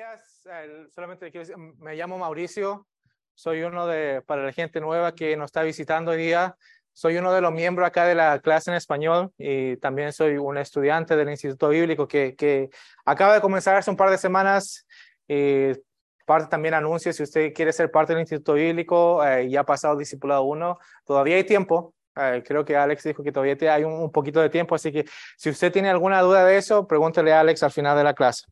días. 0.00 0.46
Eh, 0.50 0.86
solamente 0.94 1.30
quiero 1.30 1.46
decir, 1.46 1.56
me 1.78 1.94
llamo 1.94 2.16
Mauricio. 2.16 2.86
Soy 3.34 3.62
uno 3.62 3.86
de, 3.86 4.22
para 4.22 4.42
la 4.44 4.52
gente 4.52 4.80
nueva 4.80 5.14
que 5.14 5.36
nos 5.36 5.46
está 5.46 5.62
visitando 5.62 6.12
hoy 6.12 6.16
día, 6.16 6.56
soy 6.92 7.18
uno 7.18 7.32
de 7.32 7.42
los 7.42 7.52
miembros 7.52 7.86
acá 7.86 8.06
de 8.06 8.14
la 8.14 8.38
clase 8.38 8.70
en 8.70 8.76
español 8.78 9.30
y 9.36 9.76
también 9.76 10.12
soy 10.12 10.38
un 10.38 10.56
estudiante 10.56 11.16
del 11.16 11.28
Instituto 11.28 11.68
Bíblico 11.68 12.08
que, 12.08 12.34
que 12.34 12.70
acaba 13.04 13.34
de 13.34 13.40
comenzar 13.42 13.76
hace 13.76 13.90
un 13.90 13.96
par 13.96 14.10
de 14.10 14.16
semanas. 14.16 14.86
Y 15.28 15.72
parte 16.24 16.48
también 16.48 16.74
anuncio, 16.74 17.12
si 17.12 17.22
usted 17.22 17.52
quiere 17.52 17.72
ser 17.72 17.90
parte 17.90 18.14
del 18.14 18.20
Instituto 18.20 18.54
Bíblico 18.54 19.22
eh, 19.22 19.44
y 19.44 19.56
ha 19.56 19.64
pasado 19.64 19.96
Discipulado 19.96 20.44
1, 20.44 20.78
todavía 21.04 21.36
hay 21.36 21.44
tiempo. 21.44 21.94
Eh, 22.16 22.42
creo 22.46 22.64
que 22.64 22.74
Alex 22.74 23.04
dijo 23.04 23.22
que 23.22 23.32
todavía 23.32 23.74
hay 23.74 23.84
un, 23.84 24.10
poquito 24.10 24.40
de 24.40 24.48
tiempo, 24.48 24.74
así 24.74 24.92
que 24.92 25.04
si 25.36 25.50
usted 25.50 25.70
tiene 25.70 25.90
alguna 25.90 26.22
duda 26.22 26.44
de 26.44 26.56
eso, 26.56 26.86
pregúntele 26.86 27.34
a 27.34 27.40
Alex 27.40 27.62
al 27.62 27.70
final 27.70 27.96
de 27.96 28.04
la 28.04 28.14
clase. 28.14 28.46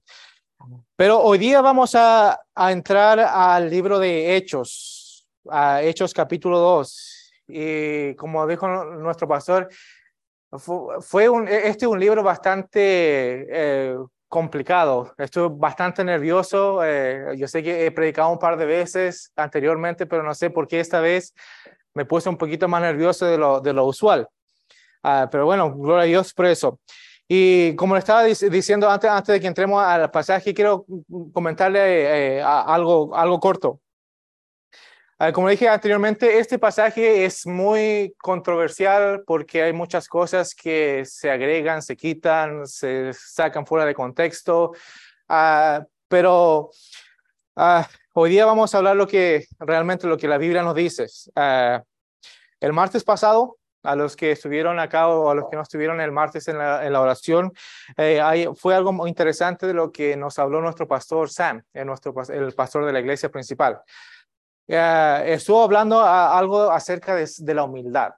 Pero 0.96 1.20
hoy 1.20 1.38
día 1.38 1.60
vamos 1.60 1.94
a, 1.94 2.40
entrar 2.56 3.20
al 3.20 3.70
libro 3.70 3.98
de 3.98 4.36
Hechos, 4.36 5.28
a 5.48 5.82
Hechos 5.82 6.12
capítulo 6.12 6.58
2. 6.58 7.32
Y 7.48 8.14
como 8.16 8.46
dijo 8.46 8.66
nuestro 8.68 9.28
pastor, 9.28 9.68
fue, 11.00 11.28
un, 11.28 11.46
este 11.46 11.84
es 11.84 11.90
un 11.90 12.00
libro 12.00 12.22
bastante 12.22 13.46
eh, 13.50 13.96
complicado. 14.26 15.14
Estuve 15.16 15.54
bastante 15.56 16.04
nervioso. 16.04 16.84
Eh, 16.84 17.36
yo 17.36 17.46
sé 17.46 17.62
que 17.62 17.86
he 17.86 17.90
predicado 17.90 18.30
un 18.30 18.38
par 18.38 18.56
de 18.56 18.66
veces 18.66 19.32
anteriormente, 19.36 20.06
pero 20.06 20.22
no 20.22 20.34
sé 20.34 20.50
por 20.50 20.66
qué 20.66 20.80
esta 20.80 21.00
vez 21.00 21.34
me 21.94 22.04
puse 22.04 22.28
un 22.28 22.36
poquito 22.36 22.68
más 22.68 22.82
nervioso 22.82 23.26
de 23.26 23.38
lo, 23.38 23.60
de 23.60 23.72
usual. 23.72 24.28
Uh, 25.02 25.28
pero 25.30 25.44
bueno, 25.44 25.72
gloria 25.74 26.02
a 26.02 26.06
Dios 26.06 26.34
por 26.34 26.46
eso. 26.46 26.80
Y 27.28 27.76
como 27.76 27.94
le 27.94 27.98
estaba 27.98 28.24
diciendo 28.24 28.88
antes, 28.88 29.10
antes 29.10 29.34
de 29.34 29.40
que 29.40 29.46
entremos 29.46 29.82
al 29.84 30.10
pasaje, 30.10 30.54
quiero 30.54 30.86
comentarle 31.32 32.38
eh, 32.38 32.42
algo, 32.42 33.14
algo 33.14 33.38
corto. 33.38 33.80
Como 35.34 35.48
dije 35.48 35.68
anteriormente, 35.68 36.38
este 36.38 36.60
pasaje 36.60 37.24
es 37.24 37.44
muy 37.44 38.14
controversial 38.18 39.24
porque 39.26 39.64
hay 39.64 39.72
muchas 39.72 40.06
cosas 40.06 40.54
que 40.54 41.02
se 41.04 41.28
agregan, 41.28 41.82
se 41.82 41.96
quitan, 41.96 42.64
se 42.68 43.12
sacan 43.12 43.66
fuera 43.66 43.84
de 43.84 43.96
contexto. 43.96 44.70
Uh, 45.28 45.84
pero 46.06 46.70
uh, 47.56 47.82
hoy 48.14 48.30
día 48.30 48.46
vamos 48.46 48.72
a 48.72 48.78
hablar 48.78 48.94
lo 48.94 49.08
que 49.08 49.46
realmente 49.58 50.06
lo 50.06 50.16
que 50.16 50.28
la 50.28 50.38
Biblia 50.38 50.62
nos 50.62 50.76
dice. 50.76 51.06
Uh, 51.34 51.82
el 52.60 52.72
martes 52.72 53.02
pasado 53.02 53.58
a 53.82 53.96
los 53.96 54.16
que 54.16 54.32
estuvieron 54.32 54.78
acá 54.78 55.08
o 55.08 55.30
a 55.30 55.34
los 55.34 55.48
que 55.48 55.56
no 55.56 55.62
estuvieron 55.62 56.00
el 56.00 56.12
martes 56.12 56.48
en 56.48 56.58
la, 56.58 57.00
oración, 57.00 57.52
eh, 57.96 58.48
fue 58.56 58.74
algo 58.74 58.92
muy 58.92 59.08
interesante 59.08 59.66
de 59.66 59.74
lo 59.74 59.92
que 59.92 60.16
nos 60.16 60.38
habló 60.38 60.60
nuestro 60.60 60.86
pastor 60.86 61.30
Sam, 61.30 61.62
el, 61.72 61.86
nuestro, 61.86 62.14
el 62.28 62.52
pastor 62.52 62.84
de 62.84 62.92
la 62.92 63.00
iglesia 63.00 63.30
principal. 63.30 63.80
Uh, 64.66 65.24
estuvo 65.24 65.62
hablando 65.62 66.02
algo 66.02 66.70
acerca 66.70 67.14
de, 67.14 67.26
de, 67.38 67.54
la 67.54 67.64
humildad, 67.64 68.12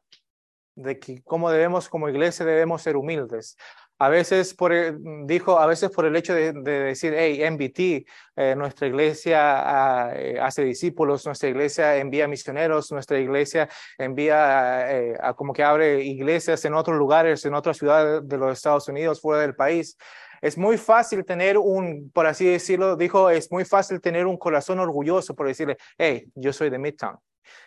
de 0.74 0.98
que 0.98 1.22
cómo 1.22 1.48
debemos 1.48 1.88
como 1.88 2.08
iglesia 2.08 2.44
debemos 2.44 2.82
ser 2.82 2.96
humildes. 2.96 3.56
A 4.02 4.08
veces 4.08 4.54
por 4.54 4.72
el, 4.72 4.98
dijo, 5.26 5.58
a 5.58 5.66
veces 5.66 5.90
por 5.90 6.06
el 6.06 6.16
hecho 6.16 6.32
de, 6.32 6.54
de 6.54 6.80
decir, 6.80 7.12
hey, 7.14 7.42
MBT, 7.50 8.06
eh, 8.34 8.54
nuestra 8.56 8.86
iglesia 8.86 10.10
uh, 10.10 10.40
hace 10.40 10.64
discípulos, 10.64 11.26
nuestra 11.26 11.50
iglesia 11.50 11.98
envía 11.98 12.26
misioneros, 12.26 12.90
nuestra 12.92 13.18
iglesia 13.18 13.68
envía 13.98 14.90
eh, 14.90 15.18
a 15.20 15.34
como 15.34 15.52
que 15.52 15.62
abre 15.62 16.02
iglesias 16.02 16.64
en 16.64 16.72
otros 16.72 16.96
lugares, 16.96 17.44
en 17.44 17.52
otras 17.52 17.76
ciudades 17.76 18.26
de 18.26 18.38
los 18.38 18.54
Estados 18.54 18.88
Unidos, 18.88 19.20
fuera 19.20 19.42
del 19.42 19.54
país. 19.54 19.98
Es 20.40 20.56
muy 20.56 20.78
fácil 20.78 21.22
tener 21.26 21.58
un, 21.58 22.10
por 22.10 22.26
así 22.26 22.46
decirlo, 22.46 22.96
dijo, 22.96 23.28
es 23.28 23.52
muy 23.52 23.66
fácil 23.66 24.00
tener 24.00 24.26
un 24.26 24.38
corazón 24.38 24.78
orgulloso 24.78 25.34
por 25.34 25.46
decirle, 25.46 25.76
hey, 25.98 26.24
yo 26.34 26.54
soy 26.54 26.70
de 26.70 26.78
Midtown 26.78 27.18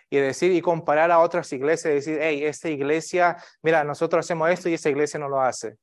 y 0.09 0.17
decir 0.17 0.51
y 0.51 0.61
comparar 0.61 1.11
a 1.11 1.19
otras 1.19 1.53
iglesias 1.53 1.93
decir, 1.93 2.17
hey, 2.19 2.43
esta 2.43 2.69
iglesia, 2.69 3.37
mira, 3.61 3.83
nosotros 3.83 4.25
hacemos 4.25 4.49
esto 4.49 4.67
y 4.67 4.73
esta 4.73 4.89
iglesia 4.89 5.19
no 5.19 5.29
lo 5.29 5.39
hace. 5.39 5.77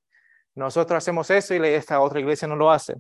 Nosotros 0.55 0.99
hacemos 0.99 1.31
eso 1.31 1.55
y 1.55 1.67
esta 1.67 2.01
otra 2.01 2.21
iglesia 2.21 2.49
no 2.49 2.57
lo 2.57 2.71
hace. 2.71 2.95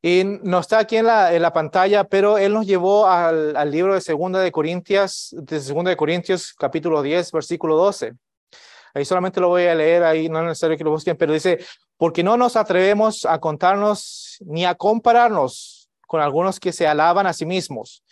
Y 0.00 0.22
no 0.24 0.60
está 0.60 0.78
aquí 0.78 0.96
en 0.96 1.06
la, 1.06 1.52
pantalla, 1.52 2.04
pero 2.04 2.38
él 2.38 2.52
nos 2.52 2.66
llevó 2.66 3.06
al, 3.06 3.70
libro 3.70 3.94
de 3.94 4.00
Segunda 4.00 4.38
de 4.38 4.52
Corintias, 4.52 5.34
de 5.36 5.60
Segunda 5.60 5.90
de 5.90 5.96
Corintios, 5.96 6.54
capítulo 6.54 7.02
10, 7.02 7.32
versículo 7.32 7.76
12. 7.76 8.12
Ahí 8.94 9.04
solamente 9.04 9.40
lo 9.40 9.48
voy 9.48 9.64
a 9.64 9.74
leer, 9.74 10.04
ahí 10.04 10.28
no 10.28 10.38
es 10.38 10.44
necesario 10.46 10.76
que 10.78 10.84
lo 10.84 10.90
busquen, 10.90 11.16
pero 11.16 11.32
dice, 11.32 11.58
porque 11.96 12.22
no 12.22 12.36
nos 12.36 12.54
atrevemos 12.54 13.24
a 13.24 13.40
contarnos 13.40 14.38
ni 14.46 14.64
a 14.64 14.76
compararnos 14.76 15.90
con 16.06 16.20
algunos 16.20 16.60
que 16.60 16.72
se 16.72 16.86
alaban 16.86 17.26
a 17.26 17.32
sí 17.32 17.44
mismos. 17.44 18.04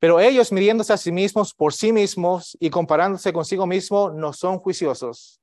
Pero 0.00 0.20
ellos, 0.20 0.52
midiéndose 0.52 0.92
a 0.92 0.96
sí 0.96 1.12
mismos 1.12 1.54
por 1.54 1.72
sí 1.72 1.92
mismos 1.92 2.56
y 2.60 2.70
comparándose 2.70 3.32
consigo 3.32 3.66
mismo, 3.66 4.10
no 4.10 4.32
son 4.32 4.58
juiciosos. 4.58 5.37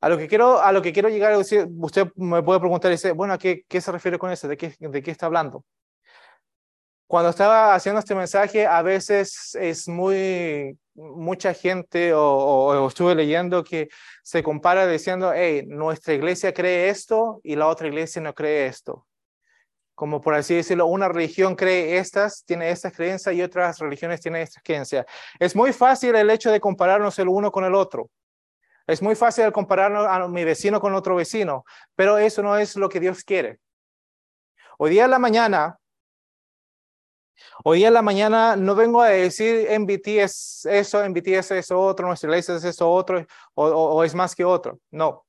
A 0.00 0.08
lo 0.08 0.16
que 0.16 0.28
quiero, 0.28 0.60
a 0.60 0.70
lo 0.70 0.80
que 0.80 0.92
quiero 0.92 1.08
llegar 1.08 1.36
usted 1.36 2.12
me 2.14 2.42
puede 2.42 2.60
preguntar, 2.60 2.90
dice, 2.90 3.12
bueno, 3.12 3.34
¿a 3.34 3.38
qué, 3.38 3.64
qué 3.68 3.80
se 3.80 3.90
refiere 3.90 4.18
con 4.18 4.30
eso? 4.30 4.46
¿De 4.46 4.56
qué, 4.56 4.74
¿De 4.78 5.02
qué 5.02 5.10
está 5.10 5.26
hablando? 5.26 5.64
Cuando 7.08 7.30
estaba 7.30 7.74
haciendo 7.74 8.00
este 8.00 8.14
mensaje, 8.14 8.66
a 8.66 8.82
veces 8.82 9.56
es 9.58 9.88
muy, 9.88 10.78
mucha 10.94 11.54
gente 11.54 12.12
o, 12.12 12.22
o, 12.22 12.84
o, 12.84 12.88
estuve 12.88 13.14
leyendo 13.14 13.64
que 13.64 13.88
se 14.22 14.42
compara 14.42 14.86
diciendo, 14.86 15.32
hey, 15.34 15.64
nuestra 15.66 16.14
iglesia 16.14 16.52
cree 16.52 16.90
esto 16.90 17.40
y 17.42 17.56
la 17.56 17.66
otra 17.66 17.88
iglesia 17.88 18.20
no 18.20 18.34
cree 18.34 18.66
esto. 18.66 19.06
Como 19.94 20.20
por 20.20 20.34
así 20.34 20.54
decirlo, 20.54 20.86
una 20.86 21.08
religión 21.08 21.56
cree 21.56 21.98
estas, 21.98 22.44
tiene 22.44 22.70
estas 22.70 22.92
creencias 22.92 23.34
y 23.34 23.42
otras 23.42 23.78
religiones 23.78 24.20
tienen 24.20 24.42
estas 24.42 24.62
creencias. 24.62 25.06
Es 25.40 25.56
muy 25.56 25.72
fácil 25.72 26.14
el 26.14 26.30
hecho 26.30 26.52
de 26.52 26.60
compararnos 26.60 27.18
el 27.18 27.28
uno 27.28 27.50
con 27.50 27.64
el 27.64 27.74
otro. 27.74 28.10
Es 28.88 29.02
muy 29.02 29.14
fácil 29.14 29.52
compararnos 29.52 30.06
a 30.06 30.26
mi 30.28 30.44
vecino 30.44 30.80
con 30.80 30.94
otro 30.94 31.14
vecino, 31.14 31.66
pero 31.94 32.16
eso 32.16 32.42
no 32.42 32.56
es 32.56 32.74
lo 32.74 32.88
que 32.88 32.98
Dios 32.98 33.22
quiere. 33.22 33.60
Hoy 34.78 34.90
día 34.92 35.04
en 35.04 35.10
la 35.10 35.18
mañana, 35.18 35.78
hoy 37.64 37.78
día 37.78 37.88
en 37.88 37.94
la 37.94 38.00
mañana 38.00 38.56
no 38.56 38.74
vengo 38.74 39.02
a 39.02 39.08
decir 39.08 39.68
MBT 39.78 40.06
es 40.22 40.64
eso, 40.64 41.06
MBT 41.06 41.28
es 41.28 41.50
eso 41.50 41.78
otro, 41.78 42.06
nuestra 42.06 42.30
iglesia 42.30 42.54
es 42.54 42.64
eso 42.64 42.90
otro, 42.90 43.26
o, 43.52 43.66
o 43.66 44.04
es 44.04 44.14
más 44.14 44.34
que 44.34 44.46
otro. 44.46 44.80
No. 44.90 45.26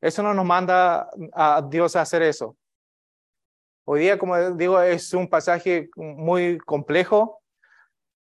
Eso 0.00 0.22
no 0.22 0.32
nos 0.32 0.46
manda 0.46 1.10
a 1.34 1.60
Dios 1.68 1.96
a 1.96 2.00
hacer 2.00 2.22
eso. 2.22 2.56
Hoy 3.84 4.00
día, 4.00 4.18
como 4.18 4.38
digo, 4.52 4.80
es 4.80 5.12
un 5.12 5.28
pasaje 5.28 5.90
muy 5.96 6.56
complejo, 6.56 7.42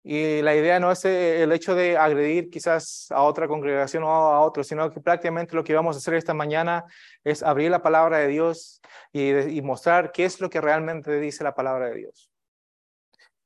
y 0.04 0.42
la 0.42 0.54
idea 0.54 0.78
no 0.78 0.92
es 0.92 1.04
el 1.06 1.50
hecho 1.50 1.74
de 1.74 1.96
agredir 1.96 2.50
quizás 2.50 3.06
a 3.10 3.22
otra 3.22 3.48
congregación 3.48 4.04
o 4.04 4.08
a 4.08 4.40
otro, 4.40 4.62
sino 4.62 4.90
que 4.90 5.00
prácticamente 5.00 5.56
lo 5.56 5.64
que 5.64 5.74
vamos 5.74 5.96
a 5.96 5.98
hacer 5.98 6.14
esta 6.14 6.34
mañana 6.34 6.84
es 7.24 7.42
abrir 7.42 7.70
la 7.70 7.82
palabra 7.82 8.18
de 8.18 8.28
Dios 8.28 8.82
y, 9.12 9.30
y 9.30 9.62
mostrar 9.62 10.12
qué 10.12 10.26
es 10.26 10.40
lo 10.40 10.50
que 10.50 10.60
realmente 10.60 11.18
dice 11.18 11.42
la 11.42 11.54
palabra 11.54 11.86
de 11.86 11.96
Dios. 11.96 12.30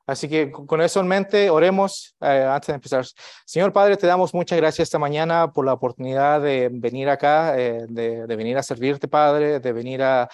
Así 0.08 0.26
que 0.26 0.50
con 0.50 0.80
eso 0.80 1.00
en 1.00 1.06
mente, 1.06 1.50
oremos 1.50 2.16
eh, 2.22 2.48
antes 2.50 2.68
de 2.68 2.74
empezar. 2.74 3.04
Señor 3.44 3.74
Padre, 3.74 3.98
te 3.98 4.06
damos 4.06 4.32
muchas 4.32 4.58
gracias 4.58 4.88
esta 4.88 4.98
mañana 4.98 5.52
por 5.52 5.66
la 5.66 5.74
oportunidad 5.74 6.40
de 6.40 6.70
venir 6.72 7.10
acá, 7.10 7.58
eh, 7.58 7.84
de, 7.86 8.26
de, 8.26 8.36
venir 8.36 8.56
a 8.56 8.62
servirte, 8.62 9.06
Padre, 9.06 9.60
de 9.60 9.72
venir 9.72 10.02
a, 10.02 10.26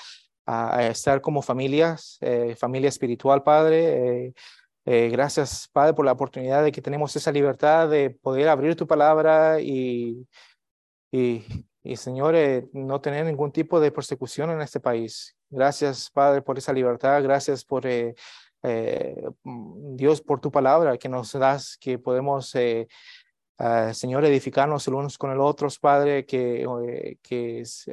a, 0.47 0.87
estar 0.87 1.21
como 1.21 1.43
familias, 1.43 2.19
eh, 2.21 2.55
familia 2.57 2.89
espiritual, 2.89 3.43
Padre. 3.43 4.33
Eh, 4.87 5.09
gracias, 5.09 5.69
Padre, 5.73 5.95
por 5.95 6.05
la 6.05 6.13
oportunidad 6.13 6.63
de 6.63 6.71
que 6.71 6.83
tenemos 6.83 7.17
esa 7.17 7.33
libertad 7.33 7.89
de 7.89 8.11
poder 8.11 8.49
abrir 8.49 8.77
tu 8.77 8.87
palabra 8.87 9.59
y, 9.61 10.27
y, 11.11 11.43
y 11.83 11.97
Señor, 11.97 12.35
eh, 12.35 12.69
no 12.73 13.01
tener 13.01 13.25
ningún 13.25 13.51
tipo 13.51 13.81
de 13.81 13.91
persecución 13.91 14.51
en 14.51 14.61
este 14.61 14.81
país. 14.81 15.37
Gracias, 15.49 16.11
Padre, 16.11 16.43
por 16.43 16.59
esa 16.59 16.73
libertad. 16.73 17.23
Gracias 17.23 17.65
por, 17.65 17.87
eh, 17.87 18.15
Dios, 19.43 20.21
por 20.21 20.41
tu 20.41 20.51
palabra 20.51 20.99
que 20.99 21.09
nos 21.09 21.33
das, 21.33 21.79
que 21.79 21.99
podemos, 21.99 22.55
uh, 22.55 23.93
Señor, 23.93 24.25
edificarnos 24.25 24.87
el 24.89 24.95
unos 24.95 25.17
con 25.17 25.31
el 25.31 25.41
otro, 25.41 25.69
Padre, 25.81 26.27
que, 26.27 26.67
que 27.23 27.61
es 27.61 27.87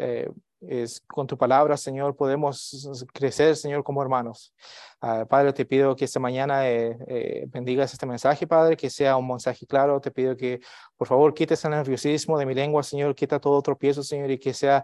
es 0.62 1.02
con 1.02 1.26
tu 1.26 1.38
palabra, 1.38 1.76
Señor, 1.76 2.16
podemos 2.16 2.88
crecer, 3.14 3.56
Señor, 3.56 3.84
como 3.84 4.02
hermanos. 4.02 4.54
Uh, 5.02 5.26
Padre, 5.26 5.54
te 5.54 5.66
pido 5.66 5.96
que 5.96 6.06
esta 6.06 6.20
mañana 6.20 6.70
eh, 6.70 6.98
eh, 7.08 7.46
bendigas 7.48 7.92
este 7.92 8.06
mensaje, 8.06 8.46
Padre, 8.46 8.78
que 8.78 8.90
sea 8.90 9.18
un 9.18 9.28
mensaje 9.28 9.66
claro. 9.66 10.00
Te 10.00 10.12
pido 10.12 10.38
que, 10.38 10.62
por 10.96 11.08
favor, 11.08 11.34
quites 11.34 11.66
el 11.66 11.72
nerviosismo 11.72 12.38
de 12.38 12.46
mi 12.46 12.54
lengua, 12.54 12.84
Señor, 12.84 13.16
quita 13.16 13.40
todo 13.40 13.62
tropiezo, 13.62 14.04
Señor, 14.04 14.30
y 14.30 14.38
que 14.38 14.54
sea 14.54 14.84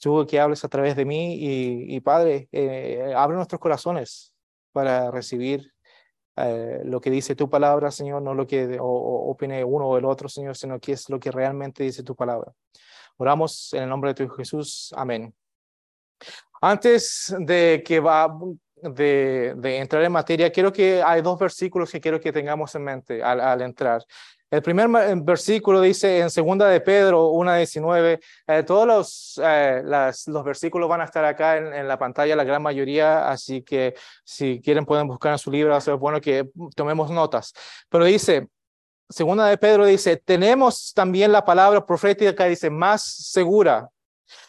tú 0.00 0.26
que 0.26 0.40
hables 0.40 0.64
a 0.64 0.68
través 0.68 0.96
de 0.96 1.04
mí. 1.04 1.36
Y, 1.38 2.00
Padre, 2.00 2.48
eh, 2.52 3.12
abre 3.14 3.36
nuestros 3.36 3.60
corazones 3.60 4.32
para 4.72 5.10
recibir 5.10 5.72
lo 6.84 7.00
que 7.00 7.10
dice 7.10 7.34
tu 7.34 7.50
palabra, 7.50 7.90
Señor, 7.90 8.22
no 8.22 8.32
lo 8.32 8.46
que 8.46 8.78
o 8.80 9.30
opine 9.30 9.64
uno 9.64 9.88
o 9.88 9.98
el 9.98 10.04
otro, 10.04 10.28
Señor, 10.28 10.56
sino 10.56 10.78
que 10.78 10.92
es 10.92 11.10
lo 11.10 11.18
que 11.18 11.32
realmente 11.32 11.82
dice 11.82 12.04
tu 12.04 12.14
palabra. 12.14 12.52
Oramos 13.18 13.72
en 13.74 13.82
el 13.82 13.88
nombre 13.88 14.14
de 14.14 14.26
tu 14.26 14.32
Jesús. 14.34 14.92
Amén. 14.96 15.34
Antes 16.60 17.34
de 17.38 17.82
que 17.84 18.00
va 18.00 18.28
de, 18.76 19.54
de, 19.56 19.78
entrar 19.78 20.02
en 20.04 20.12
materia, 20.12 20.50
quiero 20.50 20.72
que 20.72 21.02
hay 21.02 21.20
dos 21.20 21.38
versículos 21.38 21.90
que 21.90 22.00
quiero 22.00 22.20
que 22.20 22.32
tengamos 22.32 22.74
en 22.74 22.84
mente 22.84 23.22
al, 23.22 23.60
entrar. 23.62 24.04
El 24.50 24.62
primer 24.62 24.88
versículo 25.22 25.80
dice 25.80 26.20
en 26.20 26.30
segunda 26.30 26.68
de 26.68 26.80
Pedro 26.80 27.32
1.19, 27.32 28.20
eh, 28.46 28.62
todos 28.62 28.86
los, 28.86 29.40
eh, 29.44 29.82
los 29.84 30.44
versículos 30.44 30.88
van 30.88 31.02
a 31.02 31.04
estar 31.04 31.24
acá 31.24 31.58
en, 31.58 31.74
en, 31.74 31.86
la 31.86 31.98
pantalla, 31.98 32.34
la 32.34 32.44
gran 32.44 32.62
mayoría, 32.62 33.28
así 33.28 33.62
que 33.62 33.94
si 34.24 34.60
quieren 34.62 34.86
pueden 34.86 35.06
buscar 35.06 35.32
en 35.32 35.38
su 35.38 35.50
libro, 35.50 35.76
es 35.76 35.86
bueno 35.98 36.20
que 36.20 36.48
tomemos 36.74 37.10
notas. 37.10 37.52
Pero 37.90 38.04
dice, 38.04 38.48
segunda 39.10 39.46
de 39.46 39.56
Pedro 39.56 39.86
dice, 39.86 40.16
tenemos 40.16 40.92
también 40.94 41.32
la 41.32 41.44
palabra 41.44 41.84
profética, 41.84 42.44
dice, 42.44 42.70
más 42.70 43.02
segura, 43.02 43.90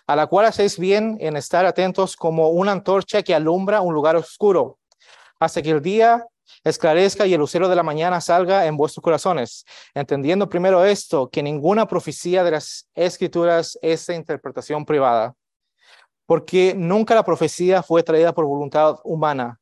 a 0.08 0.16
la 0.16 0.28
cual 0.28 0.48
hacéis 0.48 0.78
bien 0.78 1.18
en 1.20 1.38
estar 1.38 1.66
atentos 1.66 2.16
como 2.16 2.50
una 2.50 2.72
antorcha 2.72 3.24
que 3.24 3.34
alumbra 3.34 3.82
un 3.82 3.94
lugar 3.94 4.16
oscuro, 4.16 4.78
hasta 5.40 5.62
que 5.62 5.72
el 5.72 5.82
día 5.82 6.26
esclarezca 6.64 7.26
y 7.26 7.34
el 7.34 7.40
lucero 7.40 7.70
de 7.70 7.76
la 7.76 7.84
mañana 7.84 8.20
salga 8.20 8.66
en 8.66 8.76
vuestros 8.76 9.02
corazones, 9.02 9.66
entendiendo 9.94 10.50
primero 10.50 10.84
esto, 10.84 11.30
que 11.30 11.44
ninguna 11.44 11.88
profecía 11.88 12.44
de 12.44 12.52
las 12.52 12.90
escrituras 12.96 13.78
es 13.82 14.06
de 14.08 14.16
interpretación 14.16 14.86
privada, 14.86 15.36
porque 16.26 16.74
nunca 16.76 17.16
la 17.16 17.24
profecía 17.24 17.82
fue 17.82 18.04
traída 18.04 18.34
por 18.34 18.46
voluntad 18.46 18.98
humana, 19.04 19.60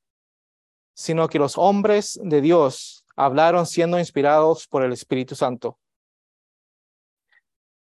sino 0.96 1.28
que 1.28 1.38
los 1.38 1.58
hombres 1.58 2.20
de 2.24 2.42
Dios 2.42 3.06
hablaron 3.18 3.66
siendo 3.66 4.00
inspirados 4.00 4.68
por 4.68 4.84
el 4.84 4.94
Espíritu 4.94 5.36
Santo. 5.36 5.78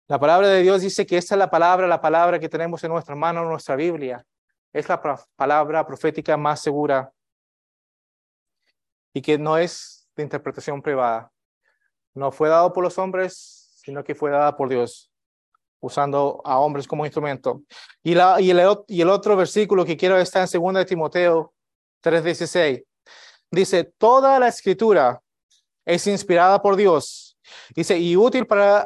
La 0.07 0.19
palabra 0.19 0.47
de 0.47 0.61
Dios 0.61 0.81
dice 0.81 1.05
que 1.05 1.17
esta 1.17 1.35
es 1.35 1.39
la 1.39 1.49
palabra, 1.49 1.85
la 1.85 2.01
palabra 2.01 2.39
que 2.39 2.49
tenemos 2.49 2.83
en 2.83 2.91
nuestra 2.91 3.15
mano, 3.15 3.45
nuestra 3.45 3.75
Biblia. 3.75 4.25
Es 4.73 4.89
la 4.89 5.01
palabra 5.35 5.85
profética 5.85 6.35
más 6.37 6.61
segura 6.61 7.11
y 9.13 9.21
que 9.21 9.37
no 9.37 9.57
es 9.57 10.09
de 10.15 10.23
interpretación 10.23 10.81
privada. 10.81 11.31
No 12.13 12.31
fue 12.31 12.49
dado 12.49 12.73
por 12.73 12.83
los 12.83 12.97
hombres, 12.97 13.69
sino 13.83 14.03
que 14.03 14.15
fue 14.15 14.31
dada 14.31 14.55
por 14.55 14.69
Dios, 14.69 15.11
usando 15.79 16.41
a 16.45 16.57
hombres 16.59 16.87
como 16.87 17.05
instrumento. 17.05 17.61
Y 18.01 18.13
el 18.13 19.09
otro 19.09 19.35
versículo 19.35 19.85
que 19.85 19.97
quiero 19.97 20.17
está 20.17 20.43
en 20.43 20.49
2 20.51 20.73
de 20.73 20.85
Timoteo 20.85 21.53
3:16. 22.01 22.83
Dice, 23.51 23.83
toda 23.97 24.39
la 24.39 24.47
escritura 24.47 25.21
es 25.87 26.05
inspirada 26.05 26.61
por 26.61 26.75
Dios. 26.75 27.37
Dice, 27.73 27.97
y 27.97 28.15
útil 28.15 28.45
para, 28.45 28.85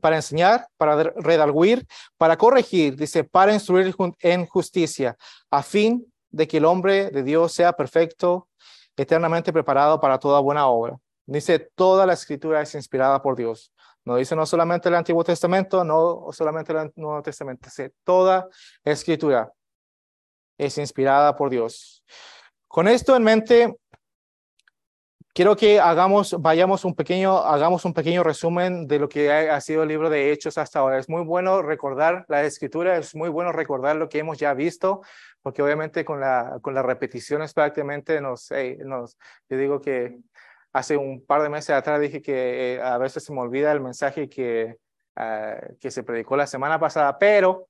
para 0.00 0.16
enseñar, 0.16 0.68
para 0.76 1.02
redarguir, 1.02 1.86
para 2.18 2.36
corregir, 2.36 2.94
dice, 2.94 3.24
para 3.24 3.54
instruir 3.54 3.94
en 4.20 4.46
justicia, 4.46 5.16
a 5.50 5.62
fin 5.62 6.06
de 6.30 6.46
que 6.46 6.58
el 6.58 6.66
hombre 6.66 7.10
de 7.10 7.22
Dios 7.22 7.52
sea 7.52 7.72
perfecto, 7.72 8.48
eternamente 8.96 9.52
preparado 9.52 9.98
para 9.98 10.18
toda 10.18 10.40
buena 10.40 10.66
obra. 10.68 10.98
Dice, 11.24 11.58
toda 11.74 12.04
la 12.04 12.12
escritura 12.12 12.60
es 12.60 12.74
inspirada 12.74 13.22
por 13.22 13.34
Dios. 13.34 13.72
No 14.04 14.16
dice 14.16 14.34
no 14.34 14.44
solamente 14.44 14.88
el 14.88 14.96
Antiguo 14.96 15.22
Testamento, 15.22 15.84
no 15.84 16.26
solamente 16.32 16.72
el 16.72 16.92
Nuevo 16.96 17.22
Testamento, 17.22 17.66
dice 17.66 17.92
toda 18.04 18.48
escritura 18.84 19.52
es 20.58 20.76
inspirada 20.76 21.36
por 21.36 21.50
Dios. 21.50 22.04
Con 22.66 22.88
esto 22.88 23.14
en 23.14 23.22
mente, 23.22 23.76
quiero 25.32 25.56
que 25.56 25.80
hagamos, 25.80 26.36
vayamos 26.40 26.84
un 26.84 26.94
pequeño, 26.94 27.38
hagamos 27.38 27.84
un 27.84 27.94
pequeño 27.94 28.22
resumen 28.22 28.86
de 28.86 28.98
lo 28.98 29.08
que 29.08 29.30
ha, 29.30 29.60
sido 29.60 29.82
el 29.82 29.88
libro 29.88 30.10
de 30.10 30.32
Hechos 30.32 30.58
hasta 30.58 30.80
ahora. 30.80 30.98
Es 30.98 31.08
muy 31.08 31.22
bueno 31.22 31.62
recordar 31.62 32.24
la 32.28 32.42
escritura, 32.44 32.96
es 32.96 33.14
muy 33.14 33.28
bueno 33.28 33.52
recordar 33.52 33.96
lo 33.96 34.08
que 34.08 34.18
hemos 34.18 34.38
ya 34.38 34.54
visto, 34.54 35.02
porque 35.42 35.62
obviamente 35.62 36.04
con 36.04 36.20
la, 36.20 36.58
con 36.60 36.74
las 36.74 36.84
repeticiones 36.84 37.54
prácticamente 37.54 38.20
nos, 38.20 38.50
nos, 38.84 39.16
yo 39.48 39.56
digo 39.56 39.80
que 39.80 40.18
hace 40.72 40.96
un 40.96 41.24
par 41.24 41.42
de 41.42 41.48
meses 41.48 41.70
atrás 41.70 42.00
dije 42.00 42.22
que 42.22 42.74
eh, 42.74 42.82
a 42.82 42.98
veces 42.98 43.24
se 43.24 43.32
me 43.32 43.40
olvida 43.40 43.72
el 43.72 43.80
mensaje 43.80 44.28
que, 44.28 44.76
ah, 45.16 45.60
que 45.80 45.90
se 45.90 46.02
predicó 46.02 46.36
la 46.36 46.46
semana 46.46 46.78
pasada, 46.78 47.18
pero 47.18 47.68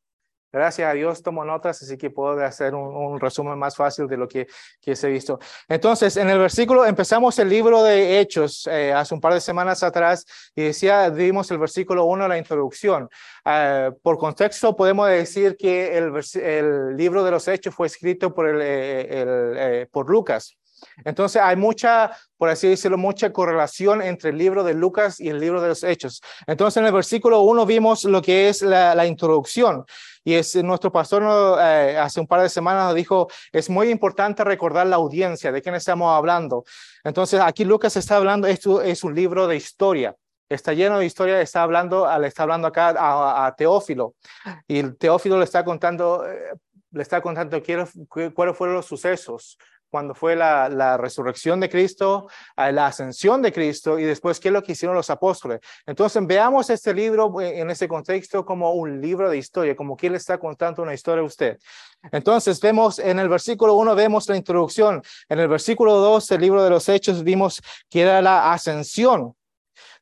Gracias 0.52 0.90
a 0.90 0.92
Dios 0.92 1.22
tomo 1.22 1.44
notas, 1.44 1.82
así 1.82 1.96
que 1.96 2.10
puedo 2.10 2.38
hacer 2.44 2.74
un, 2.74 3.18
resumen 3.18 3.58
más 3.58 3.74
fácil 3.74 4.06
de 4.06 4.18
lo 4.18 4.28
que, 4.28 4.46
que 4.80 4.94
se 4.94 5.06
ha 5.06 5.10
visto. 5.10 5.38
Entonces, 5.66 6.16
en 6.18 6.28
el 6.28 6.38
versículo, 6.38 6.84
empezamos 6.84 7.38
el 7.38 7.48
libro 7.48 7.82
de 7.82 8.20
Hechos 8.20 8.66
eh, 8.66 8.92
hace 8.92 9.14
un 9.14 9.20
par 9.20 9.32
de 9.32 9.40
semanas 9.40 9.82
atrás 9.82 10.26
y 10.54 10.64
decía, 10.64 11.10
dimos 11.10 11.50
el 11.50 11.58
versículo 11.58 12.04
1, 12.04 12.28
la 12.28 12.36
introducción. 12.36 13.08
Uh, 13.44 13.98
por 14.02 14.18
contexto, 14.18 14.76
podemos 14.76 15.08
decir 15.08 15.56
que 15.56 15.96
el, 15.96 16.12
el, 16.42 16.96
libro 16.96 17.24
de 17.24 17.30
los 17.30 17.48
Hechos 17.48 17.74
fue 17.74 17.86
escrito 17.86 18.34
por, 18.34 18.48
el, 18.48 18.60
eh, 18.60 19.22
el, 19.22 19.54
eh, 19.56 19.88
por 19.90 20.10
Lucas. 20.10 20.56
Entonces 21.04 21.40
hay 21.42 21.56
mucha, 21.56 22.10
por 22.36 22.48
así 22.48 22.68
decirlo, 22.68 22.98
mucha 22.98 23.32
correlación 23.32 24.02
entre 24.02 24.30
el 24.30 24.38
libro 24.38 24.64
de 24.64 24.74
Lucas 24.74 25.20
y 25.20 25.28
el 25.28 25.40
libro 25.40 25.60
de 25.60 25.68
los 25.68 25.82
Hechos. 25.82 26.22
Entonces 26.46 26.78
en 26.78 26.86
el 26.86 26.92
versículo 26.92 27.40
1 27.42 27.66
vimos 27.66 28.04
lo 28.04 28.22
que 28.22 28.48
es 28.48 28.62
la, 28.62 28.94
la 28.94 29.06
introducción. 29.06 29.84
Y 30.24 30.34
es, 30.34 30.54
nuestro 30.56 30.92
pastor 30.92 31.22
eh, 31.60 31.96
hace 31.98 32.20
un 32.20 32.26
par 32.26 32.42
de 32.42 32.48
semanas 32.48 32.86
nos 32.86 32.94
dijo, 32.94 33.28
es 33.50 33.68
muy 33.68 33.90
importante 33.90 34.44
recordar 34.44 34.86
la 34.86 34.96
audiencia, 34.96 35.50
de 35.50 35.62
quién 35.62 35.74
estamos 35.74 36.16
hablando. 36.16 36.64
Entonces 37.02 37.40
aquí 37.40 37.64
Lucas 37.64 37.96
está 37.96 38.16
hablando, 38.16 38.46
esto 38.46 38.82
es 38.82 39.02
un 39.02 39.14
libro 39.14 39.48
de 39.48 39.56
historia 39.56 40.16
está 40.54 40.72
lleno 40.72 40.98
de 40.98 41.06
historia, 41.06 41.40
está 41.40 41.62
hablando, 41.62 42.06
le 42.18 42.26
está 42.26 42.42
hablando 42.42 42.68
acá 42.68 42.94
a, 43.46 43.54
Teófilo 43.56 44.14
y 44.66 44.78
el 44.78 44.96
Teófilo 44.96 45.38
le 45.38 45.44
está 45.44 45.64
contando, 45.64 46.26
eh, 46.28 46.54
le 46.90 47.02
está 47.02 47.20
contando 47.20 47.60
cuáles 48.34 48.56
fueron 48.56 48.76
los 48.76 48.86
sucesos, 48.86 49.58
cuando 49.92 50.14
fue 50.14 50.34
la, 50.34 50.96
resurrección 50.96 51.60
de 51.60 51.68
Cristo, 51.68 52.26
la 52.56 52.86
ascensión 52.86 53.42
de 53.42 53.52
Cristo 53.52 53.98
y 53.98 54.04
después 54.04 54.40
qué 54.40 54.48
es 54.48 54.54
lo 54.54 54.62
que 54.62 54.72
hicieron 54.72 54.96
los 54.96 55.10
apóstoles. 55.10 55.60
Entonces 55.84 56.26
veamos 56.26 56.70
este 56.70 56.94
libro 56.94 57.38
eh, 57.42 57.60
en 57.60 57.70
ese 57.70 57.86
contexto 57.86 58.42
como 58.42 58.72
un 58.72 59.02
libro 59.02 59.28
de 59.28 59.36
historia, 59.36 59.76
como 59.76 59.94
quien 59.94 60.12
le 60.12 60.18
está 60.18 60.38
contando 60.38 60.82
una 60.82 60.94
historia 60.94 61.20
a 61.20 61.26
usted. 61.26 61.58
Entonces 62.10 62.58
vemos 62.58 62.98
en 62.98 63.18
el 63.18 63.28
versículo 63.28 63.74
1 63.74 63.94
vemos 63.94 64.26
la 64.30 64.36
introducción, 64.36 65.02
en 65.28 65.38
el 65.38 65.48
versículo 65.48 65.96
2 65.96 66.26
del 66.26 66.40
libro 66.40 66.64
de 66.64 66.70
los 66.70 66.88
Hechos 66.88 67.22
vimos 67.22 67.60
que 67.90 68.00
era 68.00 68.22
la 68.22 68.50
ascensión 68.50 69.36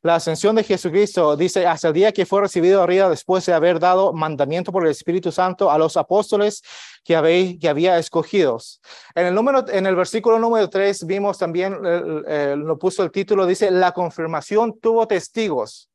la 0.01 0.15
ascensión 0.15 0.55
de 0.55 0.63
Jesucristo 0.63 1.35
dice, 1.35 1.65
hasta 1.67 1.89
el 1.89 1.93
día 1.93 2.11
que 2.11 2.25
fue 2.25 2.41
recibido 2.41 2.81
arriba 2.81 3.09
después 3.09 3.45
de 3.45 3.53
haber 3.53 3.79
dado 3.79 4.13
mandamiento 4.13 4.71
por 4.71 4.83
el 4.83 4.91
Espíritu 4.91 5.31
Santo 5.31 5.69
a 5.69 5.77
los 5.77 5.97
apóstoles 5.97 6.61
que, 7.03 7.15
habéis, 7.15 7.59
que 7.59 7.69
había 7.69 7.97
escogidos. 7.97 8.81
En 9.15 9.27
el, 9.27 9.35
número, 9.35 9.65
en 9.69 9.85
el 9.85 9.95
versículo 9.95 10.39
número 10.39 10.69
3 10.69 11.05
vimos 11.05 11.37
también, 11.37 11.77
eh, 12.27 12.55
lo 12.57 12.77
puso 12.77 13.03
el 13.03 13.11
título, 13.11 13.45
dice, 13.45 13.71
la 13.71 13.91
confirmación 13.91 14.79
tuvo 14.79 15.07
testigos. 15.07 15.89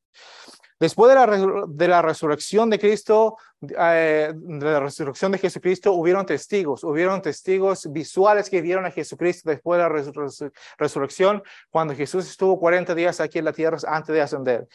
Después 0.79 1.09
de 1.09 1.15
la, 1.15 1.65
de 1.69 1.89
la 1.89 2.03
resurrección 2.03 2.69
de 2.69 2.79
Cristo, 2.79 3.37
eh, 3.63 4.33
de 4.35 4.67
la 4.67 4.81
resurrección 4.81 5.33
de 5.33 5.39
Jesucristo, 5.39 5.93
hubieron 5.93 6.27
testigos, 6.27 6.85
hubieron 6.85 7.23
testigos 7.23 7.91
visuales 7.91 8.51
que 8.51 8.61
vieron 8.61 8.85
a 8.85 8.91
Jesucristo 8.91 9.49
después 9.49 9.79
de 9.79 9.89
la 9.89 10.53
resurrección, 10.77 11.43
cuando 11.71 11.95
Jesús 11.95 12.29
estuvo 12.29 12.61
40 12.61 12.95
días 12.95 13.21
aquí 13.21 13.39
en 13.39 13.47
la 13.47 13.53
tierra 13.53 13.79
antes 13.87 14.15
de 14.15 14.21
ascender. 14.21 14.69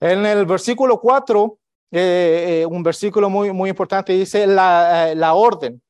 En 0.00 0.26
el 0.26 0.44
versículo 0.44 1.00
4, 1.00 1.58
eh, 1.92 2.60
eh, 2.62 2.66
un 2.66 2.82
versículo 2.82 3.30
muy, 3.30 3.52
muy 3.52 3.70
importante, 3.70 4.12
dice 4.12 4.46
la, 4.46 5.14
la 5.14 5.34
orden. 5.34 5.80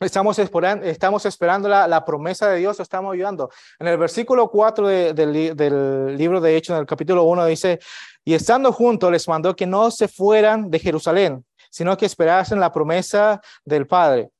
Estamos 0.00 0.38
esperando, 0.38 0.84
estamos 0.84 1.24
esperando 1.26 1.68
la, 1.68 1.86
la, 1.86 2.04
promesa 2.04 2.48
de 2.48 2.58
Dios, 2.58 2.80
estamos 2.80 3.12
ayudando. 3.12 3.50
En 3.78 3.86
el 3.86 3.96
versículo 3.98 4.50
4 4.50 4.88
del, 4.88 5.56
del 5.56 6.16
libro 6.16 6.40
de 6.40 6.56
Hechos, 6.56 6.74
en 6.74 6.80
el 6.80 6.86
capítulo 6.86 7.22
1, 7.24 7.46
dice, 7.46 7.78
y 8.24 8.34
estando 8.34 8.72
juntos 8.72 9.10
les 9.10 9.26
mandó 9.28 9.54
que 9.56 9.66
no 9.66 9.90
se 9.90 10.08
fueran 10.08 10.70
de 10.70 10.78
Jerusalén, 10.78 11.44
sino 11.70 11.96
que 11.96 12.06
esperasen 12.06 12.60
la 12.60 12.72
promesa 12.72 13.40
del 13.64 13.86
Padre 13.86 14.30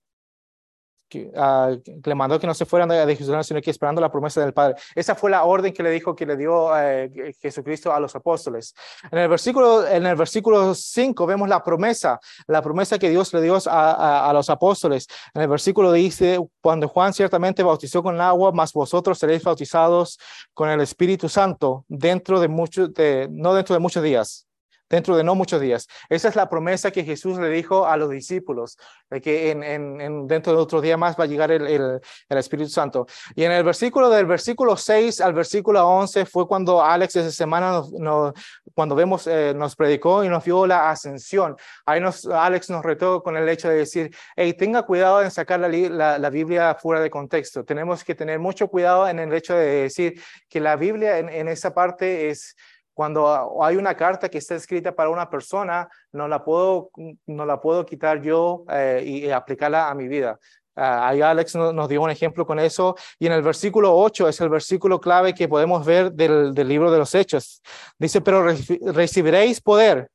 uh, 1.21 1.81
le 2.05 2.15
mandó 2.15 2.39
que 2.39 2.47
no 2.47 2.55
se 2.55 2.65
fueran 2.67 2.89
de, 2.89 3.05
de, 3.07 3.17
Jerusalén, 3.17 3.45
sino 3.45 3.61
que 3.61 3.71
esperando 3.71 4.01
la 4.01 4.11
promesa 4.11 4.41
del 4.41 4.53
Padre. 4.53 4.77
Esa 4.95 5.15
fue 5.15 5.31
la 5.31 5.45
orden 5.45 5.73
que 5.73 5.83
le 5.83 5.91
dijo 5.91 6.15
que 6.15 6.27
le 6.27 6.37
dio 6.37 6.77
eh, 6.79 7.35
Jesucristo 7.41 7.93
a 7.93 8.01
los 8.01 8.15
apóstoles. 8.15 8.75
En 9.11 9.19
el 9.19 9.29
versículo 9.29 9.87
en 9.87 10.07
el 10.07 10.17
versículo 10.17 10.75
5 10.75 11.27
vemos 11.27 11.49
la 11.49 11.63
promesa, 11.63 12.21
la 12.47 12.63
promesa 12.63 12.99
que 12.99 13.11
Dios 13.11 13.33
le 13.33 13.43
dio 13.43 13.57
a, 13.67 13.93
a, 13.93 14.31
a, 14.31 14.33
los 14.33 14.51
apóstoles. 14.51 15.07
En 15.35 15.43
el 15.43 15.49
versículo 15.49 15.93
dice, 15.93 16.39
cuando 16.61 16.89
Juan 16.89 17.13
ciertamente 17.13 17.63
bautizó 17.63 18.03
con 18.03 18.21
agua, 18.21 18.53
mas 18.53 18.73
vosotros 18.73 19.19
seréis 19.19 19.43
bautizados 19.43 20.19
con 20.55 20.69
el 20.69 20.81
Espíritu 20.81 21.29
Santo 21.29 21.85
dentro 21.89 22.41
de 22.41 22.49
muchos, 22.49 22.93
de, 22.95 23.29
no 23.31 23.55
dentro 23.55 23.75
de 23.75 23.81
muchos 23.81 24.03
días 24.03 24.47
dentro 24.93 25.17
de 25.17 25.25
no 25.25 25.35
muchos 25.35 25.61
días. 25.61 25.89
Esa 26.11 26.29
es 26.29 26.37
la 26.37 26.51
promesa 26.51 26.91
que 26.91 27.03
Jesús 27.03 27.39
le 27.39 27.49
dijo 27.49 27.87
a 27.87 27.97
los 27.97 28.11
discípulos, 28.11 28.77
de 29.09 29.23
que 29.23 29.51
en, 29.51 29.63
en, 29.65 30.27
dentro 30.27 30.53
de 30.53 30.59
otro 30.59 30.83
día 30.83 30.99
más 30.99 31.19
va 31.19 31.25
a 31.25 31.27
llegar 31.27 31.51
el, 31.51 32.01
Espíritu 32.29 32.69
Santo. 32.71 33.07
Y 33.35 33.45
en 33.45 33.53
el 33.53 33.65
versículo 33.65 34.11
del 34.11 34.27
versículo 34.27 34.77
6 34.77 35.23
al 35.23 35.33
versículo 35.33 35.83
11 35.89 36.27
fue 36.27 36.47
cuando 36.47 36.85
Alex 36.85 37.17
esa 37.17 37.31
semana, 37.31 37.83
nos, 37.99 38.35
cuando 38.75 38.95
vemos, 38.95 39.27
eh, 39.27 39.55
nos 39.57 39.75
predicó 39.75 40.25
y 40.25 40.29
nos 40.29 40.45
vio 40.45 40.67
la 40.67 40.91
ascensión. 40.91 41.57
Ahí 41.87 41.99
nos, 41.99 42.27
Alex 42.27 42.69
nos 42.69 42.85
retó 42.85 43.23
con 43.23 43.39
el 43.39 43.49
hecho 43.49 43.71
de 43.71 43.77
decir, 43.77 44.15
hey, 44.37 44.53
tenga 44.53 44.83
cuidado 44.83 45.23
en 45.23 45.31
sacar 45.31 45.59
la, 45.61 46.31
Biblia 46.31 46.75
fuera 46.75 47.01
de 47.01 47.09
contexto. 47.09 47.65
Tenemos 47.65 48.05
que 48.05 48.15
tener 48.15 48.39
mucho 48.39 48.69
cuidado 48.69 49.09
en 49.09 49.19
el 49.19 49.33
hecho 49.33 49.55
de 49.55 49.83
decir 49.83 50.21
que 50.51 50.61
la 50.61 50.77
Biblia 50.77 51.19
en 51.19 51.49
esa 51.49 51.73
parte 51.73 52.29
es 52.29 52.55
cuando 52.95 53.63
hay 53.63 53.77
una 53.77 53.95
carta 53.95 54.29
que 54.29 54.39
está 54.39 54.55
escrita 54.55 54.95
para 54.95 55.11
una 55.11 55.29
persona, 55.29 55.89
no 56.13 56.29
la 56.29 56.45
puedo, 56.45 56.91
no 57.27 57.47
la 57.47 57.61
puedo 57.61 57.85
quitar 57.87 58.21
yo 58.21 58.65
eh, 58.71 59.03
y, 59.05 59.31
aplicarla 59.31 59.89
a 59.89 59.95
mi 59.95 60.09
vida. 60.09 60.39
Uh, 60.75 60.81
ahí 60.81 61.21
Alex 61.21 61.55
nos, 61.55 61.89
dio 61.89 62.01
un 62.01 62.11
ejemplo 62.11 62.47
con 62.47 62.59
eso. 62.59 62.95
Y 63.19 63.27
en 63.27 63.33
el 63.33 63.43
versículo 63.43 63.97
8 63.97 64.29
es 64.29 64.41
el 64.41 64.49
versículo 64.49 65.01
clave 65.01 65.35
que 65.35 65.49
podemos 65.49 65.85
ver 65.85 66.13
del, 66.13 66.55
del 66.55 66.69
libro 66.69 66.91
de 66.91 66.99
los 66.99 67.15
Hechos. 67.15 67.63
Dice, 67.99 68.21
pero 68.21 68.47
recibiréis 68.93 69.61
poder 69.61 70.09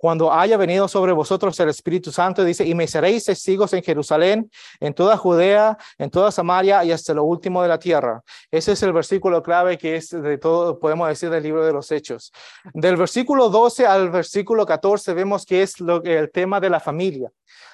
cuando 0.00 0.32
haya 0.32 0.56
venido 0.56 0.88
sobre 0.88 1.12
vosotros 1.12 1.60
el 1.60 1.68
Espíritu 1.68 2.10
Santo, 2.10 2.42
dice, 2.42 2.64
y 2.64 2.74
me 2.74 2.86
seréis 2.86 3.26
testigos 3.26 3.74
en 3.74 3.82
Jerusalén, 3.82 4.50
en 4.80 4.94
toda 4.94 5.18
Judea, 5.18 5.76
en 5.98 6.08
toda 6.08 6.32
Samaria 6.32 6.82
y 6.84 6.90
hasta 6.90 7.12
lo 7.12 7.24
último 7.24 7.60
de 7.60 7.68
la 7.68 7.78
tierra. 7.78 8.22
Ese 8.50 8.72
es 8.72 8.82
el 8.82 8.94
versículo 8.94 9.42
clave 9.42 9.76
que 9.76 9.96
es 9.96 10.08
de 10.08 10.38
todo, 10.38 10.78
podemos 10.78 11.06
decir, 11.06 11.28
del 11.28 11.42
libro 11.42 11.66
de 11.66 11.74
los 11.74 11.92
Hechos. 11.92 12.32
Del 12.72 12.96
versículo 12.96 13.50
12 13.50 13.86
al 13.86 14.08
versículo 14.08 14.64
14 14.64 15.12
vemos 15.12 15.44
que 15.44 15.62
es 15.62 15.78
lo, 15.80 16.02
el 16.02 16.30
tema 16.30 16.60
de 16.60 16.70
la 16.70 16.80
familia. 16.80 17.30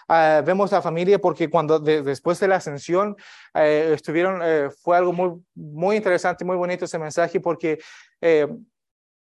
Uh, 0.08 0.44
vemos 0.44 0.72
la 0.72 0.82
familia 0.82 1.20
porque 1.20 1.48
cuando 1.48 1.78
de, 1.78 2.02
después 2.02 2.40
de 2.40 2.48
la 2.48 2.56
ascensión 2.56 3.16
uh, 3.54 3.58
estuvieron, 3.58 4.42
uh, 4.42 4.72
fue 4.72 4.96
algo 4.96 5.12
muy, 5.12 5.30
muy 5.54 5.94
interesante, 5.94 6.44
muy 6.44 6.56
bonito 6.56 6.86
ese 6.86 6.98
mensaje 6.98 7.38
porque 7.38 7.78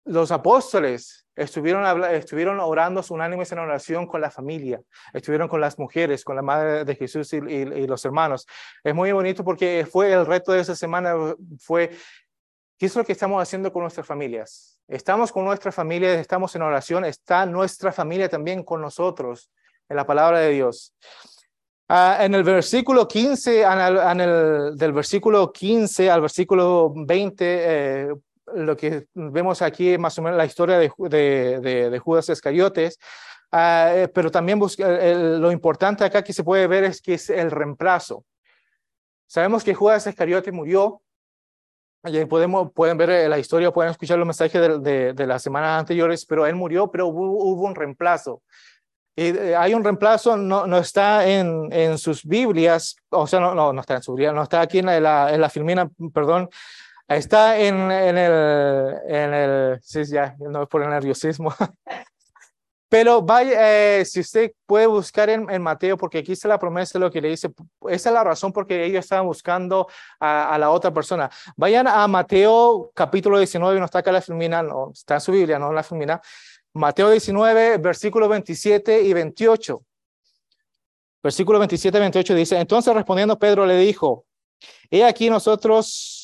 los 0.07 0.31
apóstoles 0.31 1.28
estuvieron, 1.39 2.05
estuvieron 2.13 2.61
orando 2.61 3.03
unánimes 3.11 3.51
en 3.53 3.61
oración 3.61 4.07
con 4.07 4.21
la 4.21 4.31
familia, 4.31 4.81
estuvieron 5.13 5.49
con 5.49 5.61
las 5.61 5.79
mujeres, 5.79 6.25
con 6.25 6.37
la 6.37 6.43
madre 6.43 6.85
de 6.85 6.95
Jesús 6.97 7.33
y, 7.33 7.87
los 7.87 8.05
hermanos. 8.05 8.47
Es 8.83 8.95
muy 8.95 9.13
bonito 9.13 9.45
porque 9.45 9.87
fue 9.91 10.13
el 10.13 10.27
reto 10.27 10.53
de 10.53 10.61
esa 10.61 10.75
semana, 10.75 11.15
fue, 11.59 11.91
¿qué 12.77 12.87
es 12.87 12.97
lo 12.97 13.05
que 13.05 13.13
estamos 13.13 13.41
haciendo 13.41 13.73
con 13.73 13.83
nuestras 13.83 14.07
familias? 14.07 14.79
Estamos 14.89 15.31
con 15.31 15.45
nuestra 15.45 15.71
familia, 15.71 16.15
estamos 16.15 16.55
en 16.57 16.63
oración, 16.63 17.05
está 17.05 17.47
nuestra 17.47 17.93
familia 17.93 18.29
también 18.29 18.63
con 18.63 18.81
nosotros 18.81 19.51
en 19.89 19.97
la 19.97 20.07
palabra 20.07 20.41
de 20.41 20.51
Dios. 20.51 20.95
Uh, 21.91 22.21
en 22.21 22.35
el 22.35 22.43
versículo 22.43 23.09
15, 23.09 23.63
en 23.63 24.21
el, 24.21 24.77
del 24.77 24.93
versículo 24.93 25.51
15 25.51 26.11
al 26.11 26.21
versículo 26.21 26.93
20, 26.95 27.45
eh, 27.47 28.09
lo 28.55 28.77
que 28.77 29.07
vemos 29.15 29.63
aquí 29.63 29.91
es 29.91 29.99
más 29.99 30.19
o 30.19 30.23
menos 30.23 30.37
la 30.37 30.45
historia 30.45 30.79
de, 30.79 30.91
de, 30.99 31.61
de, 31.61 31.91
de 31.91 31.99
Judas 31.99 32.29
Iscariotes, 32.29 32.99
uh, 33.53 34.09
pero 34.13 34.31
también 34.31 34.59
busca, 34.59 34.89
lo 34.89 35.51
importante 35.53 36.05
acá 36.05 36.23
que 36.23 36.33
se 36.33 36.45
puede 36.45 36.67
ver 36.67 36.85
es 36.85 37.01
que 37.01 37.15
es 37.15 37.31
el 37.31 37.51
reemplazo. 37.51 38.25
Sabemos 39.27 39.63
que 39.63 39.75
Judas 39.75 40.07
Iscariote 40.07 40.53
murió, 40.53 41.03
y 42.05 42.25
podemos, 42.27 42.73
pueden 42.73 42.97
ver 42.97 43.29
la 43.29 43.39
historia, 43.39 43.73
pueden 43.73 43.91
escuchar 43.91 44.19
los 44.19 44.27
mensajes 44.27 44.83
de, 44.83 45.13
de, 45.13 45.27
las 45.27 45.43
semanas 45.43 45.81
anteriores, 45.81 46.25
pero 46.25 46.47
él 46.47 46.55
murió, 46.55 46.91
pero 46.91 47.09
hubo, 47.09 47.67
un 47.67 47.75
reemplazo. 47.75 48.43
Eh, 49.17 49.55
hay 49.57 49.75
un 49.75 49.83
reemplazo, 49.83 50.37
no, 50.37 50.67
no 50.67 50.79
está 50.79 51.27
en, 51.27 51.69
en, 51.73 51.99
sus 51.99 52.25
Biblias, 52.25 52.97
o 53.11 53.27
sea, 53.27 53.41
no, 53.41 53.55
no, 53.55 53.73
no 53.73 53.81
está 53.81 53.97
en 53.97 54.03
su 54.03 54.15
Biblia, 54.15 54.33
no 54.33 54.45
está 54.45 54.61
aquí 54.61 54.79
en 54.79 54.87
la, 54.87 55.35
en 55.35 55.41
la 55.41 55.51
filmina, 55.51 55.91
perdón, 56.15 56.49
Está 57.09 57.59
en, 57.59 57.91
en, 57.91 58.19
el, 58.19 58.95
en 59.09 59.35
el, 59.35 59.81
sí, 59.81 60.05
ya, 60.05 60.37
no 60.39 60.65
es 60.65 60.69
por 60.69 60.83
el 60.83 60.91
nerviosismo. 60.91 61.55
Pero 62.91 63.23
vaya, 63.23 63.99
eh, 63.99 64.05
si 64.05 64.21
usted 64.21 64.53
puede 64.67 64.87
buscar 64.87 65.29
en, 65.29 65.49
en, 65.51 65.63
Mateo, 65.63 65.97
porque 65.97 66.19
aquí 66.19 66.33
está 66.33 66.49
la 66.49 66.59
promesa 66.59 66.99
de 66.99 67.05
lo 67.05 67.11
que 67.11 67.21
le 67.21 67.29
dice, 67.29 67.51
esa 67.89 68.09
es 68.09 68.15
la 68.15 68.25
razón 68.25 68.53
porque 68.53 68.85
ellos 68.85 69.01
estaban 69.05 69.27
buscando 69.27 69.89
a, 70.21 70.55
a 70.55 70.59
la 70.59 70.71
otra 70.71 70.91
persona. 70.93 71.31
Vayan 71.57 71.87
a 71.87 72.07
Mateo 72.09 72.91
capítulo 72.95 73.39
19, 73.39 73.79
no 73.79 73.85
está 73.87 73.99
acá 73.99 74.13
la 74.13 74.23
filmina, 74.23 74.63
no, 74.63 74.91
está 74.93 75.15
en 75.15 75.21
su 75.21 75.33
Biblia, 75.33 75.59
no 75.59 75.73
la 75.73 75.83
filmina. 75.83 76.21
Mateo 76.75 77.11
19, 77.11 77.79
versículo 77.79 78.29
27 78.29 79.03
y 79.03 79.13
28. 79.13 79.83
Versículo 81.23 81.59
27 81.59 81.99
y 81.99 82.01
28 82.01 82.35
dice, 82.35 82.59
entonces 82.59 82.95
respondiendo 82.95 83.39
Pedro 83.39 83.67
le 83.67 83.77
dijo, 83.77 84.25
he 84.91 85.05
aquí 85.05 85.29
nosotros 85.29 86.18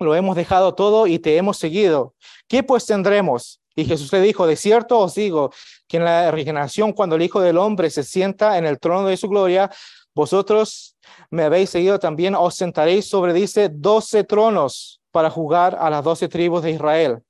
lo 0.00 0.14
hemos 0.14 0.36
dejado 0.36 0.74
todo 0.74 1.06
y 1.06 1.18
te 1.18 1.36
hemos 1.36 1.58
seguido. 1.58 2.14
¿Qué 2.48 2.62
pues 2.62 2.86
tendremos? 2.86 3.60
Y 3.76 3.84
Jesús 3.84 4.12
le 4.12 4.20
dijo, 4.20 4.46
de 4.46 4.56
cierto 4.56 4.98
os 4.98 5.14
digo 5.14 5.52
que 5.86 5.98
en 5.98 6.04
la 6.04 6.30
regeneración, 6.30 6.92
cuando 6.92 7.16
el 7.16 7.22
Hijo 7.22 7.40
del 7.40 7.58
Hombre 7.58 7.90
se 7.90 8.02
sienta 8.02 8.58
en 8.58 8.66
el 8.66 8.78
trono 8.78 9.08
de 9.08 9.16
su 9.16 9.28
gloria, 9.28 9.70
vosotros 10.14 10.96
me 11.30 11.44
habéis 11.44 11.70
seguido 11.70 11.98
también, 11.98 12.34
os 12.34 12.56
sentaréis 12.56 13.08
sobre, 13.08 13.32
dice, 13.32 13.68
doce 13.72 14.24
tronos 14.24 15.00
para 15.10 15.30
jugar 15.30 15.76
a 15.78 15.88
las 15.90 16.02
doce 16.02 16.28
tribus 16.28 16.62
de 16.62 16.72
Israel. 16.72 17.22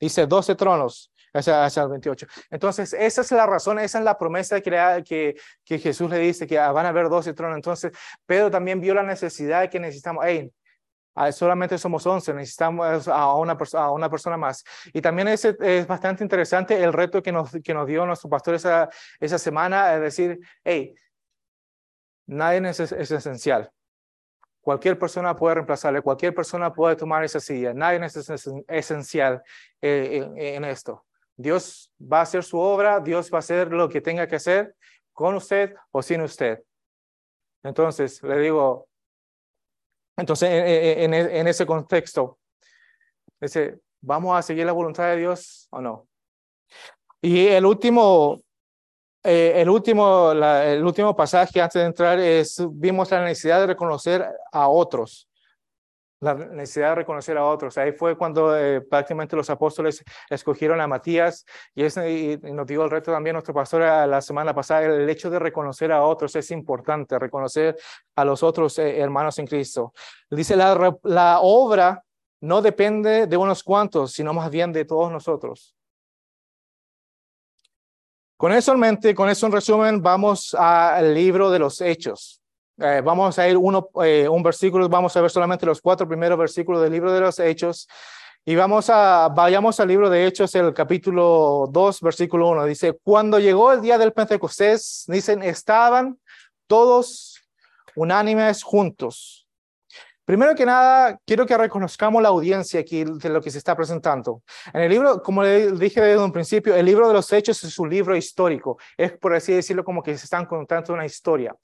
Dice, 0.00 0.26
doce 0.26 0.54
tronos. 0.54 1.08
Hacia, 1.34 1.64
hacia 1.64 1.84
el 1.84 1.88
28. 1.88 2.26
Entonces, 2.50 2.92
esa 2.92 3.22
es 3.22 3.32
la 3.32 3.46
razón, 3.46 3.78
esa 3.78 3.98
es 3.98 4.04
la 4.04 4.18
promesa 4.18 4.60
que, 4.60 5.34
que, 5.64 5.78
Jesús 5.78 6.10
le 6.10 6.18
dice, 6.18 6.46
que 6.46 6.58
van 6.58 6.84
a 6.84 6.90
haber 6.90 7.08
doce 7.08 7.32
tronos. 7.32 7.56
Entonces, 7.56 7.90
Pedro 8.26 8.50
también 8.50 8.82
vio 8.82 8.92
la 8.92 9.02
necesidad 9.02 9.70
que 9.70 9.80
necesitamos, 9.80 10.22
hey, 10.26 10.52
Ah, 10.52 10.61
solamente 11.32 11.78
somos 11.78 12.06
11, 12.06 12.34
necesitamos 12.34 13.08
a 13.08 13.34
una, 13.34 13.56
a 13.74 13.90
una 13.90 14.10
persona 14.10 14.36
más. 14.36 14.64
Y 14.92 15.00
también 15.00 15.28
es, 15.28 15.44
es 15.44 15.86
bastante 15.86 16.24
interesante 16.24 16.82
el 16.82 16.92
reto 16.92 17.22
que 17.22 17.32
nos, 17.32 17.50
que 17.62 17.74
nos 17.74 17.86
dio 17.86 18.06
nuestro 18.06 18.30
pastor 18.30 18.54
esa, 18.54 18.88
esa 19.20 19.38
semana, 19.38 19.94
es 19.94 20.00
decir, 20.00 20.40
hey, 20.64 20.94
nadie 22.26 22.68
es, 22.68 22.80
es 22.80 23.10
esencial. 23.10 23.70
Cualquier 24.62 24.96
persona 24.98 25.34
puede 25.34 25.56
reemplazarle, 25.56 26.02
cualquier 26.02 26.34
persona 26.34 26.72
puede 26.72 26.94
tomar 26.94 27.24
esa 27.24 27.40
silla, 27.40 27.74
nadie 27.74 28.04
es 28.04 28.30
esencial 28.68 29.42
eh, 29.80 30.30
en 30.36 30.64
esto. 30.64 31.04
Dios 31.36 31.92
va 32.00 32.20
a 32.20 32.22
hacer 32.22 32.44
su 32.44 32.58
obra, 32.58 33.00
Dios 33.00 33.30
va 33.32 33.38
a 33.38 33.40
hacer 33.40 33.72
lo 33.72 33.88
que 33.88 34.00
tenga 34.00 34.26
que 34.28 34.36
hacer 34.36 34.76
con 35.12 35.34
usted 35.34 35.74
o 35.90 36.00
sin 36.00 36.20
usted. 36.20 36.62
Entonces, 37.64 38.22
le 38.22 38.38
digo, 38.38 38.88
entonces, 40.16 40.48
en, 40.50 41.46
ese 41.46 41.66
contexto, 41.66 42.38
ese, 43.40 43.80
¿vamos 44.00 44.36
a 44.36 44.42
seguir 44.42 44.66
la 44.66 44.72
voluntad 44.72 45.08
de 45.08 45.16
Dios 45.16 45.68
o 45.70 45.80
no? 45.80 46.06
Y 47.20 47.46
el 47.46 47.64
último, 47.64 48.40
eh, 49.22 49.54
el, 49.56 49.68
último 49.68 50.34
la, 50.34 50.66
el 50.66 50.84
último 50.84 51.16
pasaje 51.16 51.60
antes 51.60 51.80
de 51.80 51.86
entrar 51.86 52.18
es, 52.18 52.62
vimos 52.70 53.10
la 53.10 53.24
necesidad 53.24 53.60
de 53.60 53.68
reconocer 53.68 54.28
a 54.52 54.68
otros 54.68 55.28
la 56.22 56.34
necesidad 56.34 56.90
de 56.90 56.94
reconocer 56.94 57.36
a 57.36 57.44
otros. 57.44 57.76
Ahí 57.76 57.92
fue 57.92 58.16
cuando 58.16 58.56
eh, 58.56 58.80
prácticamente 58.80 59.34
los 59.34 59.50
apóstoles 59.50 60.04
escogieron 60.30 60.80
a 60.80 60.86
Matías 60.86 61.44
y, 61.74 61.82
es, 61.82 61.96
y, 61.96 62.38
nos 62.42 62.66
dio 62.66 62.84
el 62.84 62.90
reto 62.90 63.10
también 63.10 63.34
nuestro 63.34 63.52
pastor 63.52 63.82
la 63.82 64.20
semana 64.20 64.54
pasada, 64.54 64.82
el 64.84 65.10
hecho 65.10 65.28
de 65.30 65.40
reconocer 65.40 65.90
a 65.90 66.02
otros 66.02 66.36
es 66.36 66.50
importante, 66.52 67.18
reconocer 67.18 67.76
a 68.14 68.24
los 68.24 68.42
otros 68.44 68.78
eh, 68.78 69.00
hermanos 69.00 69.38
en 69.40 69.46
Cristo. 69.48 69.92
Dice, 70.30 70.54
la, 70.54 70.96
la 71.02 71.40
obra 71.40 72.04
no 72.40 72.62
depende 72.62 73.26
de 73.26 73.36
unos 73.36 73.64
cuantos, 73.64 74.12
sino 74.12 74.32
más 74.32 74.48
bien 74.48 74.72
de 74.72 74.84
todos 74.84 75.10
nosotros. 75.10 75.74
Con 78.36 78.52
eso 78.52 78.72
en 78.72 78.80
mente, 78.80 79.14
con 79.14 79.28
eso 79.28 79.46
en 79.46 79.52
resumen, 79.52 80.02
vamos 80.02 80.54
al 80.54 81.14
libro 81.14 81.50
de 81.50 81.58
los 81.58 81.80
Hechos. 81.80 82.41
Eh, 82.82 83.00
vamos 83.00 83.38
a 83.38 83.48
ir 83.48 83.56
uno, 83.56 83.90
eh, 84.02 84.28
un 84.28 84.42
versículo, 84.42 84.88
vamos 84.88 85.16
a 85.16 85.20
ver 85.20 85.30
solamente 85.30 85.64
los 85.64 85.80
cuatro 85.80 86.08
primeros 86.08 86.36
versículos 86.36 86.82
del 86.82 86.90
libro 86.90 87.12
de 87.12 87.20
los 87.20 87.38
Hechos. 87.38 87.86
Y 88.44 88.56
vamos 88.56 88.90
a, 88.90 89.28
vayamos 89.28 89.78
al 89.78 89.86
libro 89.86 90.10
de 90.10 90.26
Hechos, 90.26 90.52
el 90.56 90.74
capítulo 90.74 91.68
2, 91.70 92.00
versículo 92.00 92.48
1. 92.48 92.64
Dice, 92.64 92.98
cuando 93.04 93.38
llegó 93.38 93.72
el 93.72 93.82
día 93.82 93.98
del 93.98 94.12
Pentecostés, 94.12 95.04
dicen, 95.06 95.44
estaban 95.44 96.18
todos 96.66 97.40
unánimes 97.94 98.64
juntos. 98.64 99.46
Primero 100.24 100.56
que 100.56 100.66
nada, 100.66 101.20
quiero 101.24 101.46
que 101.46 101.56
reconozcamos 101.56 102.20
la 102.20 102.30
audiencia 102.30 102.80
aquí 102.80 103.04
de 103.04 103.28
lo 103.28 103.40
que 103.40 103.50
se 103.52 103.58
está 103.58 103.76
presentando. 103.76 104.42
En 104.72 104.82
el 104.82 104.90
libro, 104.90 105.22
como 105.22 105.44
le 105.44 105.70
dije 105.72 106.00
desde 106.00 106.22
un 106.22 106.32
principio, 106.32 106.74
el 106.74 106.86
libro 106.86 107.06
de 107.06 107.14
los 107.14 107.32
Hechos 107.32 107.62
es 107.62 107.78
un 107.78 107.90
libro 107.90 108.16
histórico. 108.16 108.76
Es, 108.96 109.12
por 109.12 109.34
así 109.34 109.52
decirlo, 109.52 109.84
como 109.84 110.02
que 110.02 110.18
se 110.18 110.24
están 110.24 110.46
contando 110.46 110.94
una 110.94 111.06
historia. 111.06 111.54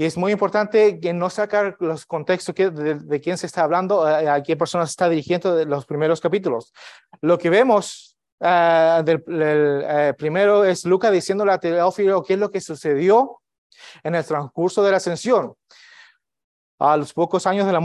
Y 0.00 0.04
es 0.04 0.16
muy 0.16 0.30
importante 0.30 1.00
que 1.00 1.12
no 1.12 1.28
sacar 1.28 1.76
los 1.80 2.06
contextos 2.06 2.54
de, 2.54 2.94
de, 2.94 3.20
quién 3.20 3.36
se 3.36 3.46
está 3.46 3.64
hablando, 3.64 4.04
a, 4.04 4.34
a 4.34 4.42
qué 4.44 4.56
persona 4.56 4.86
se 4.86 4.90
está 4.90 5.08
dirigiendo 5.08 5.64
los 5.64 5.86
primeros 5.86 6.20
capítulos. 6.20 6.72
Lo 7.20 7.36
que 7.36 7.50
vemos 7.50 8.16
ah, 8.40 9.02
del, 9.04 9.24
eh, 9.26 10.14
primero 10.16 10.64
es 10.64 10.84
Lucas 10.84 11.10
diciéndole 11.10 11.50
a 11.50 11.58
Teófilo 11.58 12.22
qué 12.22 12.34
es 12.34 12.38
lo 12.38 12.48
que 12.48 12.60
sucedió 12.60 13.40
en 14.04 14.14
el 14.14 14.24
transcurso 14.24 14.84
de 14.84 14.92
la 14.92 14.98
ascensión 14.98 15.54
a 16.78 16.96
los 16.96 17.12
pocos 17.12 17.46
años 17.46 17.66
de 17.66 17.72
la, 17.72 17.80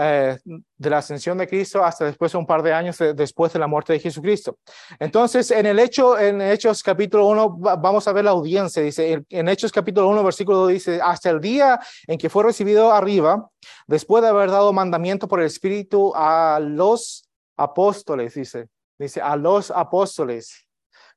eh, 0.00 0.38
de 0.44 0.90
la 0.90 0.98
ascensión 0.98 1.36
de 1.36 1.46
Cristo 1.46 1.84
hasta 1.84 2.06
después 2.06 2.34
un 2.34 2.46
par 2.46 2.62
de 2.62 2.72
años 2.72 2.96
después 3.14 3.52
de 3.52 3.58
la 3.58 3.66
muerte 3.66 3.92
de 3.92 4.00
Jesucristo. 4.00 4.58
Entonces, 4.98 5.50
en 5.50 5.66
el 5.66 5.78
hecho, 5.78 6.18
en 6.18 6.40
Hechos 6.40 6.82
capítulo 6.82 7.26
1, 7.26 7.58
vamos 7.58 8.08
a 8.08 8.12
ver 8.12 8.24
la 8.24 8.30
audiencia, 8.30 8.82
dice, 8.82 9.22
en 9.28 9.48
Hechos 9.48 9.70
capítulo 9.70 10.08
1, 10.08 10.24
versículo 10.24 10.58
2, 10.58 10.68
dice, 10.70 11.00
hasta 11.02 11.30
el 11.30 11.40
día 11.40 11.78
en 12.06 12.18
que 12.18 12.30
fue 12.30 12.44
recibido 12.44 12.92
arriba, 12.92 13.50
después 13.86 14.22
de 14.22 14.30
haber 14.30 14.50
dado 14.50 14.72
mandamiento 14.72 15.28
por 15.28 15.40
el 15.40 15.46
Espíritu 15.46 16.12
a 16.14 16.58
los 16.62 17.28
apóstoles, 17.56 18.34
dice, 18.34 18.68
dice, 18.98 19.20
a 19.20 19.36
los 19.36 19.70
apóstoles 19.70 20.66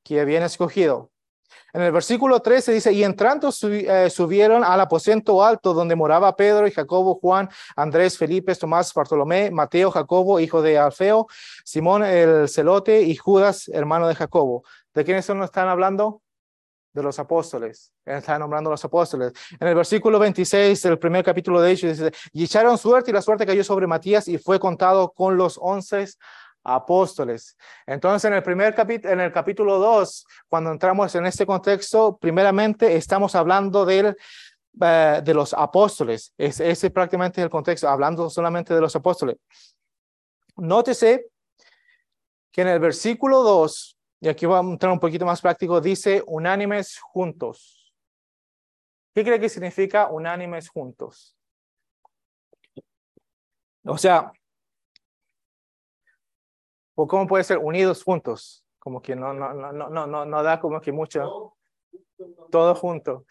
que 0.04 0.20
habían 0.20 0.44
escogido. 0.44 1.11
En 1.74 1.82
el 1.82 1.92
versículo 1.92 2.40
13 2.42 2.74
dice, 2.74 2.92
y 2.92 3.04
entrando 3.04 3.50
eh, 3.50 4.10
subieron 4.10 4.64
al 4.64 4.82
aposento 4.82 5.44
alto 5.44 5.74
donde 5.74 5.96
moraba 5.96 6.36
Pedro 6.36 6.68
y 6.68 6.72
Jacobo, 6.72 7.16
Juan, 7.16 7.50
Andrés, 7.76 8.18
Felipe, 8.18 8.56
Tomás, 8.56 8.94
Bartolomé, 8.94 9.52
Mateo, 9.52 9.92
Jacobo, 9.92 10.40
hijo 10.40 10.62
de 10.62 10.78
Alfeo, 10.78 11.28
Simón 11.64 12.04
el 12.04 12.50
celote 12.50 13.02
y 13.02 13.16
Judas, 13.16 13.70
hermano 13.70 14.08
de 14.08 14.16
Jacobo. 14.16 14.64
¿De 14.94 15.06
quiénes 15.06 15.26
son 15.26 15.42
están 15.44 15.68
hablando? 15.68 16.22
De 16.94 17.02
los 17.02 17.18
apóstoles. 17.20 17.94
Están 18.04 18.42
nombrando 18.42 18.70
los 18.70 18.84
apóstoles. 18.84 19.32
En 19.58 19.68
el 19.68 19.76
versículo 19.76 20.20
26 20.20 20.82
del 20.82 21.00
primer 21.00 21.24
capítulo 21.24 21.62
de 21.62 21.72
Hechos 21.72 21.98
dice, 21.98 22.12
y 22.34 22.44
echaron 22.44 22.78
suerte 22.78 23.12
y 23.12 23.14
la 23.14 23.22
suerte 23.22 23.46
cayó 23.46 23.64
sobre 23.64 23.88
Matías 23.88 24.28
y 24.28 24.38
fue 24.38 24.60
contado 24.60 25.14
con 25.14 25.38
los 25.38 25.58
once 25.62 26.06
apóstoles. 26.64 27.58
Entonces, 27.86 28.26
en 28.26 28.34
el 28.36 28.44
primer 28.44 28.76
capítulo, 28.76 29.14
en 29.14 29.20
el 29.20 29.32
capítulo 29.32 29.80
2, 29.80 30.26
cuando 30.48 30.72
entramos 30.72 31.14
en 31.16 31.26
este 31.26 31.46
contexto, 31.46 32.18
primeramente 32.18 32.96
estamos 32.96 33.36
hablando 33.36 33.90
eh, 33.90 34.14
de 35.24 35.34
los 35.34 35.54
apóstoles. 35.54 36.34
Es, 36.38 36.60
ese 36.60 36.90
prácticamente 36.90 37.42
el 37.42 37.50
contexto, 37.50 37.90
hablando 37.90 38.30
solamente 38.30 38.74
de 38.74 38.82
los 38.82 38.96
apóstoles. 38.96 39.38
Nótese 40.58 41.28
que 42.52 42.62
en 42.62 42.68
el 42.68 42.80
versículo 42.80 43.44
2, 43.44 43.98
y 44.22 44.28
aquí 44.28 44.46
vamos 44.46 44.72
a 44.72 44.74
entrar 44.74 44.92
un 44.92 45.00
poquito 45.00 45.26
más 45.26 45.42
práctico, 45.42 45.82
dice 45.82 46.24
unánimes 46.28 47.00
juntos. 47.00 47.94
¿Qué 49.14 49.24
cree 49.24 49.40
que 49.40 49.50
significa 49.50 50.08
unánimes 50.08 50.70
juntos? 50.70 51.36
O 53.84 53.98
sea, 53.98 54.32
¿O 56.96 57.08
cómo 57.08 57.28
puede 57.28 57.44
ser 57.44 57.58
unidos 57.58 58.04
juntos? 58.04 58.66
Como 58.80 59.02
que 59.02 59.16
no, 59.16 59.34
no, 59.34 59.54
no, 59.54 59.72
no, 59.72 60.08
no, 60.08 60.26
no 60.26 60.44
da 60.44 60.60
como 60.60 60.82
que 60.82 60.92
mucho. 60.92 61.56
Todo 62.50 62.76
junto. 62.76 63.26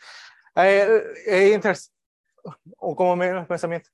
Eh, 0.55 1.03
eh, 1.27 1.61
o 2.79 2.97
como 2.97 3.17
menos 3.17 3.47
pensamiento. 3.47 3.91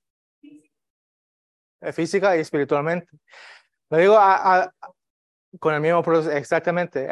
Eh, 1.80 1.92
física 1.92 2.36
y 2.36 2.40
espiritualmente. 2.40 3.08
Lo 3.90 3.98
digo 3.98 4.18
con 5.60 5.74
el 5.74 5.80
mismo 5.80 6.02
proceso, 6.02 6.36
exactamente. 6.36 7.08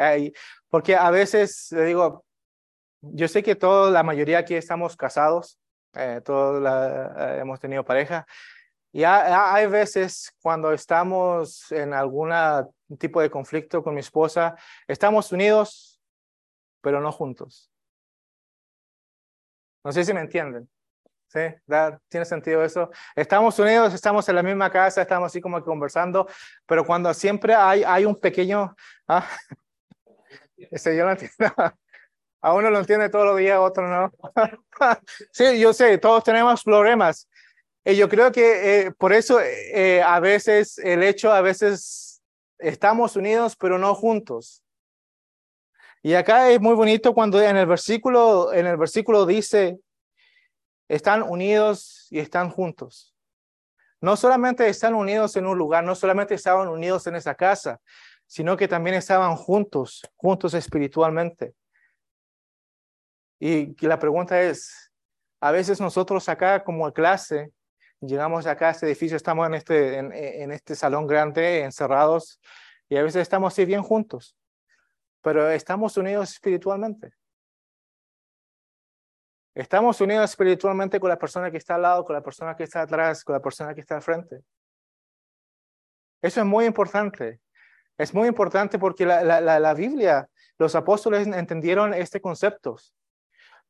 porque 0.69 0.95
a 0.95 1.09
veces, 1.09 1.71
le 1.71 1.85
digo, 1.85 2.25
yo 3.01 3.27
sé 3.27 3.41
que 3.41 3.55
toda 3.55 3.91
la 3.91 4.03
mayoría 4.03 4.39
aquí 4.39 4.55
estamos 4.55 4.95
casados, 4.97 5.57
todos 6.25 6.61
hemos 7.39 7.59
tenido 7.59 7.85
pareja, 7.85 8.27
y 8.95 9.03
hay 9.03 9.67
veces 9.67 10.33
cuando 10.41 10.71
estamos 10.71 11.69
en 11.69 11.93
algún 11.93 12.31
tipo 12.97 13.19
de 13.19 13.29
conflicto 13.29 13.83
con 13.83 13.93
mi 13.93 13.99
esposa, 13.99 14.55
estamos 14.87 15.33
unidos, 15.33 15.99
pero 16.79 17.01
no 17.01 17.11
juntos. 17.11 17.69
No 19.83 19.91
sé 19.91 20.05
si 20.05 20.13
me 20.13 20.21
entienden. 20.21 20.69
¿Sí? 21.27 21.41
¿Tiene 22.07 22.25
sentido 22.25 22.63
eso? 22.63 22.89
Estamos 23.17 23.59
unidos, 23.59 23.93
estamos 23.93 24.29
en 24.29 24.35
la 24.35 24.43
misma 24.43 24.71
casa, 24.71 25.01
estamos 25.01 25.27
así 25.27 25.41
como 25.41 25.61
conversando, 25.61 26.25
pero 26.65 26.85
cuando 26.85 27.13
siempre 27.13 27.53
hay, 27.53 27.83
hay 27.83 28.05
un 28.05 28.17
pequeño... 28.17 28.73
¿ah? 29.09 29.27
Ese 30.57 30.95
yo 30.95 31.03
lo 31.03 31.11
entiendo. 31.11 31.53
A 32.45 32.53
uno 32.53 32.69
lo 32.69 32.79
entiende 32.79 33.09
todos 33.09 33.25
los 33.25 33.37
días, 33.37 33.55
a 33.55 33.61
otro 33.61 33.89
no. 33.89 34.13
sí, 35.33 35.59
yo 35.59 35.73
sé, 35.73 35.97
todos 35.97 36.23
tenemos 36.23 36.63
problemas, 36.63 37.27
y 37.85 37.95
yo 37.95 38.09
creo 38.09 38.31
que 38.31 38.87
eh, 38.87 38.91
por 38.91 39.13
eso 39.13 39.39
eh, 39.39 40.01
a 40.01 40.19
veces 40.19 40.79
el 40.79 41.03
hecho, 41.03 41.31
a 41.31 41.41
veces 41.41 42.23
estamos 42.57 43.15
unidos, 43.15 43.55
pero 43.55 43.77
no 43.77 43.93
juntos. 43.93 44.63
Y 46.01 46.15
acá 46.15 46.49
es 46.49 46.59
muy 46.59 46.73
bonito 46.73 47.13
cuando 47.13 47.39
en 47.39 47.57
el 47.57 47.67
versículo, 47.67 48.51
en 48.53 48.65
el 48.65 48.77
versículo 48.77 49.27
dice, 49.27 49.79
están 50.87 51.21
unidos 51.21 52.07
y 52.09 52.19
están 52.19 52.49
juntos. 52.49 53.15
No 54.01 54.17
solamente 54.17 54.67
están 54.67 54.95
unidos 54.95 55.35
en 55.35 55.45
un 55.45 55.57
lugar, 55.57 55.83
no 55.83 55.93
solamente 55.93 56.33
estaban 56.33 56.67
unidos 56.67 57.05
en 57.05 57.15
esa 57.15 57.35
casa, 57.35 57.79
sino 58.25 58.57
que 58.57 58.67
también 58.67 58.95
estaban 58.95 59.35
juntos, 59.35 60.01
juntos 60.15 60.55
espiritualmente. 60.55 61.53
Y 63.39 63.75
la 63.85 63.99
pregunta 63.99 64.41
es, 64.41 64.91
a 65.39 65.51
veces 65.51 65.79
nosotros 65.79 66.27
acá 66.29 66.63
como 66.63 66.91
clase 66.91 67.51
llegamos 68.07 68.45
acá 68.45 68.69
a 68.69 68.71
este 68.71 68.85
edificio, 68.85 69.17
estamos 69.17 69.47
en 69.47 69.55
este, 69.55 69.97
en, 69.97 70.51
este 70.51 70.75
salón 70.75 71.07
grande, 71.07 71.61
encerrados, 71.61 72.39
y 72.89 72.97
a 72.97 73.03
veces 73.03 73.21
estamos 73.21 73.53
así 73.53 73.65
bien 73.65 73.81
juntos, 73.81 74.35
pero 75.21 75.49
estamos 75.49 75.97
unidos 75.97 76.31
espiritualmente. 76.31 77.13
Estamos 79.53 80.01
unidos 80.01 80.29
espiritualmente 80.29 80.99
con 80.99 81.09
la 81.09 81.17
persona 81.17 81.49
que 81.49 81.57
está 81.57 81.75
al 81.75 81.83
lado, 81.83 82.03
con 82.03 82.13
la 82.13 82.21
persona 82.21 82.55
que 82.55 82.63
está 82.63 82.81
atrás, 82.81 83.23
con 83.23 83.33
la 83.33 83.41
persona 83.41 83.73
que 83.73 83.81
está 83.81 83.95
al 83.95 84.01
frente. 84.01 84.41
Eso 86.21 86.41
es 86.41 86.45
muy 86.45 86.65
importante. 86.65 87.39
Es 87.97 88.13
muy 88.13 88.27
importante 88.27 88.77
porque 88.77 89.05
la, 89.05 89.23
la, 89.23 89.59
la 89.59 89.73
Biblia, 89.73 90.29
los 90.57 90.75
apóstoles 90.75 91.25
entendieron 91.27 91.93
este 91.93 92.19
concepto. 92.19 92.75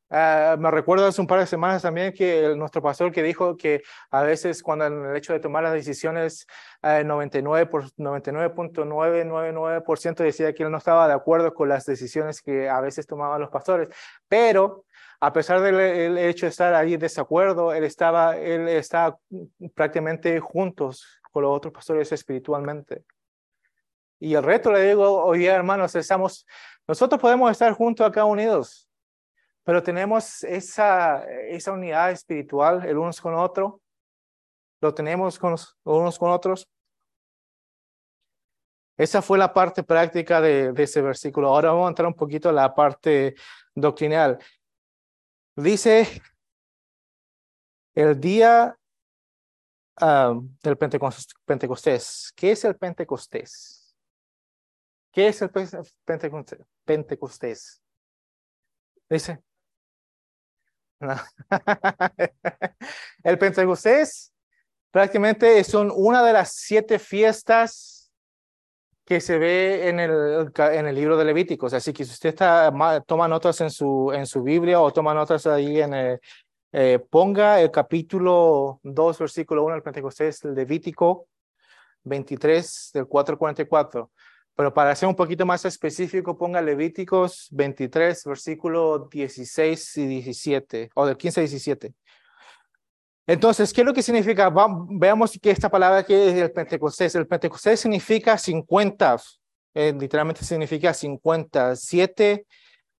Uh, 0.08 0.56
me 0.58 0.70
recuerdo 0.70 1.04
hace 1.06 1.20
un 1.20 1.26
par 1.26 1.40
de 1.40 1.46
semanas 1.46 1.82
también 1.82 2.12
que 2.12 2.54
nuestro 2.56 2.80
pastor 2.80 3.10
que 3.10 3.24
dijo 3.24 3.56
que 3.56 3.82
a 4.10 4.22
veces 4.22 4.62
cuando 4.62 4.86
en 4.86 5.04
el 5.04 5.16
hecho 5.16 5.32
de 5.32 5.40
tomar 5.40 5.64
las 5.64 5.72
decisiones, 5.72 6.46
99 6.82 7.66
por 7.66 7.90
99.999% 7.94 10.22
decía 10.22 10.54
que 10.54 10.62
él 10.62 10.70
no 10.70 10.78
estaba 10.78 11.08
de 11.08 11.14
acuerdo 11.14 11.52
con 11.52 11.68
las 11.68 11.86
decisiones 11.86 12.40
que 12.40 12.68
a 12.68 12.80
veces 12.80 13.08
tomaban 13.08 13.40
los 13.40 13.50
pastores, 13.50 13.88
pero 14.28 14.84
a 15.18 15.32
pesar 15.32 15.60
del 15.60 16.16
hecho 16.18 16.46
de 16.46 16.50
estar 16.50 16.72
ahí 16.74 16.94
en 16.94 17.00
desacuerdo, 17.00 17.72
él 17.72 17.82
estaba, 17.82 18.36
él 18.36 18.68
estaba 18.68 19.18
prácticamente 19.74 20.38
juntos 20.38 21.20
con 21.32 21.42
los 21.42 21.56
otros 21.56 21.72
pastores 21.72 22.12
espiritualmente. 22.12 23.02
Y 24.18 24.34
el 24.34 24.42
reto 24.42 24.70
le 24.70 24.82
digo, 24.82 25.24
oye 25.24 25.48
hermanos, 25.48 25.94
estamos, 25.94 26.46
nosotros 26.86 27.20
podemos 27.20 27.50
estar 27.50 27.72
juntos 27.72 28.06
acá 28.06 28.24
unidos, 28.24 28.85
pero 29.66 29.82
tenemos 29.82 30.44
esa, 30.44 31.24
esa 31.48 31.72
unidad 31.72 32.12
espiritual 32.12 32.86
el 32.86 32.96
unos 32.96 33.20
con 33.20 33.34
otro, 33.34 33.82
lo 34.80 34.94
tenemos 34.94 35.40
con 35.40 35.50
los, 35.50 35.76
unos 35.82 36.20
con 36.20 36.30
otros. 36.30 36.68
Esa 38.96 39.22
fue 39.22 39.38
la 39.38 39.52
parte 39.52 39.82
práctica 39.82 40.40
de, 40.40 40.72
ese 40.76 41.02
versículo. 41.02 41.48
Ahora 41.48 41.72
vamos 41.72 41.86
a 41.86 41.88
entrar 41.88 42.06
un 42.06 42.14
poquito 42.14 42.48
a 42.48 42.52
la 42.52 42.72
parte 42.72 43.34
doctrinal. 43.74 44.38
Dice 45.56 46.22
el 47.96 48.20
día 48.20 48.78
um, 50.00 50.56
del 50.62 50.78
Pentecostés. 50.78 52.32
¿Qué 52.36 52.52
es 52.52 52.64
el 52.64 52.76
Pentecostés? 52.76 53.96
¿Qué 55.10 55.26
es 55.26 55.42
el 55.42 55.50
Pentecostés? 56.84 57.82
Dice, 59.08 59.42
el 63.24 63.38
Pentecostés 63.38 64.32
prácticamente 64.90 65.62
son 65.64 65.92
una 65.94 66.24
de 66.24 66.32
las 66.32 66.52
siete 66.52 66.98
fiestas 66.98 68.10
que 69.04 69.20
se 69.20 69.38
ve 69.38 69.88
en 69.88 70.00
el, 70.00 70.52
en 70.56 70.86
el 70.86 70.94
libro 70.94 71.16
de 71.16 71.24
Levíticos. 71.24 71.72
Así 71.74 71.92
que 71.92 72.04
si 72.04 72.10
usted 72.10 72.30
está, 72.30 72.72
toma 73.06 73.28
notas 73.28 73.60
en 73.60 73.70
su, 73.70 74.10
en 74.12 74.26
su 74.26 74.42
Biblia 74.42 74.80
o 74.80 74.92
toma 74.92 75.14
notas 75.14 75.46
ahí 75.46 75.80
en 75.80 75.94
el, 75.94 76.20
eh, 76.72 76.98
ponga 76.98 77.60
el 77.60 77.70
capítulo 77.70 78.80
2, 78.82 79.18
versículo 79.18 79.64
1 79.64 79.74
del 79.74 79.82
Pentecostés, 79.82 80.44
Levítico 80.44 81.28
23 82.02 82.90
del 82.94 83.06
444. 83.06 84.10
Pero 84.56 84.72
para 84.72 84.94
ser 84.96 85.08
un 85.08 85.14
poquito 85.14 85.44
más 85.44 85.64
específico, 85.66 86.36
ponga 86.36 86.62
Levíticos 86.62 87.48
23, 87.52 88.24
versículo 88.24 89.06
16 89.12 89.96
y 89.98 90.06
17, 90.06 90.90
o 90.94 91.06
del 91.06 91.16
15 91.18 91.40
y 91.40 91.44
17. 91.44 91.94
Entonces, 93.26 93.72
¿qué 93.72 93.82
es 93.82 93.86
lo 93.86 93.92
que 93.92 94.02
significa? 94.02 94.50
veamos 94.88 95.38
que 95.42 95.50
esta 95.50 95.68
palabra 95.68 96.04
que 96.04 96.28
es 96.30 96.34
el 96.34 96.52
Pentecostés. 96.52 97.14
El 97.16 97.26
Pentecostés 97.26 97.80
significa 97.80 98.38
50. 98.38 99.16
eh, 99.74 99.92
literalmente 99.98 100.42
significa 100.42 100.94
50. 100.94 101.76
Siete, 101.76 102.46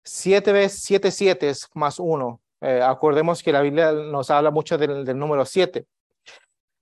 siete 0.05 0.53
veces, 0.53 0.83
siete 0.83 1.11
siete 1.11 1.49
es 1.49 1.67
más 1.75 1.99
uno. 1.99 2.41
Eh, 2.61 2.83
acordemos 2.83 3.43
que 3.43 3.53
la 3.53 3.63
Biblia 3.63 3.93
nos 3.93 4.31
habla 4.31 4.51
mucho 4.51 4.77
del, 4.77 5.05
del 5.05 5.19
número 5.19 5.47
siete. 5.47 5.87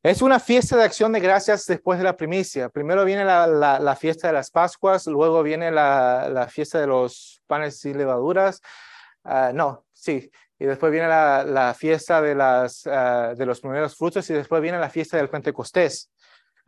Es 0.05 0.21
una 0.21 0.39
fiesta 0.39 0.77
de 0.77 0.85
acción 0.85 1.13
de 1.13 1.21
gracias 1.21 1.65
después 1.65 1.99
de 1.99 2.05
la 2.05 2.15
primicia. 2.15 2.69
Primero 2.69 3.07
viene 3.07 3.25
la, 3.25 3.97
fiesta 3.99 4.27
de 4.27 4.35
las 4.35 4.51
Pascuas, 4.51 5.07
luego 5.07 5.43
viene 5.43 5.71
la, 5.71 6.47
fiesta 6.51 6.79
de 6.79 6.87
los 6.87 7.43
panes 7.47 7.83
y 7.87 7.95
levaduras. 7.95 8.61
Ah, 9.25 9.53
no, 9.55 9.87
sí. 9.95 10.31
Y 10.59 10.67
después 10.67 10.93
viene 10.93 11.09
la, 11.09 11.75
fiesta 11.75 12.19
ah, 12.19 13.35
de 13.35 13.47
los 13.47 13.61
primeros 13.63 13.97
frutos 13.97 14.29
y 14.29 14.35
después 14.35 14.61
viene 14.61 14.79
la 14.79 14.91
fiesta 14.91 15.17
del 15.17 15.31
Pentecostés. 15.31 16.11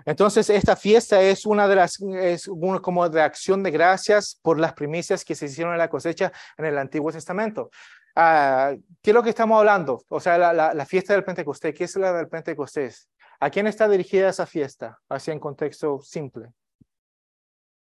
Entonces, 0.06 0.48
esta 0.48 0.74
fiesta 0.74 1.20
es 1.20 1.44
una 1.44 1.68
de 1.68 1.76
las, 1.76 2.00
es 2.00 2.48
como 2.80 3.08
de 3.10 3.20
acción 3.20 3.62
de 3.62 3.70
gracias 3.70 4.40
por 4.40 4.58
las 4.58 4.72
primicias 4.72 5.26
que 5.26 5.34
se 5.34 5.44
hicieron 5.44 5.74
en 5.74 5.78
la 5.78 5.90
cosecha 5.90 6.32
en 6.56 6.64
el 6.64 6.78
Antiguo 6.78 7.12
Testamento. 7.12 7.68
Ah, 8.14 8.74
¿Qué 9.02 9.10
es 9.10 9.14
lo 9.14 9.22
que 9.22 9.28
estamos 9.28 9.58
hablando? 9.58 10.02
O 10.08 10.20
sea, 10.20 10.38
la 10.54 10.86
fiesta 10.86 11.12
del 11.12 11.22
Pentecostés. 11.22 11.74
¿Qué 11.74 11.84
es 11.84 11.96
la 11.96 12.14
del 12.14 12.28
Pentecostés? 12.28 13.10
¿A 13.40 13.50
quién 13.50 13.66
está 13.66 13.88
dirigida 13.88 14.28
esa 14.28 14.46
fiesta? 14.46 14.98
Así 15.08 15.30
en 15.30 15.40
contexto 15.40 16.00
simple. 16.02 16.52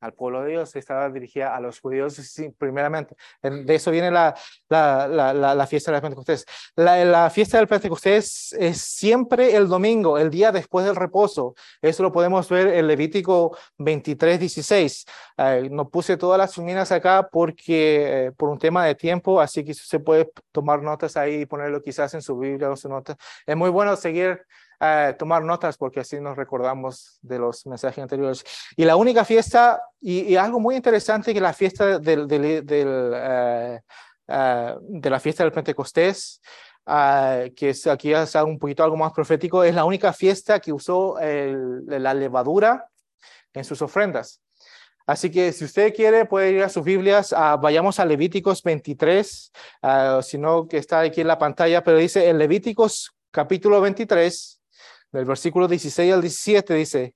Al 0.02 0.14
pueblo 0.14 0.44
de 0.44 0.52
Dios 0.52 0.76
estaba 0.76 1.10
dirigida 1.10 1.56
a 1.56 1.60
los 1.60 1.80
judíos 1.80 2.22
primeramente. 2.60 3.16
De 3.42 3.74
eso 3.74 3.90
viene 3.90 4.12
la, 4.12 4.36
la, 4.70 5.08
la, 5.08 5.56
la 5.56 5.68
fiesta 5.68 5.92
del 5.92 6.02
Pentecostés. 6.02 6.46
La, 6.76 7.30
fiesta 7.32 7.58
del 7.58 7.68
Pentecostés 7.68 8.54
es 8.54 8.82
siempre 8.82 9.56
el 9.56 9.68
domingo, 9.68 10.20
el 10.20 10.30
día 10.30 10.52
después 10.52 10.86
del 10.86 10.96
reposo. 10.96 11.56
Eso 11.82 12.04
lo 12.04 12.12
podemos 12.12 12.48
ver 12.50 12.68
en 12.68 12.86
Levítico 12.86 13.58
23, 13.80 14.40
16. 14.40 15.06
no 15.72 15.90
puse 15.90 16.18
todas 16.18 16.38
las 16.38 16.52
suminas 16.52 16.92
acá 16.92 17.28
porque 17.32 18.28
eh, 18.28 18.32
por 18.34 18.50
un 18.50 18.60
tema 18.60 18.86
de 18.86 18.94
tiempo, 18.94 19.42
así 19.42 19.64
que 19.64 19.74
se 19.74 20.00
puede 20.00 20.30
tomar 20.52 20.84
notas 20.84 21.18
ahí 21.18 21.42
y 21.42 21.46
ponerlo 21.48 21.82
quizás 21.82 22.14
en 22.14 22.22
su 22.22 22.38
Biblia 22.38 22.70
o 22.70 22.76
su 22.76 22.90
nota. 22.90 23.16
Es 23.46 23.56
muy 23.56 23.72
bueno 23.72 23.96
seguir 23.96 24.46
tomar 25.18 25.44
notas 25.44 25.78
porque 25.78 26.02
así 26.02 26.20
nos 26.20 26.38
recordamos 26.38 27.20
de 27.22 27.40
los 27.40 27.66
mensajes 27.66 28.02
anteriores. 28.02 28.44
Y 28.76 28.86
la 28.86 28.96
única 28.96 29.26
fiesta, 29.26 29.82
y, 30.02 30.36
algo 30.36 30.60
muy 30.60 30.76
interesante 30.76 31.34
que 31.34 31.42
la 31.42 31.54
fiesta 31.54 32.00
del, 32.00 32.28
del, 32.28 32.66
eh, 32.70 33.82
eh, 34.28 34.76
de 34.82 35.10
la 35.10 35.20
fiesta 35.20 35.44
del 35.44 35.54
Pentecostés, 35.54 36.42
uh, 36.88 37.54
que 37.56 37.70
es, 37.70 37.88
aquí 37.88 38.14
es 38.14 38.36
un 38.36 38.60
poquito 38.60 38.84
algo 38.84 38.98
más 38.98 39.14
profético, 39.14 39.64
es 39.64 39.76
la 39.76 39.86
única 39.86 40.14
fiesta 40.14 40.60
que 40.60 40.74
usó 40.74 41.18
la 41.20 42.14
levadura 42.14 42.88
en 43.54 43.64
sus 43.64 43.82
ofrendas. 43.82 44.42
Así 45.08 45.30
que 45.30 45.52
si 45.52 45.66
usted 45.66 45.94
quiere, 45.94 46.26
puede 46.26 46.52
ir 46.52 46.64
a 46.64 46.70
sus 46.70 46.84
Biblias, 46.84 47.34
vayamos 47.62 48.00
a 48.00 48.06
Levíticos 48.06 48.64
23, 48.64 49.52
si 50.24 50.38
no, 50.40 50.68
que 50.68 50.78
está 50.78 51.02
aquí 51.02 51.22
en 51.22 51.28
la 51.28 51.38
pantalla, 51.38 51.84
pero 51.84 51.98
dice 51.98 52.28
en 52.28 52.40
Levíticos 52.40 53.16
capítulo 53.30 53.82
23, 53.82 54.55
del 55.12 55.26
versículo 55.26 55.68
16 55.68 56.14
al 56.14 56.22
17 56.22 56.74
dice, 56.74 57.16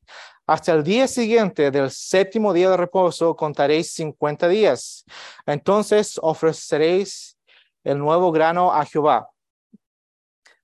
hasta 0.49 0.73
el 0.73 0.83
día 0.83 1.07
siguiente 1.07 1.69
del 1.69 1.91
séptimo 1.91 2.53
día 2.53 2.71
de 2.71 2.77
reposo 2.77 3.35
contaréis 3.35 3.91
50 3.93 4.47
días. 4.47 5.05
Entonces 5.45 6.19
ofreceréis 6.23 7.37
el 7.83 7.99
nuevo 7.99 8.31
grano 8.31 8.73
a 8.73 8.83
Jehová. 8.85 9.29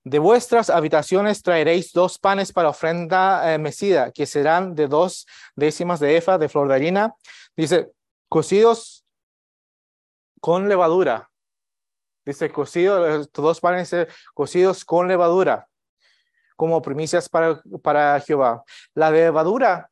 De 0.02 0.18
vuestras 0.18 0.70
habitaciones 0.70 1.40
traeréis 1.42 1.92
dos 1.92 2.18
panes 2.18 2.52
para 2.52 2.70
ofrenda 2.70 3.54
eh, 3.54 3.58
mecida, 3.58 4.10
que 4.10 4.26
serán 4.26 4.74
de 4.74 4.88
dos 4.88 5.26
décimas 5.54 6.00
de 6.00 6.16
efa 6.16 6.36
de 6.38 6.48
flor 6.48 6.68
de 6.68 6.74
harina. 6.74 7.14
Dice, 7.56 7.92
cocidos 8.28 9.04
con 10.40 10.68
levadura. 10.68 11.30
Dice, 12.24 12.50
cocidos, 12.50 13.30
dos 13.32 13.60
panes 13.60 13.92
eh, 13.92 14.08
cocidos 14.34 14.84
con 14.84 15.06
levadura 15.06 15.68
como 16.56 16.82
primicias 16.82 17.28
para, 17.28 17.60
para 17.82 18.18
Jehová. 18.20 18.64
La 18.94 19.10
levadura, 19.10 19.90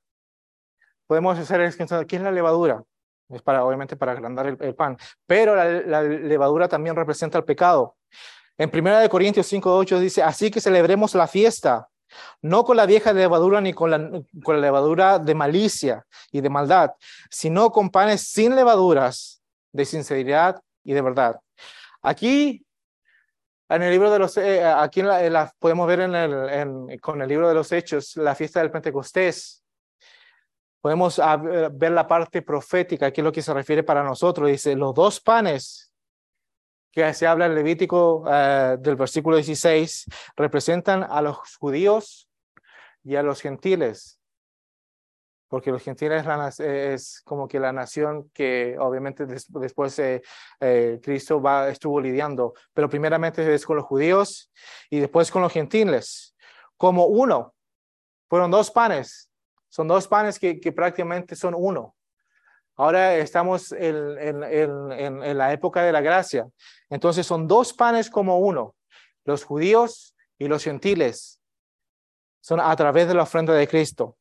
podemos 1.06 1.38
hacer 1.38 2.06
¿qué 2.06 2.16
es 2.16 2.22
la 2.22 2.32
levadura? 2.32 2.82
Es 3.28 3.42
para, 3.42 3.64
obviamente, 3.64 3.96
para 3.96 4.12
agrandar 4.12 4.46
el, 4.46 4.74
pan, 4.74 4.98
pero 5.26 5.54
la, 5.56 6.02
levadura 6.02 6.68
también 6.68 6.96
representa 6.96 7.38
el 7.38 7.44
pecado. 7.44 7.96
En 8.56 8.70
1 8.72 9.08
Corintios 9.08 9.50
5.8 9.52 9.98
dice, 9.98 10.22
así 10.22 10.50
que 10.50 10.60
celebremos 10.60 11.14
la 11.14 11.26
fiesta, 11.26 11.88
no 12.42 12.64
con 12.64 12.76
la 12.76 12.86
vieja 12.86 13.12
levadura 13.12 13.60
ni 13.60 13.72
con 13.72 13.90
la, 13.90 13.98
con 14.42 14.56
la 14.56 14.60
levadura 14.60 15.18
de 15.18 15.34
malicia 15.34 16.06
y 16.30 16.40
de 16.40 16.50
maldad, 16.50 16.92
sino 17.30 17.72
con 17.72 17.90
panes 17.90 18.28
sin 18.28 18.54
levaduras, 18.54 19.42
de 19.72 19.84
sinceridad 19.84 20.62
y 20.84 20.92
de 20.92 21.02
verdad. 21.02 21.40
Aquí 22.02 22.63
en 23.68 23.82
el 23.82 23.90
libro 23.90 24.10
de 24.10 24.18
los, 24.18 24.36
eh, 24.36 24.64
aquí 24.64 25.02
la, 25.02 25.52
podemos 25.58 25.86
ver 25.86 26.00
con 27.00 27.22
el 27.22 27.28
libro 27.28 27.48
de 27.48 27.54
los 27.54 27.72
Hechos, 27.72 28.16
la 28.16 28.34
fiesta 28.34 28.60
del 28.60 28.70
Pentecostés. 28.70 29.62
Podemos 30.80 31.18
ver 31.72 31.92
la 31.92 32.06
parte 32.06 32.42
profética, 32.42 33.06
aquí 33.06 33.22
es 33.22 33.24
lo 33.24 33.32
que 33.32 33.40
se 33.40 33.54
refiere 33.54 33.82
para 33.82 34.02
nosotros. 34.02 34.48
Dice, 34.48 34.76
los 34.76 34.92
dos 34.92 35.18
panes 35.20 35.94
que 36.94 37.12
se 37.12 37.26
habla 37.26 37.46
en 37.46 37.54
Levítico 37.56 38.24
eh, 38.30 38.76
del 38.78 38.94
versículo 38.94 39.36
16 39.36 40.06
representan 40.36 41.02
a 41.02 41.20
los 41.22 41.56
judíos 41.56 42.28
y 43.02 43.16
a 43.16 43.22
los 43.22 43.40
gentiles 43.40 44.20
porque 45.54 45.70
los 45.70 45.84
gentiles 45.84 46.26
es 46.58 47.22
como 47.24 47.46
que 47.46 47.60
la 47.60 47.72
nación 47.72 48.28
que 48.34 48.76
obviamente 48.76 49.24
después 49.24 49.96
eh, 50.00 50.20
eh, 50.58 50.98
Cristo 51.00 51.40
va, 51.40 51.68
estuvo 51.68 52.00
lidiando, 52.00 52.54
pero 52.72 52.88
primeramente 52.88 53.54
es 53.54 53.64
con 53.64 53.76
los 53.76 53.84
judíos 53.84 54.50
y 54.90 54.98
después 54.98 55.30
con 55.30 55.42
los 55.42 55.52
gentiles, 55.52 56.34
como 56.76 57.06
uno. 57.06 57.54
Fueron 58.28 58.50
dos 58.50 58.72
panes, 58.72 59.30
son 59.68 59.86
dos 59.86 60.08
panes 60.08 60.40
que, 60.40 60.56
prácticamente 60.72 61.36
son 61.36 61.54
uno. 61.56 61.94
Ahora 62.74 63.14
estamos 63.14 63.70
en, 63.70 64.18
en, 64.18 65.38
la 65.38 65.52
época 65.52 65.84
de 65.84 65.92
la 65.92 66.00
gracia. 66.00 66.48
Entonces 66.90 67.24
son 67.24 67.46
dos 67.46 67.72
panes 67.72 68.10
como 68.10 68.40
uno, 68.40 68.74
los 69.24 69.44
judíos 69.44 70.16
y 70.36 70.48
los 70.48 70.64
gentiles. 70.64 71.40
Son 72.40 72.58
a 72.58 72.74
través 72.74 73.06
de 73.06 73.14
la 73.14 73.22
ofrenda 73.22 73.54
de 73.54 73.68
Cristo. 73.68 74.16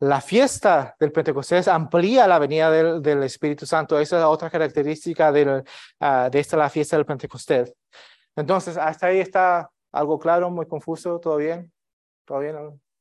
La 0.00 0.20
fiesta 0.20 0.96
del 0.98 1.12
Pentecostés 1.12 1.68
amplía 1.68 2.26
la 2.26 2.38
venida 2.38 2.70
del, 2.70 3.22
Espíritu 3.22 3.64
Santo. 3.64 3.98
Esa 3.98 4.18
es 4.18 4.24
otra 4.24 4.50
característica 4.50 5.32
ah, 6.00 6.28
de 6.30 6.38
esta 6.38 6.56
la 6.56 6.68
fiesta 6.68 6.96
del 6.96 7.06
Pentecostés. 7.06 7.72
Entonces, 8.36 8.76
hasta 8.76 9.06
ahí 9.06 9.20
está 9.20 9.70
algo 9.92 10.18
claro, 10.18 10.50
muy 10.50 10.66
confuso, 10.66 11.20
¿todo 11.20 11.36
bien? 11.36 11.72
¿Todo 12.24 12.40
bien? 12.40 12.56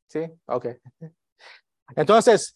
¿Sí? 0.08 0.32
Ok. 0.45 0.67
Entonces, 1.95 2.53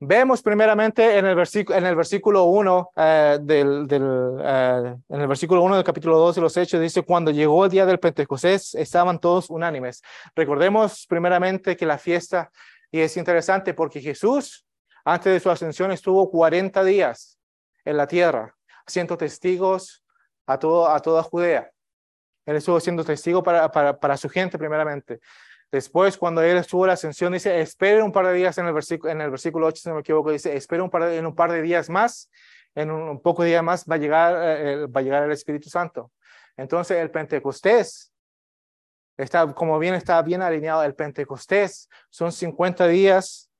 vemos 0.00 0.42
primeramente 0.42 1.18
en 1.18 1.26
el, 1.26 1.34
versículo, 1.34 1.78
en 1.78 1.86
el 1.86 1.96
versículo 1.96 2.44
1 2.44 2.90
eh, 2.96 3.38
del, 3.42 3.86
eh, 3.90 4.96
en 5.08 5.20
el 5.20 5.26
versículo 5.26 5.62
1 5.62 5.76
del 5.76 5.84
capítulo 5.84 6.18
2 6.18 6.36
de 6.36 6.40
los 6.40 6.56
Hechos, 6.56 6.80
dice, 6.80 7.02
cuando 7.02 7.30
llegó 7.30 7.64
el 7.64 7.70
día 7.70 7.86
del 7.86 7.98
Pentecostés, 7.98 8.74
estaban 8.74 9.18
todos 9.18 9.50
unánimes. 9.50 10.02
Recordemos 10.34 11.06
primeramente 11.06 11.76
que 11.76 11.86
la 11.86 11.98
fiesta 11.98 12.50
y 12.96 13.00
es 13.00 13.14
interesante 13.18 13.74
porque 13.74 14.00
Jesús, 14.00 14.66
antes 15.04 15.30
de 15.30 15.38
su 15.38 15.50
ascensión, 15.50 15.92
estuvo 15.92 16.30
40 16.30 16.82
días 16.82 17.38
en 17.84 17.98
la 17.98 18.06
tierra, 18.06 18.56
haciendo 18.86 19.18
testigos 19.18 20.02
a, 20.46 20.58
todo, 20.58 20.88
a 20.88 20.98
toda 21.00 21.22
Judea. 21.22 21.70
Él 22.46 22.56
estuvo 22.56 22.80
siendo 22.80 23.04
testigo 23.04 23.42
para, 23.42 23.70
para, 23.70 23.98
para, 23.98 24.16
su 24.16 24.30
gente 24.30 24.56
primeramente. 24.56 25.20
Después, 25.70 26.16
cuando 26.16 26.40
él 26.40 26.56
estuvo 26.56 26.84
en 26.84 26.88
la 26.88 26.94
ascensión, 26.94 27.34
dice, 27.34 27.60
espere 27.60 28.02
un 28.02 28.12
par 28.12 28.28
de 28.28 28.32
días 28.32 28.56
en 28.56 28.66
el 28.66 28.72
versículo, 28.72 29.12
en 29.12 29.20
el 29.20 29.30
versículo 29.30 29.66
8, 29.66 29.82
si 29.82 29.88
no 29.90 29.96
me 29.96 30.00
equivoco, 30.00 30.30
dice, 30.30 30.56
espere 30.56 30.80
un 30.80 30.88
par 30.88 31.04
de, 31.04 31.18
en 31.18 31.26
un 31.26 31.34
par 31.34 31.52
de 31.52 31.60
días 31.60 31.90
más, 31.90 32.30
en 32.74 32.90
un, 32.90 33.20
poco 33.20 33.42
de 33.42 33.50
días 33.50 33.62
más 33.62 33.84
va 33.84 33.96
a, 33.96 33.98
llegar, 33.98 34.34
eh, 34.42 34.86
va 34.86 35.00
a 35.00 35.02
llegar 35.02 35.22
el 35.24 35.32
Espíritu 35.32 35.68
Santo. 35.68 36.12
Entonces, 36.56 36.96
el 36.96 37.10
Pentecostés 37.10 38.10
Está, 39.16 39.52
como 39.54 39.78
bien 39.78 39.94
está 39.94 40.20
bien 40.22 40.42
alineado 40.42 40.82
el 40.82 40.94
Pentecostés, 40.94 41.88
son 42.10 42.32
50 42.32 42.86
días, 42.88 43.50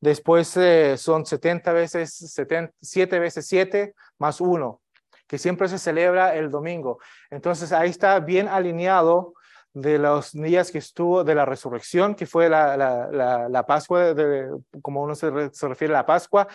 después 0.00 0.56
eh, 0.56 0.96
son 0.96 1.26
70 1.26 1.72
veces, 1.72 2.34
7 2.80 3.18
veces 3.18 3.46
7 3.46 3.94
más 4.18 4.40
1, 4.40 4.80
que 5.26 5.38
siempre 5.38 5.68
se 5.68 5.78
celebra 5.78 6.34
el 6.34 6.50
domingo. 6.50 6.98
Entonces 7.30 7.72
ahí 7.72 7.90
está 7.90 8.18
bien 8.20 8.48
alineado 8.48 9.34
de 9.74 9.98
los 9.98 10.32
días 10.32 10.70
que 10.70 10.78
estuvo 10.78 11.24
de 11.24 11.34
la 11.34 11.44
resurrección, 11.44 12.14
que 12.14 12.26
fue 12.26 12.48
la, 12.48 12.76
la, 12.76 13.48
la, 13.48 13.66
Pascua, 13.66 14.14
de, 14.14 14.48
como 14.80 15.02
uno 15.02 15.14
se, 15.14 15.50
se 15.52 15.68
refiere 15.68 15.92
a 15.94 15.98
la 15.98 16.06
Pascua, 16.06 16.46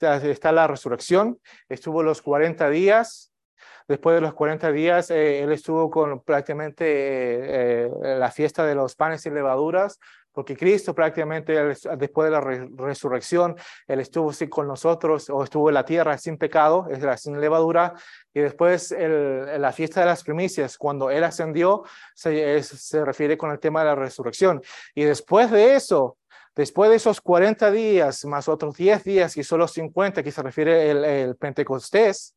está 0.00 0.52
la 0.52 0.66
resurrección, 0.66 1.40
estuvo 1.68 2.02
los 2.02 2.22
40 2.22 2.68
días, 2.70 3.29
Después 3.90 4.14
de 4.14 4.20
los 4.20 4.34
40 4.34 4.70
días, 4.70 5.10
eh, 5.10 5.42
él 5.42 5.50
estuvo 5.50 5.90
con 5.90 6.20
prácticamente 6.20 6.84
eh, 6.86 7.90
eh, 8.04 8.16
la 8.20 8.30
fiesta 8.30 8.64
de 8.64 8.76
los 8.76 8.94
panes 8.94 9.26
y 9.26 9.30
levaduras, 9.30 9.98
porque 10.30 10.56
Cristo 10.56 10.94
prácticamente 10.94 11.54
después 11.98 12.26
de 12.26 12.30
la 12.30 12.40
resurrección, 12.40 13.56
Él 13.88 13.98
estuvo 13.98 14.30
con 14.48 14.68
nosotros 14.68 15.28
o 15.28 15.42
estuvo 15.42 15.70
en 15.70 15.74
la 15.74 15.84
tierra 15.84 16.16
sin 16.18 16.38
pecado, 16.38 16.86
es 16.88 17.02
la 17.02 17.16
sin 17.16 17.40
levadura, 17.40 17.94
y 18.32 18.38
después 18.38 18.94
la 18.96 19.72
fiesta 19.72 19.98
de 19.98 20.06
las 20.06 20.22
primicias, 20.22 20.78
cuando 20.78 21.10
Él 21.10 21.24
ascendió, 21.24 21.82
se, 22.14 22.62
se 22.62 23.04
refiere 23.04 23.36
con 23.36 23.50
el 23.50 23.58
tema 23.58 23.80
de 23.80 23.86
la 23.86 23.96
resurrección. 23.96 24.62
Y 24.94 25.02
después 25.02 25.50
de 25.50 25.74
eso, 25.74 26.16
Después 26.52 26.90
de 26.90 26.96
esos 26.96 27.20
40 27.20 27.70
días, 27.70 28.24
más 28.24 28.48
otros 28.48 28.76
10 28.76 29.04
días, 29.04 29.36
y 29.36 29.44
solo 29.44 29.68
50, 29.68 30.22
que 30.22 30.32
se 30.32 30.42
refiere 30.42 30.90
el, 30.90 31.04
el 31.04 31.36
Pentecostés, 31.36 32.34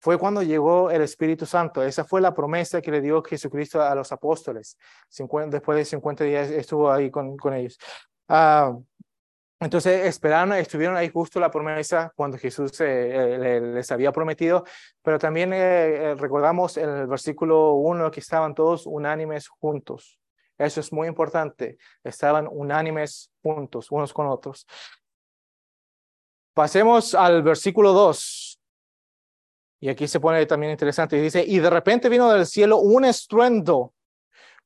fue 0.00 0.18
cuando 0.18 0.42
llegó 0.42 0.90
el 0.90 1.02
Espíritu 1.02 1.46
Santo. 1.46 1.82
Esa 1.82 2.04
fue 2.04 2.20
la 2.20 2.34
promesa 2.34 2.80
que 2.80 2.90
le 2.90 3.00
dio 3.00 3.22
Jesucristo 3.22 3.82
a 3.82 3.94
los 3.94 4.12
apóstoles. 4.12 4.78
después 5.48 5.78
de 5.78 5.84
50 5.84 6.24
días 6.24 6.50
estuvo 6.50 6.90
ahí 6.90 7.10
con, 7.10 7.36
ellos. 7.54 7.78
Ah, 8.28 8.76
entonces 9.60 10.06
esperaron, 10.06 10.52
estuvieron 10.52 10.96
ahí 10.96 11.08
justo 11.08 11.40
la 11.40 11.50
promesa 11.50 12.12
cuando 12.14 12.38
Jesús 12.38 12.80
eh, 12.80 13.60
les 13.60 13.90
había 13.90 14.12
prometido, 14.12 14.64
pero 15.02 15.18
también 15.18 15.52
eh, 15.52 15.56
eh, 15.58 16.14
recordamos 16.14 16.76
en 16.76 16.88
el 16.90 17.06
versículo 17.08 17.72
1 17.72 18.10
que 18.12 18.20
estaban 18.20 18.54
todos 18.54 18.86
unánimes 18.86 19.48
juntos. 19.48 20.20
Eso 20.56 20.80
es 20.80 20.92
muy 20.92 21.08
importante. 21.08 21.76
Estaban 22.04 22.48
unánimes 22.50 23.32
juntos, 23.42 23.90
unos 23.90 24.12
con 24.12 24.28
otros. 24.28 24.66
Pasemos 26.54 27.14
al 27.14 27.42
versículo 27.42 27.92
2. 27.92 28.57
Y 29.80 29.88
aquí 29.88 30.08
se 30.08 30.20
pone 30.20 30.44
también 30.46 30.72
interesante. 30.72 31.20
Dice, 31.20 31.44
y 31.46 31.58
de 31.58 31.70
repente 31.70 32.08
vino 32.08 32.30
del 32.32 32.46
cielo 32.46 32.78
un 32.78 33.04
estruendo 33.04 33.92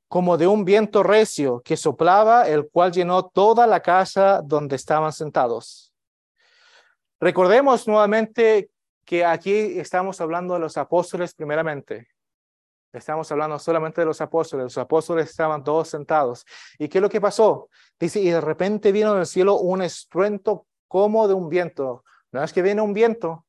como 0.08 0.36
de 0.36 0.46
un 0.46 0.64
viento 0.64 1.02
recio 1.02 1.62
que 1.64 1.76
soplaba, 1.76 2.46
el 2.46 2.68
cual 2.68 2.92
llenó 2.92 3.26
toda 3.26 3.66
la 3.66 3.80
casa 3.80 4.42
donde 4.44 4.76
estaban 4.76 5.12
sentados. 5.12 5.94
Recordemos 7.18 7.86
nuevamente 7.88 8.70
que 9.04 9.24
aquí 9.24 9.78
estamos 9.78 10.20
hablando 10.20 10.54
de 10.54 10.60
los 10.60 10.76
apóstoles 10.76 11.34
primeramente. 11.34 12.08
Estamos 12.92 13.32
hablando 13.32 13.58
solamente 13.58 14.02
de 14.02 14.06
los 14.06 14.20
apóstoles. 14.20 14.64
Los 14.64 14.78
apóstoles 14.78 15.30
estaban 15.30 15.64
todos 15.64 15.88
sentados. 15.88 16.44
¿Y 16.78 16.88
qué 16.88 16.98
es 16.98 17.02
lo 17.02 17.08
que 17.08 17.20
pasó? 17.20 17.70
Dice, 17.98 18.20
y 18.20 18.28
de 18.28 18.40
repente 18.40 18.92
vino 18.92 19.14
del 19.14 19.26
cielo 19.26 19.56
un 19.60 19.80
estruendo 19.80 20.66
como 20.88 21.26
de 21.26 21.34
un 21.34 21.48
viento. 21.48 22.04
No 22.32 22.44
es 22.44 22.52
que 22.52 22.60
viene 22.60 22.82
un 22.82 22.92
viento, 22.92 23.46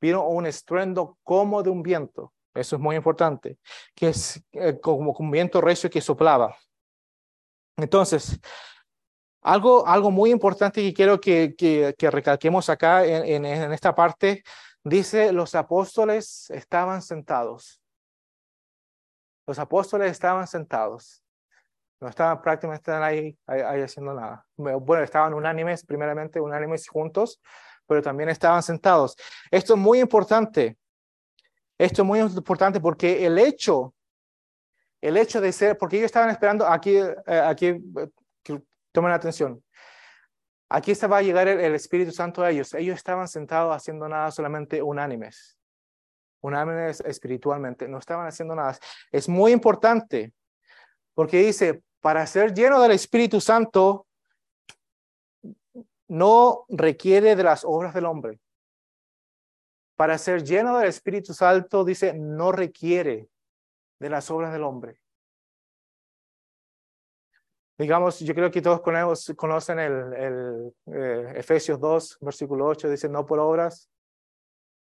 vino 0.00 0.26
un 0.26 0.46
estruendo 0.46 1.18
como 1.22 1.62
de 1.62 1.70
un 1.70 1.82
viento. 1.82 2.32
Eso 2.54 2.76
es 2.76 2.82
muy 2.82 2.96
importante, 2.96 3.58
que 3.94 4.08
es 4.08 4.42
eh, 4.52 4.80
como 4.80 5.12
un 5.12 5.30
viento 5.30 5.60
recio 5.60 5.88
que 5.88 6.00
soplaba. 6.00 6.56
Entonces, 7.76 8.40
algo, 9.42 9.86
algo 9.86 10.10
muy 10.10 10.30
importante 10.30 10.82
que 10.82 10.92
quiero 10.92 11.20
que, 11.20 11.54
que, 11.56 12.10
recalquemos 12.10 12.68
acá 12.68 13.04
en, 13.04 13.44
en, 13.44 13.72
esta 13.72 13.94
parte, 13.94 14.42
dice, 14.82 15.32
los 15.32 15.54
apóstoles 15.54 16.50
estaban 16.50 17.02
sentados. 17.02 17.80
Los 19.46 19.58
apóstoles 19.58 20.10
estaban 20.10 20.46
sentados. 20.46 21.22
No 22.00 22.08
estaban 22.08 22.40
prácticamente 22.42 22.90
ahí, 22.92 23.38
ahí, 23.46 23.60
ahí 23.60 23.82
haciendo 23.82 24.14
nada. 24.14 24.46
Bueno, 24.56 25.04
estaban 25.04 25.34
unánimes, 25.34 25.84
primeramente 25.84 26.40
unánimes 26.40 26.88
juntos, 26.88 27.40
pero 27.90 28.02
también 28.02 28.28
estaban 28.28 28.62
sentados. 28.62 29.16
Esto 29.50 29.74
es 29.74 29.80
muy 29.80 29.98
importante. 29.98 30.78
Esto 31.76 32.02
es 32.02 32.06
muy 32.06 32.20
importante 32.20 32.78
porque 32.78 33.26
el 33.26 33.36
hecho, 33.36 33.96
el 35.00 35.16
hecho 35.16 35.40
de 35.40 35.50
ser, 35.50 35.76
porque 35.76 35.96
ellos 35.96 36.06
estaban 36.06 36.30
esperando, 36.30 36.64
aquí, 36.68 36.98
eh, 36.98 37.14
aquí, 37.26 37.66
eh, 37.66 38.60
tomen 38.92 39.10
atención, 39.10 39.60
aquí 40.68 40.92
va 41.10 41.16
a 41.16 41.22
llegar 41.22 41.48
el, 41.48 41.74
Espíritu 41.74 42.12
Santo 42.12 42.44
a 42.44 42.50
ellos. 42.52 42.74
Ellos 42.74 42.94
estaban 42.94 43.26
sentados 43.26 43.74
haciendo 43.74 44.08
nada 44.08 44.30
solamente 44.30 44.80
unánimes, 44.80 45.58
unánimes 46.42 47.00
espiritualmente, 47.00 47.88
no 47.88 47.98
estaban 47.98 48.28
haciendo 48.28 48.54
nada. 48.54 48.78
Es 49.10 49.28
muy 49.28 49.50
importante 49.50 50.32
porque 51.12 51.38
dice, 51.38 51.82
para 52.00 52.24
ser 52.28 52.54
lleno 52.54 52.80
del 52.80 52.92
Espíritu 52.92 53.40
Santo, 53.40 54.06
no 56.10 56.64
requiere 56.68 57.36
de 57.36 57.44
las 57.44 57.64
obras 57.64 57.94
del 57.94 58.04
hombre. 58.04 58.40
Para 59.94 60.18
ser 60.18 60.42
lleno 60.42 60.76
del 60.78 60.88
Espíritu 60.88 61.32
Santo, 61.32 61.84
dice, 61.84 62.14
no 62.14 62.50
requiere 62.50 63.28
de 64.00 64.10
las 64.10 64.28
obras 64.30 64.52
del 64.52 64.64
hombre. 64.64 65.00
Digamos, 67.78 68.18
yo 68.18 68.34
creo 68.34 68.50
que 68.50 68.60
todos 68.60 68.80
conocen 69.36 69.78
el, 69.78 70.74
eh, 70.86 71.32
Efesios 71.36 71.78
2, 71.78 72.18
versículo 72.20 72.66
8, 72.66 72.90
dice, 72.90 73.08
no 73.08 73.24
por 73.24 73.38
obras, 73.38 73.88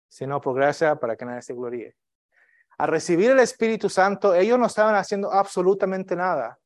sino 0.10 0.42
por 0.42 0.56
gracia 0.56 0.96
para 0.96 1.16
que 1.16 1.26
nadie 1.26 1.44
se 1.44 1.54
gloríe. 1.54 1.96
Al 2.80 2.88
recibir 2.88 3.30
el 3.30 3.40
Espíritu 3.40 3.88
Santo, 3.88 4.34
ellos 4.34 4.58
no 4.58 4.66
estaban 4.66 4.96
haciendo 4.96 5.32
absolutamente 5.32 6.16
nada 6.16 6.58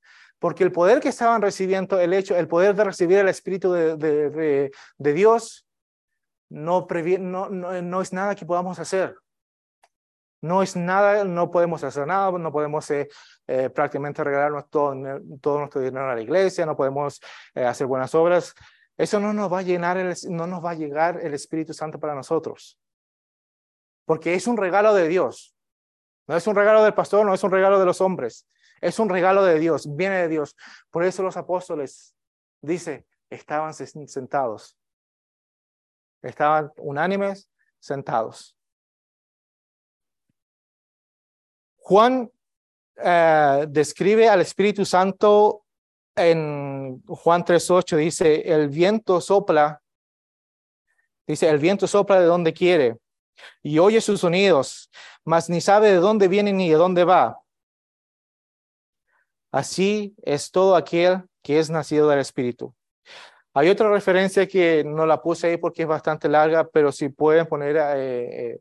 porque 0.43 0.65
el 0.65 0.73
poder 0.73 0.99
que 0.99 1.07
estaban 1.07 1.41
recibiendo, 1.41 1.97
el 2.01 2.11
hecho, 2.11 2.35
el 2.35 2.49
poder 2.49 2.75
de 2.75 2.83
recibir 2.83 3.17
el 3.17 3.29
Espíritu 3.29 3.71
de, 3.71 4.71
Dios, 4.97 5.65
no, 6.49 6.85
no, 6.89 7.49
no, 7.49 8.01
es 8.01 8.11
nada 8.11 8.35
que 8.35 8.45
podamos 8.45 8.77
hacer. 8.77 9.15
No 10.41 10.61
es 10.61 10.75
nada, 10.75 11.23
no 11.23 11.49
podemos 11.49 11.81
hacer 11.85 12.05
nada, 12.05 12.37
no 12.37 12.51
podemos 12.51 12.91
eh, 12.91 13.07
eh, 13.47 13.69
prácticamente 13.69 14.21
regalarnos 14.21 14.69
todo, 14.69 14.93
todo, 15.39 15.59
nuestro 15.59 15.79
dinero 15.79 16.11
a 16.11 16.15
la 16.15 16.21
iglesia, 16.21 16.65
no 16.65 16.75
podemos 16.75 17.21
eh, 17.55 17.63
hacer 17.63 17.87
buenas 17.87 18.13
obras. 18.13 18.53
Eso 18.97 19.21
no 19.21 19.31
nos 19.31 19.49
va 19.49 19.59
a 19.59 19.61
llenar, 19.61 19.95
el, 19.95 20.13
no 20.27 20.45
nos 20.45 20.61
va 20.61 20.71
a 20.71 20.75
llegar 20.75 21.21
el 21.23 21.33
Espíritu 21.33 21.73
Santo 21.73 22.01
para 22.01 22.15
nosotros. 22.15 22.77
Porque 24.03 24.33
es 24.33 24.45
un 24.45 24.57
regalo 24.57 24.93
de 24.93 25.07
Dios. 25.07 25.55
No 26.27 26.35
es 26.35 26.45
un 26.47 26.55
regalo 26.57 26.83
del 26.83 26.93
pastor, 26.93 27.25
no 27.25 27.33
es 27.33 27.41
un 27.45 27.51
regalo 27.51 27.79
de 27.79 27.85
los 27.85 28.01
hombres. 28.01 28.45
Es 28.83 28.99
un 28.99 29.07
regalo 29.07 29.45
de 29.45 29.59
Dios, 29.59 29.87
viene 29.95 30.17
de 30.17 30.27
Dios. 30.27 30.57
Por 30.91 31.05
eso 31.05 31.23
los 31.23 31.37
apóstoles, 31.37 32.13
dice, 32.61 33.05
estaban 33.29 33.73
sentados. 33.73 34.77
Estaban 36.21 36.69
unánimes, 36.75 37.49
sentados. 37.79 38.57
Juan 41.77 42.29
eh, 42.97 43.65
describe 43.69 44.27
al 44.27 44.41
Espíritu 44.41 44.83
Santo 44.83 45.63
en 46.13 47.01
Juan 47.07 47.45
3.8, 47.45 47.95
dice, 47.95 48.41
el 48.53 48.67
viento 48.67 49.21
sopla, 49.21 49.81
dice, 51.25 51.47
el 51.47 51.57
viento 51.57 51.87
sopla 51.87 52.19
de 52.19 52.25
donde 52.25 52.53
quiere 52.53 52.97
y 53.61 53.79
oye 53.79 54.01
sus 54.01 54.19
sonidos, 54.19 54.89
mas 55.23 55.49
ni 55.49 55.61
sabe 55.61 55.87
de 55.89 55.97
dónde 55.97 56.27
viene 56.27 56.51
ni 56.51 56.69
de 56.69 56.75
dónde 56.75 57.05
va. 57.05 57.42
Así 59.53 60.15
es 60.23 60.49
todo 60.49 60.75
aquel 60.75 61.25
que 61.43 61.59
es 61.59 61.69
nacido 61.69 62.09
del 62.09 62.17
Espíritu. 62.17 62.73
Hay 63.53 63.69
otra 63.69 63.87
referencia 63.91 64.47
que 64.47 64.83
no 64.83 65.05
la 65.05 65.21
puse 65.21 65.45
ahí 65.45 65.57
porque 65.57 65.83
es 65.83 65.87
bastante 65.87 66.27
larga, 66.27 66.67
pero 66.67 66.91
si 66.91 67.09
pueden 67.09 67.45
poner, 67.45 67.77
eh, 67.77 68.53
eh, 68.53 68.59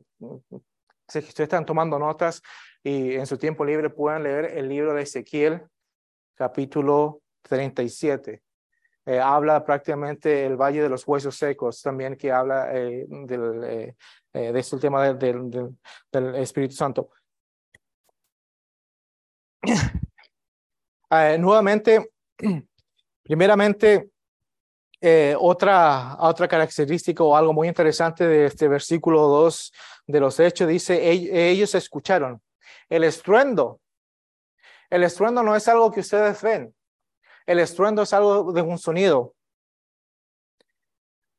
si 1.07 1.17
ustedes 1.17 1.39
están 1.39 1.65
tomando 1.65 1.97
notas 1.97 2.43
y 2.83 3.15
en 3.15 3.25
su 3.25 3.39
tiempo 3.39 3.65
libre 3.65 3.89
puedan 3.89 4.21
leer 4.21 4.55
el 4.55 4.69
libro 4.69 4.93
de 4.93 5.01
Ezequiel, 5.01 5.63
capítulo 6.35 7.21
37. 7.41 8.43
Eh, 9.07 9.19
habla 9.19 9.65
prácticamente 9.65 10.45
el 10.45 10.57
Valle 10.57 10.83
de 10.83 10.89
los 10.89 11.07
Huesos 11.07 11.35
Secos, 11.35 11.81
también 11.81 12.15
que 12.15 12.31
habla 12.31 12.67
del, 12.67 13.95
de 14.31 14.59
este 14.59 14.77
tema 14.77 15.11
del, 15.11 15.75
del 16.11 16.35
Espíritu 16.35 16.75
Santo. 16.75 17.09
Eh, 21.15 21.37
nuevamente, 21.37 22.11
primeramente, 23.23 24.09
eh, 24.99 25.35
otra, 25.37 26.17
otra 26.19 26.47
característica 26.47 27.23
o 27.23 27.35
algo 27.35 27.53
muy 27.53 27.67
interesante 27.67 28.25
de 28.25 28.45
este 28.45 28.67
versículo 28.67 29.21
2 29.27 29.73
de 30.07 30.19
los 30.19 30.39
Hechos 30.39 30.67
dice, 30.67 31.11
ellos 31.11 31.75
escucharon 31.75 32.41
el 32.89 33.03
estruendo. 33.03 33.79
El 34.89 35.03
estruendo 35.03 35.43
no 35.43 35.55
es 35.55 35.67
algo 35.67 35.91
que 35.91 35.99
ustedes 35.99 36.41
ven. 36.41 36.73
El 37.45 37.59
estruendo 37.59 38.03
es 38.03 38.13
algo 38.13 38.51
de 38.51 38.61
un 38.61 38.77
sonido. 38.77 39.35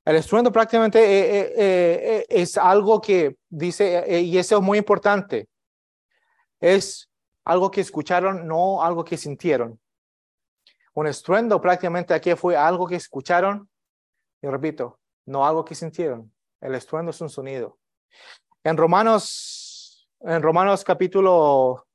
El 0.05 0.17
estruendo 0.17 0.53
prácticamente 0.53 1.01
eh, 1.01 2.27
es 2.29 2.59
algo 2.59 3.01
que 3.01 3.37
dice, 3.49 4.21
y 4.21 4.37
eso 4.37 4.59
es 4.59 4.63
muy 4.63 4.79
importante, 4.79 5.49
es 6.61 7.09
algo 7.45 7.71
que 7.71 7.81
escucharon, 7.81 8.47
no 8.47 8.83
algo 8.83 9.05
que 9.05 9.17
sintieron. 9.17 9.81
Un 10.95 11.07
estruendo 11.07 11.61
prácticamente 11.61 12.15
aquí 12.15 12.35
fue 12.35 12.57
algo 12.57 12.87
que 12.87 12.97
escucharon, 12.97 13.69
y 14.41 14.47
repito, 14.47 15.01
no 15.27 15.45
algo 15.45 15.65
que 15.65 15.75
sintieron. 15.75 16.33
El 16.61 16.75
estruendo 16.75 17.11
es 17.11 17.21
un 17.21 17.29
sonido. 17.29 17.79
En 18.63 18.77
Romanos, 18.77 20.09
en 20.21 20.41
Romanos 20.41 20.85
capítulo 20.85 21.87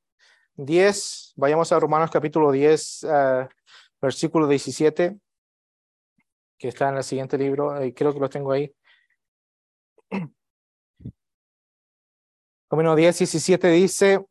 10, 0.55 1.33
vayamos 1.37 1.71
a 1.71 1.79
Romanos 1.79 2.11
capítulo 2.11 2.51
10, 2.51 3.03
eh, 3.09 3.47
versículo 4.01 4.47
17, 4.47 5.17
que 6.57 6.67
está 6.67 6.89
en 6.89 6.97
el 6.97 7.03
siguiente 7.03 7.37
libro, 7.37 7.83
y 7.83 7.93
creo 7.93 8.13
que 8.13 8.19
lo 8.19 8.29
tengo 8.29 8.51
ahí. 8.51 8.75
Número 12.71 12.95
10, 12.95 13.17
17 13.17 13.67
dice, 13.69 14.25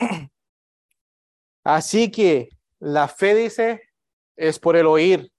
así 1.64 2.10
que 2.10 2.50
la 2.78 3.08
fe 3.08 3.34
dice 3.34 3.82
es 4.36 4.58
por 4.58 4.76
el 4.76 4.86
oír 4.86 5.30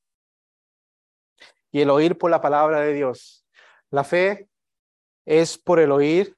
y 1.71 1.81
el 1.81 1.89
oír 1.89 2.17
por 2.17 2.29
la 2.29 2.41
palabra 2.41 2.81
de 2.81 2.93
Dios. 2.93 3.45
La 3.89 4.03
fe 4.03 4.47
es 5.25 5.57
por 5.57 5.79
el 5.79 5.91
oír 5.91 6.35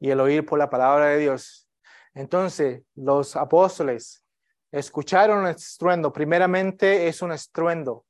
y 0.00 0.10
el 0.10 0.20
oír 0.20 0.44
por 0.44 0.58
la 0.58 0.70
palabra 0.70 1.06
de 1.06 1.18
Dios. 1.18 1.68
Entonces, 2.14 2.82
los 2.94 3.36
apóstoles 3.36 4.24
escucharon 4.70 5.46
el 5.46 5.54
estruendo. 5.54 6.12
Primeramente 6.12 7.08
es 7.08 7.22
un 7.22 7.32
estruendo. 7.32 8.04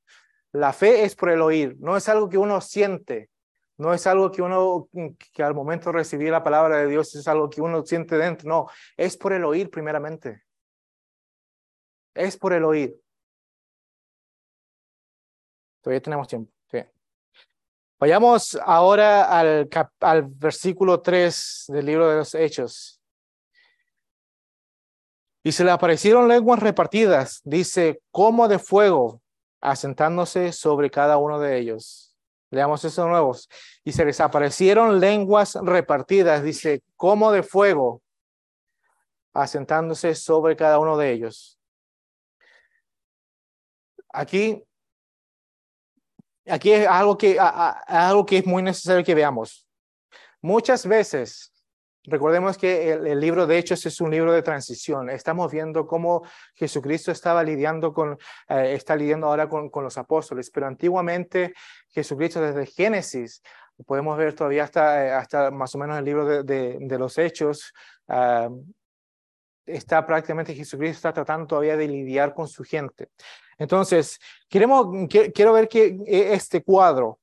La 0.53 0.73
fe 0.73 1.05
es 1.05 1.15
por 1.15 1.31
el 1.31 1.41
oír, 1.41 1.77
no 1.79 1.97
es 1.97 2.09
algo 2.11 2.29
que 2.29 2.37
uno 2.37 2.61
siente, 2.61 3.31
no 3.79 3.95
es 3.95 4.07
algo 4.07 4.31
que 4.31 4.43
uno, 4.43 4.87
que 5.33 5.43
al 5.43 5.55
momento 5.55 5.91
de 5.91 6.31
la 6.31 6.45
palabra 6.45 6.77
de 6.77 6.89
Dios 6.89 7.15
es 7.15 7.27
algo 7.27 7.49
que 7.49 7.63
uno 7.63 7.85
siente 7.87 8.19
dentro, 8.19 8.49
no, 8.49 8.67
es 8.97 9.17
por 9.17 9.33
el 9.33 9.45
oír 9.47 9.71
primeramente. 9.71 10.43
Es 12.15 12.37
por 12.37 12.53
el 12.53 12.65
oír. 12.65 13.01
Todavía 15.83 16.01
tenemos 16.01 16.29
tiempo. 16.29 16.53
Vayamos 18.03 18.59
ahora 18.65 19.39
al, 19.39 19.69
al 20.01 20.23
versículo 20.25 21.01
3 21.01 21.67
del 21.69 21.87
libro 21.87 22.11
de 22.11 22.17
los 22.17 22.35
Hechos. 22.35 23.01
Y 25.45 25.53
se 25.53 25.63
le 25.63 25.71
aparecieron 25.71 26.27
lenguas 26.27 26.59
repartidas, 26.59 27.41
dice, 27.45 28.03
como 28.11 28.49
de 28.49 28.59
fuego, 28.59 29.23
asentándose 29.61 30.51
sobre 30.51 30.91
cada 30.91 31.17
uno 31.17 31.39
de 31.39 31.59
ellos. 31.59 32.17
Leamos 32.51 32.85
eso 32.85 33.07
nuevos. 33.07 33.49
Y 33.85 33.93
se 33.93 34.05
les 34.05 34.21
aparecieron 34.21 34.99
lenguas 34.99 35.57
repartidas, 35.63 36.43
dice, 36.43 36.83
como 36.97 37.31
de 37.31 37.45
fuego, 37.45 38.03
asentándose 39.33 40.17
sobre 40.17 40.57
cada 40.57 40.81
uno 40.81 40.97
de 40.97 41.13
ellos. 41.13 41.57
Aquí 44.13 44.65
Aquí 46.49 46.73
es 46.73 46.89
algo 46.89 47.17
que, 47.17 47.39
algo 47.39 48.27
que 48.27 48.39
es 48.39 48.47
muy 48.47 48.63
necesario 48.63 49.05
que 49.05 49.15
veamos. 49.15 49.67
Muchas 50.41 50.87
veces, 50.87 51.53
recordemos 52.03 52.59
que 52.59 52.91
el, 52.93 53.21
libro 53.21 53.47
de 53.47 53.59
Hechos 53.59 53.87
es 53.87 54.01
un 54.01 54.11
libro 54.11 54.33
de 54.33 54.43
transición. 54.43 55.09
Estamos 55.09 55.53
viendo 55.53 55.87
cómo 55.87 56.27
Jesucristo 56.55 57.13
estaba 57.13 57.45
lidiando 57.45 57.93
con, 57.93 58.19
eh, 58.49 58.75
está 58.75 58.97
lidiando 58.97 59.29
ahora 59.29 59.49
con, 59.49 59.71
los 59.73 59.97
apóstoles, 59.97 60.51
pero 60.51 60.67
antiguamente 60.67 61.55
Jesucristo 61.91 62.41
desde 62.41 62.67
Génesis, 62.67 63.41
podemos 63.87 64.19
ver 64.19 64.35
todavía 64.35 64.65
hasta, 64.65 65.07
eh, 65.07 65.13
hasta 65.13 65.53
más 65.53 65.73
o 65.77 65.79
menos 65.79 65.97
el 65.97 66.05
libro 66.05 66.43
de, 66.43 66.77
de, 66.81 66.99
los 66.99 67.19
Hechos, 67.19 67.73
ah, 68.09 68.49
está 69.67 70.05
prácticamente 70.07 70.55
Jesucristo 70.55 70.97
está 70.97 71.13
tratando 71.13 71.47
todavía 71.47 71.77
de 71.77 71.89
lidiar 71.89 72.35
con 72.35 72.49
su 72.49 72.65
gente. 72.65 73.11
Entonces, 73.59 74.19
queremos, 74.49 75.09
quiero 75.09 75.53
ver 75.53 75.69
que 75.69 75.99
e, 76.07 76.35
este 76.35 76.63
cuadro, 76.63 77.19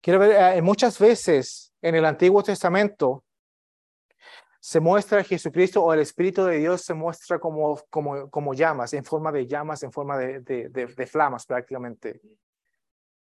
quiero 0.00 0.18
ver 0.18 0.56
eh, 0.56 0.62
muchas 0.62 0.98
veces 0.98 1.72
en 1.80 1.94
el 1.94 2.04
Antiguo 2.04 2.42
Testamento 2.42 3.24
se 4.60 4.80
muestra 4.80 5.22
Jesucristo 5.22 5.82
o 5.82 5.92
el 5.92 6.00
Espíritu 6.00 6.44
de 6.44 6.58
Dios 6.58 6.80
se 6.80 6.94
muestra 6.94 7.38
como, 7.38 7.78
como, 7.90 8.30
como 8.30 8.54
llamas, 8.54 8.94
en 8.94 9.04
forma 9.04 9.30
de 9.30 9.46
llamas, 9.46 9.82
en 9.82 9.92
forma 9.92 10.16
de, 10.16 10.40
de, 10.40 10.68
de 10.68 11.06
flamas 11.06 11.44
prácticamente. 11.44 12.22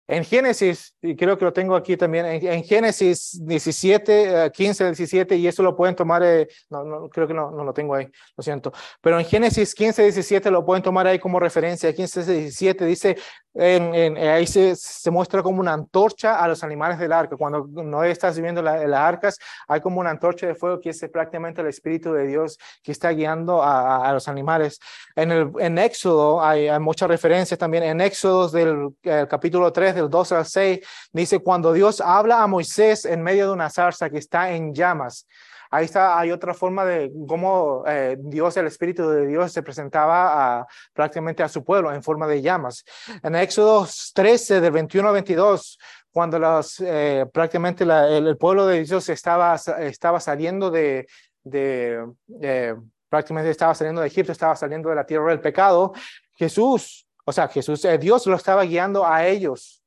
En 0.08 0.24
Génesis, 0.24 0.96
y 1.02 1.18
creo 1.18 1.38
que 1.38 1.44
lo 1.44 1.52
tengo 1.52 1.76
aquí 1.76 1.98
también, 1.98 2.26
en, 2.26 2.64
Génesis 2.64 3.38
17, 3.46 4.52
15, 4.54 4.86
17, 4.86 5.36
y 5.36 5.48
eso 5.48 5.62
lo 5.62 5.76
pueden 5.76 5.96
tomar, 5.96 6.24
eh, 6.24 6.48
no, 6.70 6.86
no, 6.86 7.10
creo 7.10 7.28
que 7.28 7.34
no, 7.34 7.52
no 7.52 7.66
lo 7.66 7.74
tengo 7.74 7.94
ahí, 7.94 8.08
lo 8.38 8.42
siento, 8.42 8.72
pero 9.02 9.20
en 9.20 9.26
Génesis 9.26 9.76
15, 9.76 10.04
17 10.04 10.50
lo 10.50 10.66
pueden 10.66 10.82
tomar 10.82 11.08
ahí 11.08 11.20
como 11.20 11.40
referencia. 11.40 11.94
15, 11.94 12.24
17 12.24 12.86
dice, 12.86 13.18
en, 13.54 14.18
ahí 14.18 14.46
se, 14.46 14.76
se, 14.76 15.10
muestra 15.10 15.42
como 15.42 15.60
una 15.60 15.74
antorcha 15.74 16.40
a 16.40 16.48
los 16.48 16.64
animales 16.64 17.00
del 17.00 17.12
arca. 17.12 17.36
Cuando 17.36 17.68
no 17.68 18.04
estás 18.04 18.40
viendo 18.40 18.62
las 18.62 18.94
arcas, 18.94 19.38
hay 19.68 19.82
como 19.82 20.00
una 20.00 20.12
antorcha 20.12 20.48
de 20.48 20.56
fuego 20.56 20.80
que 20.80 20.92
es 20.92 21.06
prácticamente 21.12 21.62
el 21.62 21.68
Espíritu 21.68 22.14
de 22.14 22.28
Dios 22.28 22.58
que 22.84 22.92
está 22.92 23.10
guiando 23.10 23.64
a, 23.64 24.08
a, 24.08 24.14
los 24.14 24.28
animales. 24.28 24.80
En, 25.16 25.32
el, 25.32 25.52
en 25.60 25.78
Éxodo 25.80 26.42
hay, 26.42 26.68
hay 26.68 26.80
muchas 26.80 27.10
referencias 27.10 27.58
también. 27.58 27.84
En 27.84 28.02
Éxodo 28.02 28.50
del 28.50 28.96
capítulo 29.28 29.74
3, 29.74 29.96
del 29.98 30.10
2 30.10 30.32
al 30.32 30.46
6, 30.46 30.80
dice, 31.12 31.40
cuando 31.40 31.74
Dios 31.74 32.02
habla 32.02 32.42
a 32.42 32.48
Moisés 32.48 33.06
en 33.06 33.22
medio 33.22 33.48
de 33.48 33.54
una 33.54 33.70
zarza 33.70 34.10
que 34.10 34.18
está 34.18 34.52
en 34.52 34.74
llamas, 34.74 35.28
Ahí 35.70 35.86
está, 35.86 36.18
hay 36.18 36.32
otra 36.32 36.54
forma 36.54 36.86
de 36.86 37.12
cómo 37.28 37.84
eh, 37.88 38.16
Dios, 38.20 38.56
el 38.58 38.68
Espíritu 38.68 39.10
de 39.10 39.28
Dios, 39.28 39.52
se 39.52 39.64
presentaba 39.64 40.66
prácticamente 40.94 41.44
a 41.44 41.50
su 41.50 41.64
pueblo 41.64 41.94
en 41.94 42.02
forma 42.04 42.28
de 42.28 42.42
llamas. 42.42 42.86
En 43.22 43.36
Éxodo 43.36 43.88
13, 44.14 44.62
del 44.62 44.72
21 44.72 45.08
al 45.08 45.14
22, 45.16 45.78
cuando 46.12 46.40
los, 46.40 46.80
eh, 46.80 47.26
prácticamente 47.34 47.84
el, 47.84 48.38
pueblo 48.38 48.66
de 48.66 48.84
Dios 48.84 49.10
estaba, 49.10 49.56
estaba 49.56 50.20
saliendo 50.20 50.72
de, 50.72 51.08
de 51.44 52.06
eh, 52.42 52.76
prácticamente 53.10 53.52
estaba 53.52 53.76
saliendo 53.76 54.02
de 54.02 54.08
Egipto, 54.08 54.32
estaba 54.32 54.56
saliendo 54.56 54.90
de 54.90 54.96
la 54.96 55.06
tierra 55.06 55.30
del 55.30 55.42
pecado, 55.42 55.94
Jesús, 56.36 57.08
o 57.26 57.32
sea, 57.32 57.48
Jesús, 57.50 57.86
Dios 58.00 58.26
lo 58.26 58.36
estaba 58.36 58.64
guiando 58.64 59.06
a 59.06 59.26
ellos 59.28 59.84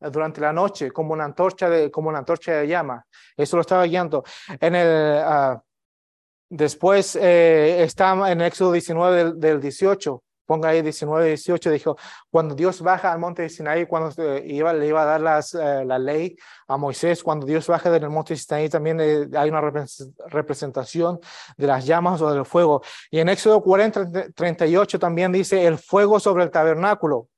durante 0.00 0.40
la 0.40 0.52
noche 0.52 0.90
como 0.90 1.12
una 1.12 1.24
antorcha 1.24 1.68
de, 1.68 1.90
como 1.90 2.08
una 2.08 2.18
antorcha 2.18 2.52
de 2.52 2.66
llama. 2.66 3.04
Eso 3.36 3.56
lo 3.56 3.60
estaba 3.60 3.84
guiando. 3.84 4.24
En 4.60 4.74
el, 4.74 5.22
uh, 5.24 5.60
después 6.48 7.16
eh, 7.16 7.82
está 7.82 8.30
en 8.30 8.40
Éxodo 8.40 8.72
19 8.72 9.16
del, 9.16 9.40
del, 9.40 9.60
18. 9.60 10.22
Ponga 10.46 10.70
ahí 10.70 10.82
19, 10.82 11.28
18. 11.28 11.70
Dijo, 11.70 11.96
cuando 12.28 12.56
Dios 12.56 12.82
baja 12.82 13.12
al 13.12 13.20
monte 13.20 13.42
de 13.42 13.48
Sinaí, 13.48 13.86
cuando 13.86 14.10
eh, 14.20 14.42
iba, 14.46 14.72
le 14.72 14.88
iba 14.88 15.02
a 15.02 15.04
dar 15.04 15.20
las, 15.20 15.54
uh, 15.54 15.84
la 15.84 15.98
ley 15.98 16.36
a 16.66 16.76
Moisés, 16.76 17.22
cuando 17.22 17.46
Dios 17.46 17.68
baja 17.68 17.88
del 17.90 18.10
monte 18.10 18.34
de 18.34 18.40
Sinaí, 18.40 18.68
también 18.68 19.00
eh, 19.00 19.28
hay 19.36 19.48
una 19.48 19.60
representación 20.26 21.20
de 21.56 21.66
las 21.68 21.86
llamas 21.86 22.20
o 22.20 22.32
del 22.32 22.44
fuego. 22.44 22.82
Y 23.12 23.20
en 23.20 23.28
Éxodo 23.28 23.62
40, 23.62 24.32
38 24.34 24.98
también 24.98 25.30
dice 25.30 25.64
el 25.64 25.78
fuego 25.78 26.18
sobre 26.18 26.42
el 26.42 26.50
tabernáculo. 26.50 27.28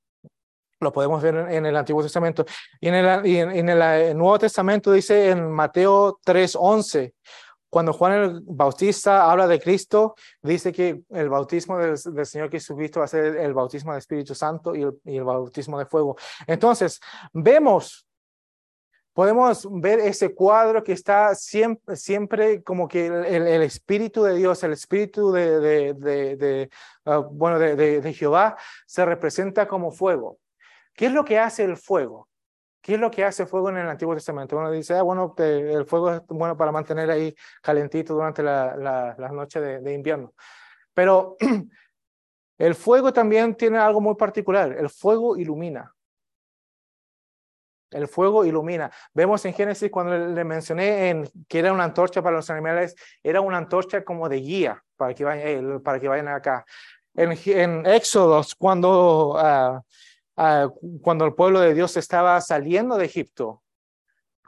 Lo 0.82 0.92
podemos 0.92 1.22
ver 1.22 1.34
en 1.50 1.66
el 1.66 1.76
Antiguo 1.76 2.02
Testamento. 2.02 2.44
Y 2.80 2.88
en 2.88 2.94
el, 2.94 3.26
en 3.26 3.68
el 3.68 4.16
Nuevo 4.16 4.38
Testamento 4.38 4.92
dice 4.92 5.30
en 5.30 5.50
Mateo 5.50 6.18
3:11, 6.24 7.14
cuando 7.70 7.94
Juan 7.94 8.12
el 8.12 8.40
Bautista 8.44 9.30
habla 9.30 9.46
de 9.46 9.58
Cristo, 9.58 10.14
dice 10.42 10.72
que 10.72 11.04
el 11.08 11.30
bautismo 11.30 11.78
del, 11.78 11.96
Señor 12.26 12.50
Jesucristo 12.50 13.00
va 13.00 13.06
a 13.06 13.08
ser 13.08 13.36
el 13.36 13.54
bautismo 13.54 13.92
del 13.92 14.00
Espíritu 14.00 14.34
Santo 14.34 14.74
y 14.74 14.82
el, 14.82 15.00
y 15.04 15.16
el 15.16 15.24
bautismo 15.24 15.78
de 15.78 15.86
fuego. 15.86 16.16
Entonces, 16.46 17.00
vemos 17.32 18.06
podemos 19.12 19.68
ver 19.70 20.00
ese 20.00 20.34
cuadro 20.34 20.82
que 20.82 20.92
está 20.92 21.34
siempre, 21.34 21.96
siempre 21.96 22.62
como 22.62 22.88
que 22.88 23.06
el, 23.06 23.46
el 23.46 23.62
Espíritu 23.62 24.22
de 24.22 24.34
Dios, 24.34 24.62
el 24.64 24.72
Espíritu 24.72 25.32
de, 25.32 25.60
de, 25.60 25.94
de, 25.94 26.36
de 26.36 26.70
uh, 27.06 27.22
bueno, 27.22 27.58
de, 27.58 28.14
Jehová 28.14 28.56
se 28.86 29.04
representa 29.04 29.68
como 29.68 29.90
fuego. 29.90 30.38
¿Qué 30.94 31.06
es 31.06 31.12
lo 31.12 31.24
que 31.24 31.38
hace 31.38 31.64
el 31.64 31.76
fuego? 31.76 32.28
¿Qué 32.82 32.94
es 32.94 33.00
lo 33.00 33.12
que 33.12 33.24
hace 33.24 33.44
el 33.44 33.48
fuego 33.48 33.70
en 33.70 33.78
el 33.78 33.88
Antiguo 33.88 34.14
Testamento? 34.14 34.56
Uno 34.56 34.70
dice, 34.70 34.94
ah, 34.94 35.02
bueno, 35.02 35.34
el 35.38 35.86
fuego 35.86 36.10
es 36.12 36.22
bueno 36.26 36.56
para 36.56 36.72
mantener 36.72 37.08
ahí 37.10 37.34
calentito 37.62 38.14
durante 38.14 38.42
la, 38.42 38.76
la, 39.16 39.28
noche 39.28 39.60
de, 39.60 39.94
invierno. 39.94 40.34
Pero 40.92 41.36
el 42.58 42.74
fuego 42.74 43.12
también 43.12 43.54
tiene 43.54 43.78
algo 43.78 44.00
muy 44.00 44.16
particular. 44.16 44.72
El 44.72 44.90
fuego 44.90 45.36
ilumina. 45.36 45.94
El 47.88 48.08
fuego 48.08 48.44
ilumina. 48.44 48.90
Vemos 49.14 49.44
en 49.44 49.54
Génesis 49.54 49.88
cuando 49.88 50.18
le 50.18 50.44
mencioné 50.44 51.10
en, 51.10 51.30
que 51.46 51.60
era 51.60 51.72
una 51.72 51.84
antorcha 51.84 52.20
para 52.20 52.36
los 52.36 52.50
animales, 52.50 52.96
era 53.22 53.40
una 53.40 53.58
antorcha 53.58 54.02
como 54.02 54.28
de 54.28 54.40
guía 54.40 54.82
para 54.96 55.14
que 55.14 55.22
vayan, 55.22 55.80
para 55.82 56.00
que 56.00 56.08
vayan 56.08 56.28
acá. 56.28 56.64
En, 57.14 57.38
en 57.46 57.86
Éxodos, 57.86 58.56
cuando 58.56 59.34
uh, 59.34 59.80
Ah, 60.36 60.68
cuando 61.02 61.24
el 61.24 61.34
pueblo 61.34 61.60
de 61.60 61.74
Dios 61.74 61.96
estaba 61.96 62.40
saliendo 62.40 62.96
de 62.96 63.04
Egipto, 63.04 63.62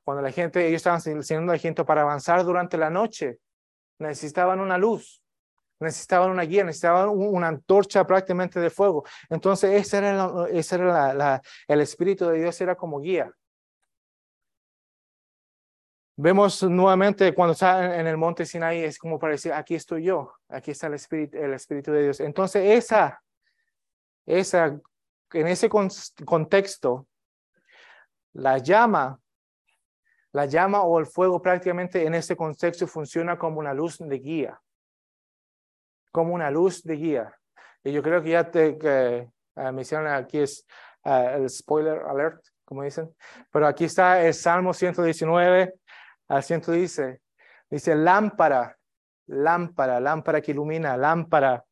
cuando 0.03 0.23
la 0.23 0.33
gente, 0.33 0.67
ellos 0.67 0.77
estaban 0.77 1.01
saliendo 1.01 1.53
de 1.53 1.57
Egipto 1.57 1.85
para 1.85 2.03
avanzar 2.03 2.45
durante 2.45 2.77
la 2.77 2.91
noche, 2.91 3.39
necesitaban 3.99 4.61
una 4.61 4.79
luz, 4.79 5.23
necesitaban 5.81 6.31
una 6.31 6.43
guía, 6.43 6.65
necesitaban 6.65 7.09
una 7.11 7.49
antorcha 7.49 8.07
prácticamente 8.07 8.61
de 8.61 8.71
fuego. 8.71 9.05
Entonces, 9.29 9.73
ese 9.73 9.99
era, 9.99 10.31
ese 10.51 10.75
era 10.77 11.15
la, 11.15 11.43
el 11.69 11.81
Espíritu 11.81 12.27
de 12.29 12.41
Dios, 12.41 12.61
era 12.61 12.75
como 12.75 13.01
guía. 13.01 13.31
Vemos 16.17 16.63
nuevamente 16.63 17.35
cuando 17.35 17.53
está 17.55 17.99
en 17.99 18.07
el 18.07 18.17
monte 18.17 18.47
Sinai, 18.47 18.85
es 18.85 18.99
como 18.99 19.19
para 19.19 19.33
decir, 19.33 19.53
aquí 19.53 19.75
estoy 19.75 20.05
yo, 20.05 20.33
aquí 20.49 20.71
está 20.71 20.87
el 20.87 20.95
Espíritu, 20.95 21.37
el 21.37 21.55
Espíritu 21.55 21.91
de 21.93 22.05
Dios. 22.05 22.21
Entonces, 22.21 22.63
esa 22.79 23.21
esa, 24.27 24.81
en 25.35 25.49
ese 25.49 25.69
contexto, 25.69 27.07
la 28.33 28.59
llama, 28.59 29.21
la 30.33 30.47
llama 30.47 30.83
o 30.83 30.99
el 30.99 31.07
fuego 31.07 31.41
prácticamente 31.41 32.05
en 32.05 32.15
ese 32.15 32.37
contexto 32.37 32.87
funciona 32.87 33.39
como 33.39 33.61
una 33.61 33.75
luz 33.75 33.99
de 33.99 34.19
guía, 34.19 34.61
como 36.11 36.35
una 36.35 36.51
luz 36.51 36.83
de 36.83 36.97
guía. 36.97 37.35
Y 37.83 37.93
yo 37.93 38.03
creo 38.03 38.23
que 38.23 38.31
ya 38.31 38.51
te 38.51 38.79
que, 38.79 39.29
uh, 39.57 39.73
me 39.73 39.83
hicieron 39.83 40.07
aquí 40.09 40.39
es 40.39 40.67
uh, 41.05 41.37
el 41.37 41.51
spoiler 41.51 42.01
alert, 42.09 42.43
como 42.65 42.83
dicen, 42.83 43.15
pero 43.53 43.67
aquí 43.67 43.85
está 43.85 44.25
el 44.25 44.35
Salmo 44.35 44.73
119 44.73 45.75
al 46.29 46.43
100 46.43 46.63
dice, 46.73 47.21
dice 47.71 47.95
lámpara, 47.95 48.77
lámpara, 49.27 50.01
lámpara 50.01 50.41
que 50.41 50.53
ilumina, 50.53 50.97
lámpara, 50.97 51.65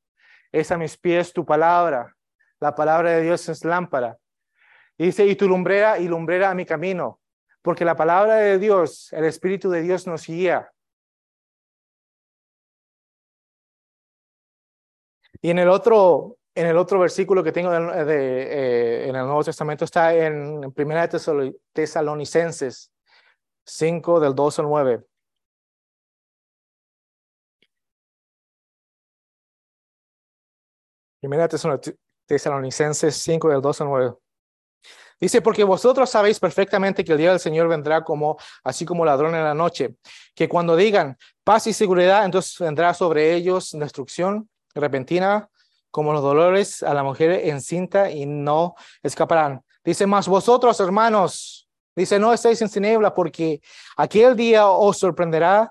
es 0.53 0.71
a 0.71 0.77
mis 0.77 0.97
pies 0.99 1.33
tu 1.33 1.45
palabra, 1.45 2.15
la 2.63 2.77
palabra 2.77 3.11
de 3.11 3.23
Dios 3.23 3.49
es 3.49 3.65
lámpara. 3.65 4.19
dice, 4.97 5.27
y 5.27 5.35
tu 5.35 5.49
lumbrera 5.49 5.99
y 5.99 6.07
lumbrera 6.07 6.51
a 6.51 6.55
mi 6.55 6.65
camino, 6.65 7.21
porque 7.61 7.85
la 7.85 7.97
palabra 7.97 8.37
de 8.37 8.59
Dios, 8.61 9.13
el 9.13 9.25
Espíritu 9.25 9.69
de 9.69 9.83
Dios 9.83 10.07
nos 10.07 10.27
guía. 10.27 10.73
Y 15.41 15.51
en 15.51 15.59
el 15.59 15.69
otro, 15.69 16.39
en 16.55 16.67
el 16.69 16.77
otro 16.77 17.01
versículo 17.01 17.43
que 17.43 17.51
tengo 17.51 17.71
de, 17.73 18.43
eh, 18.43 19.09
en 19.09 19.17
el 19.17 19.25
Nuevo 19.25 19.43
Testamento 19.43 19.85
está 19.85 20.15
en, 20.15 20.73
Primera 20.73 21.09
Tesalonicenses 21.09 22.93
5 23.67 24.21
del 24.21 24.35
2 24.37 24.59
al 24.61 24.67
9. 24.67 25.05
Primera 31.21 31.49
Tesalonicenses 32.33 33.14
5 33.14 33.51
del 33.51 33.61
2 33.61 33.80
al 33.83 33.89
9. 33.89 34.14
Dice, 35.20 35.43
porque 35.43 35.64
vosotros 35.64 36.09
sabéis 36.09 36.41
perfectamente 36.41 37.05
que 37.05 37.12
el 37.12 37.18
día 37.18 37.28
del 37.28 37.39
Señor 37.39 37.68
vendrá 37.68 38.03
como, 38.03 38.39
así 38.64 38.87
como 38.87 39.05
ladrón 39.05 39.35
en 39.35 39.45
la 39.45 39.53
noche, 39.53 39.97
que 40.35 40.49
cuando 40.49 40.74
digan 40.74 41.18
paz 41.45 41.66
y 41.66 41.74
seguridad, 41.74 42.24
entonces 42.24 42.59
vendrá 42.59 42.95
sobre 42.95 43.35
ellos 43.35 43.72
destrucción 43.72 44.49
repentina, 44.74 45.51
como 45.91 46.14
los 46.14 46.22
dolores 46.22 46.83
a 46.83 46.95
la 46.95 47.03
mujer 47.03 47.33
encinta 47.33 48.11
y 48.11 48.24
no 48.24 48.76
escaparán. 49.03 49.62
Dice, 49.85 50.07
más 50.07 50.26
vosotros, 50.26 50.80
hermanos, 50.80 51.68
dice, 51.95 52.18
no 52.18 52.33
estéis 52.33 52.62
en 52.62 52.70
tiniebla, 52.70 53.14
porque 53.14 53.61
aquel 53.99 54.35
día 54.37 54.68
os 54.68 54.97
sorprenderá, 54.97 55.70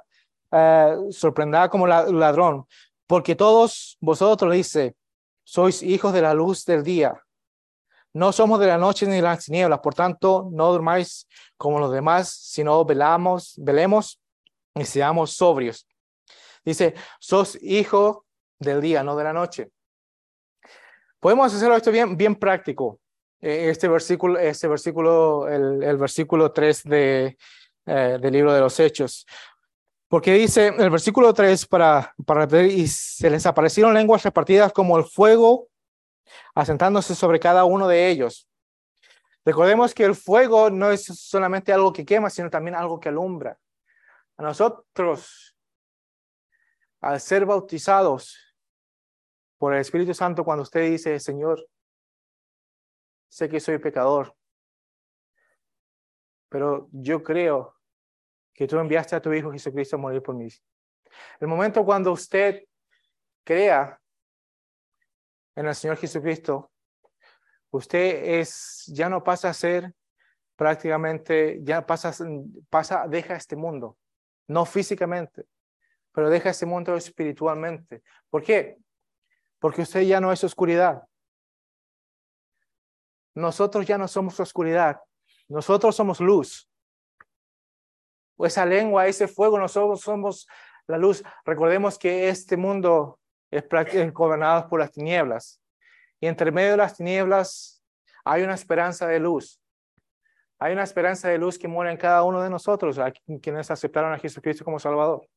eh, 0.52 0.96
sorprenderá 1.10 1.70
como 1.70 1.88
ladrón, 1.88 2.68
porque 3.08 3.36
todos 3.36 3.98
vosotros, 4.00 4.54
dice, 4.54 4.96
sois 5.44 5.82
hijos 5.84 6.14
de 6.14 6.22
la 6.22 6.34
luz 6.34 6.66
del 6.66 6.84
día. 6.84 7.22
No 8.14 8.32
somos 8.32 8.60
de 8.60 8.68
la 8.68 8.78
noche 8.78 9.06
ni 9.06 9.16
de 9.16 9.22
las 9.22 9.46
tinieblas, 9.46 9.80
por 9.80 9.94
tanto, 9.94 10.50
no 10.52 10.72
durmáis 10.72 11.28
como 11.58 11.80
los 11.80 11.92
demás, 11.92 12.30
sino 12.30 12.84
velamos, 12.84 13.56
velemos 13.58 14.22
y 14.76 14.84
seamos 14.84 15.32
sobrios. 15.32 15.88
Dice, 16.66 16.94
sos 17.20 17.58
hijo 17.62 18.26
del 18.60 18.82
día, 18.82 19.04
no 19.04 19.16
de 19.16 19.24
la 19.24 19.34
noche. 19.34 19.70
Podemos 21.20 21.54
hacerlo 21.54 21.76
esto 21.76 21.92
bien, 21.92 22.18
bien 22.18 22.36
práctico. 22.36 23.00
Eh, 23.40 23.70
este 23.70 23.88
versículo, 23.88 24.38
este 24.40 24.68
versículo, 24.68 25.48
el, 25.48 25.82
el 25.82 25.98
versículo 25.98 26.52
3 26.52 26.84
de, 26.84 27.38
eh, 27.86 28.20
del 28.22 28.32
libro 28.34 28.54
de 28.54 28.60
los 28.60 28.80
Hechos. 28.80 29.26
Porque 30.12 30.34
dice 30.34 30.68
el 30.78 30.90
versículo 30.90 31.34
3 31.34 31.68
para, 31.68 32.14
para 32.26 32.64
y 32.64 32.86
se 32.86 33.30
les 33.30 33.46
aparecieron 33.46 33.94
lenguas 33.94 34.24
repartidas 34.24 34.74
como 34.74 34.98
el 34.98 35.06
fuego 35.06 35.70
asentándose 36.54 37.16
sobre 37.16 37.40
cada 37.40 37.64
uno 37.64 37.88
de 37.88 38.10
ellos. 38.10 38.46
Recordemos 39.46 39.94
que 39.94 40.04
el 40.04 40.14
fuego 40.14 40.70
no 40.70 40.92
es 40.92 41.06
solamente 41.06 41.72
algo 41.72 41.94
que 41.94 42.06
quema, 42.06 42.30
sino 42.30 42.50
también 42.50 42.76
algo 42.76 43.00
que 43.00 43.08
alumbra. 43.08 43.58
A 44.36 44.44
nosotros, 44.44 45.56
al 47.00 47.22
ser 47.22 47.46
bautizados 47.46 48.38
por 49.58 49.74
el 49.74 49.80
Espíritu 49.80 50.14
Santo, 50.14 50.44
cuando 50.44 50.64
usted 50.64 50.92
dice, 50.92 51.22
Señor, 51.22 51.66
sé 53.30 53.48
que 53.48 53.62
soy 53.62 53.78
pecador, 53.78 54.36
pero 56.50 56.90
yo 56.92 57.24
creo 57.24 57.81
que 58.54 58.68
tú 58.68 58.78
enviaste 58.80 59.16
a 59.16 59.22
tu 59.22 59.34
Hijo 59.34 59.52
Jesucristo 59.52 59.96
a 59.96 60.00
morir 60.00 60.22
por 60.22 60.36
mí. 60.36 60.48
El 61.40 61.48
momento 61.48 61.84
cuando 61.86 62.12
usted 62.12 62.64
crea 63.44 64.00
en 65.56 65.66
el 65.66 65.76
Señor 65.76 65.98
Jesucristo, 65.98 66.72
usted 67.72 68.40
es, 68.40 68.86
ya 68.88 69.10
no 69.10 69.24
pasa 69.24 69.50
a 69.50 69.54
ser 69.54 69.94
prácticamente, 70.56 71.60
ya 71.64 71.86
pasa, 71.86 72.14
pasa, 72.70 73.08
deja 73.08 73.36
este 73.36 73.56
mundo, 73.56 73.98
no 74.48 74.66
físicamente, 74.66 75.46
pero 76.12 76.30
deja 76.30 76.50
este 76.50 76.66
mundo 76.66 76.96
espiritualmente. 76.96 78.04
¿Por 78.30 78.44
qué? 78.44 78.78
Porque 79.60 79.82
usted 79.82 80.02
ya 80.02 80.22
no 80.22 80.32
es 80.32 80.44
oscuridad. 80.44 81.04
Nosotros 83.34 83.86
ya 83.86 83.98
no 83.98 84.08
somos 84.08 84.40
oscuridad, 84.40 85.00
nosotros 85.48 85.96
somos 85.96 86.20
luz. 86.20 86.71
Esa 88.46 88.66
lengua, 88.66 89.08
ese 89.08 89.28
fuego, 89.28 89.60
nosotros 89.60 90.02
somos 90.02 90.48
la 90.88 90.98
luz. 90.98 91.24
Recordemos 91.46 91.98
que 91.98 92.30
este 92.30 92.58
mundo 92.58 93.20
es 93.50 93.64
gobernado 94.14 94.68
por 94.68 94.80
las 94.80 94.92
tinieblas. 94.92 95.62
Y 96.20 96.28
entre 96.28 96.52
medio 96.52 96.72
de 96.72 96.78
las 96.78 96.96
tinieblas 96.96 97.84
hay 98.24 98.44
una 98.44 98.54
esperanza 98.54 99.08
de 99.08 99.20
luz. 99.20 99.60
Hay 100.60 100.74
una 100.74 100.84
esperanza 100.84 101.28
de 101.28 101.40
luz 101.40 101.58
que 101.58 101.68
muere 101.68 101.92
en 101.92 101.98
cada 101.98 102.24
uno 102.24 102.42
de 102.42 102.50
nosotros, 102.50 103.00
quienes 103.42 103.72
aceptaron 103.72 104.14
a 104.14 104.20
Jesucristo 104.20 104.64
como 104.64 104.78
Salvador. 104.78 105.28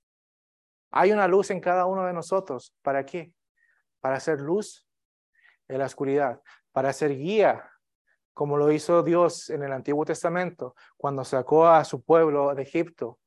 Hay 0.90 1.12
una 1.12 1.26
luz 1.26 1.50
en 1.50 1.60
cada 1.60 1.86
uno 1.86 2.04
de 2.04 2.12
nosotros. 2.12 2.74
¿Para 2.82 3.06
qué? 3.06 3.32
Para 4.00 4.16
hacer 4.16 4.40
luz 4.40 4.86
en 5.66 5.78
la 5.78 5.86
oscuridad, 5.86 6.42
para 6.72 6.92
ser 6.92 7.16
guía, 7.16 7.70
como 8.34 8.56
lo 8.56 8.70
hizo 8.70 9.02
Dios 9.02 9.48
en 9.50 9.62
el 9.62 9.72
Antiguo 9.72 10.04
Testamento, 10.04 10.74
cuando 10.96 11.24
sacó 11.24 11.66
a 11.66 11.84
su 11.84 12.02
pueblo 12.02 12.54
de 12.54 12.62
Egipto, 12.62 13.18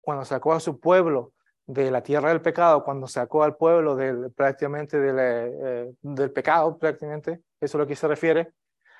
cuando 0.00 0.24
sacó 0.24 0.52
a 0.52 0.60
su 0.60 0.78
pueblo 0.78 1.32
de 1.66 1.90
la 1.90 2.02
tierra 2.02 2.28
del 2.28 2.40
pecado, 2.40 2.84
cuando 2.84 3.08
sacó 3.08 3.42
al 3.42 3.56
pueblo 3.56 3.96
del, 3.96 4.30
prácticamente 4.32 4.98
del, 4.98 5.16
eh, 5.18 5.94
del 6.00 6.30
pecado, 6.30 6.78
prácticamente, 6.78 7.42
eso 7.60 7.76
es 7.76 7.80
lo 7.80 7.86
que 7.86 7.96
se 7.96 8.08
refiere. 8.08 8.52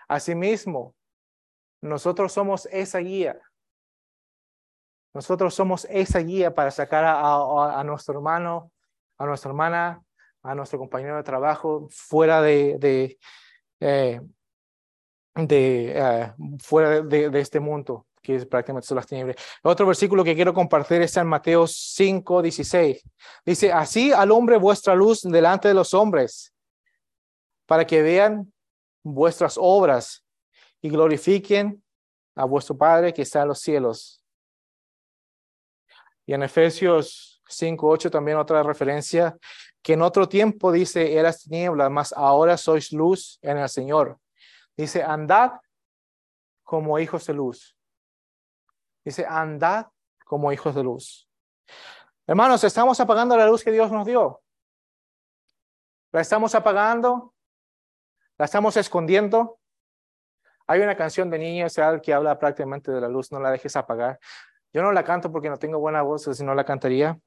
Asimismo, 0.09 0.95
nosotros 1.81 2.33
somos 2.33 2.67
esa 2.67 2.99
guía. 2.99 3.41
Nosotros 5.15 5.55
somos 5.55 5.87
esa 5.91 6.19
guía 6.21 6.55
para 6.55 6.71
sacar 6.71 7.05
a, 7.05 7.81
a, 7.81 7.85
nuestro 7.85 8.15
hermano, 8.15 8.71
a 9.17 9.27
nuestra 9.27 9.51
hermana, 9.51 10.03
a 10.43 10.55
nuestro 10.55 10.79
compañero 10.79 11.17
de 11.17 11.23
trabajo 11.23 11.89
fuera 11.91 12.41
de, 12.43 13.19
eh, 13.81 14.21
de 15.47 15.93
eh, 15.95 16.33
fuera 16.59 17.01
de, 17.01 17.39
este 17.39 17.61
mundo 17.61 18.07
que 18.21 18.35
es 18.35 18.47
prácticamente 18.47 18.95
las 18.95 19.07
tinieblas. 19.07 19.37
Otro 19.63 19.87
versículo 19.87 20.25
que 20.25 20.35
quiero 20.35 20.53
compartir 20.53 21.01
está 21.01 21.21
en 21.21 21.29
Mateo 21.29 21.67
5, 21.67 22.43
16. 22.43 23.03
Dice, 23.47 23.73
así 23.73 24.13
al 24.13 24.33
hombre 24.33 24.59
vuestra 24.59 24.95
luz 24.95 25.23
delante 25.23 25.69
de 25.69 25.75
los 25.75 25.95
hombres, 25.95 26.53
para 27.65 27.87
que 27.87 28.03
vean 28.03 28.53
vuestras 29.03 29.57
obras 29.59 30.25
y 30.83 30.91
glorifiquen 30.91 31.83
a 32.35 32.45
vuestro 32.45 32.77
Padre 32.77 33.15
que 33.15 33.23
está 33.23 33.43
en 33.43 33.49
los 33.49 33.61
cielos. 33.61 34.23
Y 36.27 36.35
en 36.35 36.43
Efesios 36.43 37.41
5, 37.49 37.89
8 37.89 38.11
también 38.11 38.37
otra 38.37 38.63
referencia, 38.63 39.39
que 39.81 39.95
en 39.95 40.03
otro 40.03 40.29
tiempo 40.29 40.71
dice, 40.71 41.17
eras 41.17 41.45
tinieblas, 41.45 41.91
mas 41.91 42.13
ahora 42.13 42.59
sois 42.59 42.93
luz 42.93 43.39
en 43.41 43.57
el 43.57 43.69
Señor. 43.69 44.19
Dice, 44.79 45.03
andad 45.03 45.61
como 46.63 47.01
hijos 47.01 47.27
de 47.27 47.35
luz. 47.35 47.77
Dice, 49.05 49.27
andad 49.27 49.89
como 50.25 50.53
hijos 50.53 50.73
de 50.77 50.85
luz. 50.85 51.29
Hermanos, 52.29 52.63
estamos 52.63 53.01
apagando 53.01 53.37
la 53.37 53.47
luz 53.47 53.65
que 53.65 53.73
Dios 53.73 53.91
nos 53.91 54.07
dio. 54.07 54.41
La 56.13 56.21
estamos 56.21 56.55
apagando, 56.55 57.35
la 58.39 58.45
estamos 58.45 58.77
escondiendo. 58.77 59.59
Hay 60.69 60.81
una 60.81 60.97
canción 60.97 61.29
de 61.29 61.39
niños 61.39 61.75
que 62.03 62.15
habla 62.15 62.39
prácticamente 62.39 62.93
de 62.93 63.01
la 63.01 63.09
luz, 63.09 63.33
no 63.33 63.41
la 63.41 63.51
dejes 63.51 63.75
apagar. 63.75 64.21
Yo 64.73 64.83
no 64.83 64.93
la 64.93 65.03
canto 65.03 65.33
porque 65.33 65.51
no 65.51 65.57
tengo 65.57 65.81
buena 65.81 66.03
voz, 66.03 66.29
si 66.33 66.45
no 66.45 66.55
la 66.55 66.65
cantaría. 66.65 67.19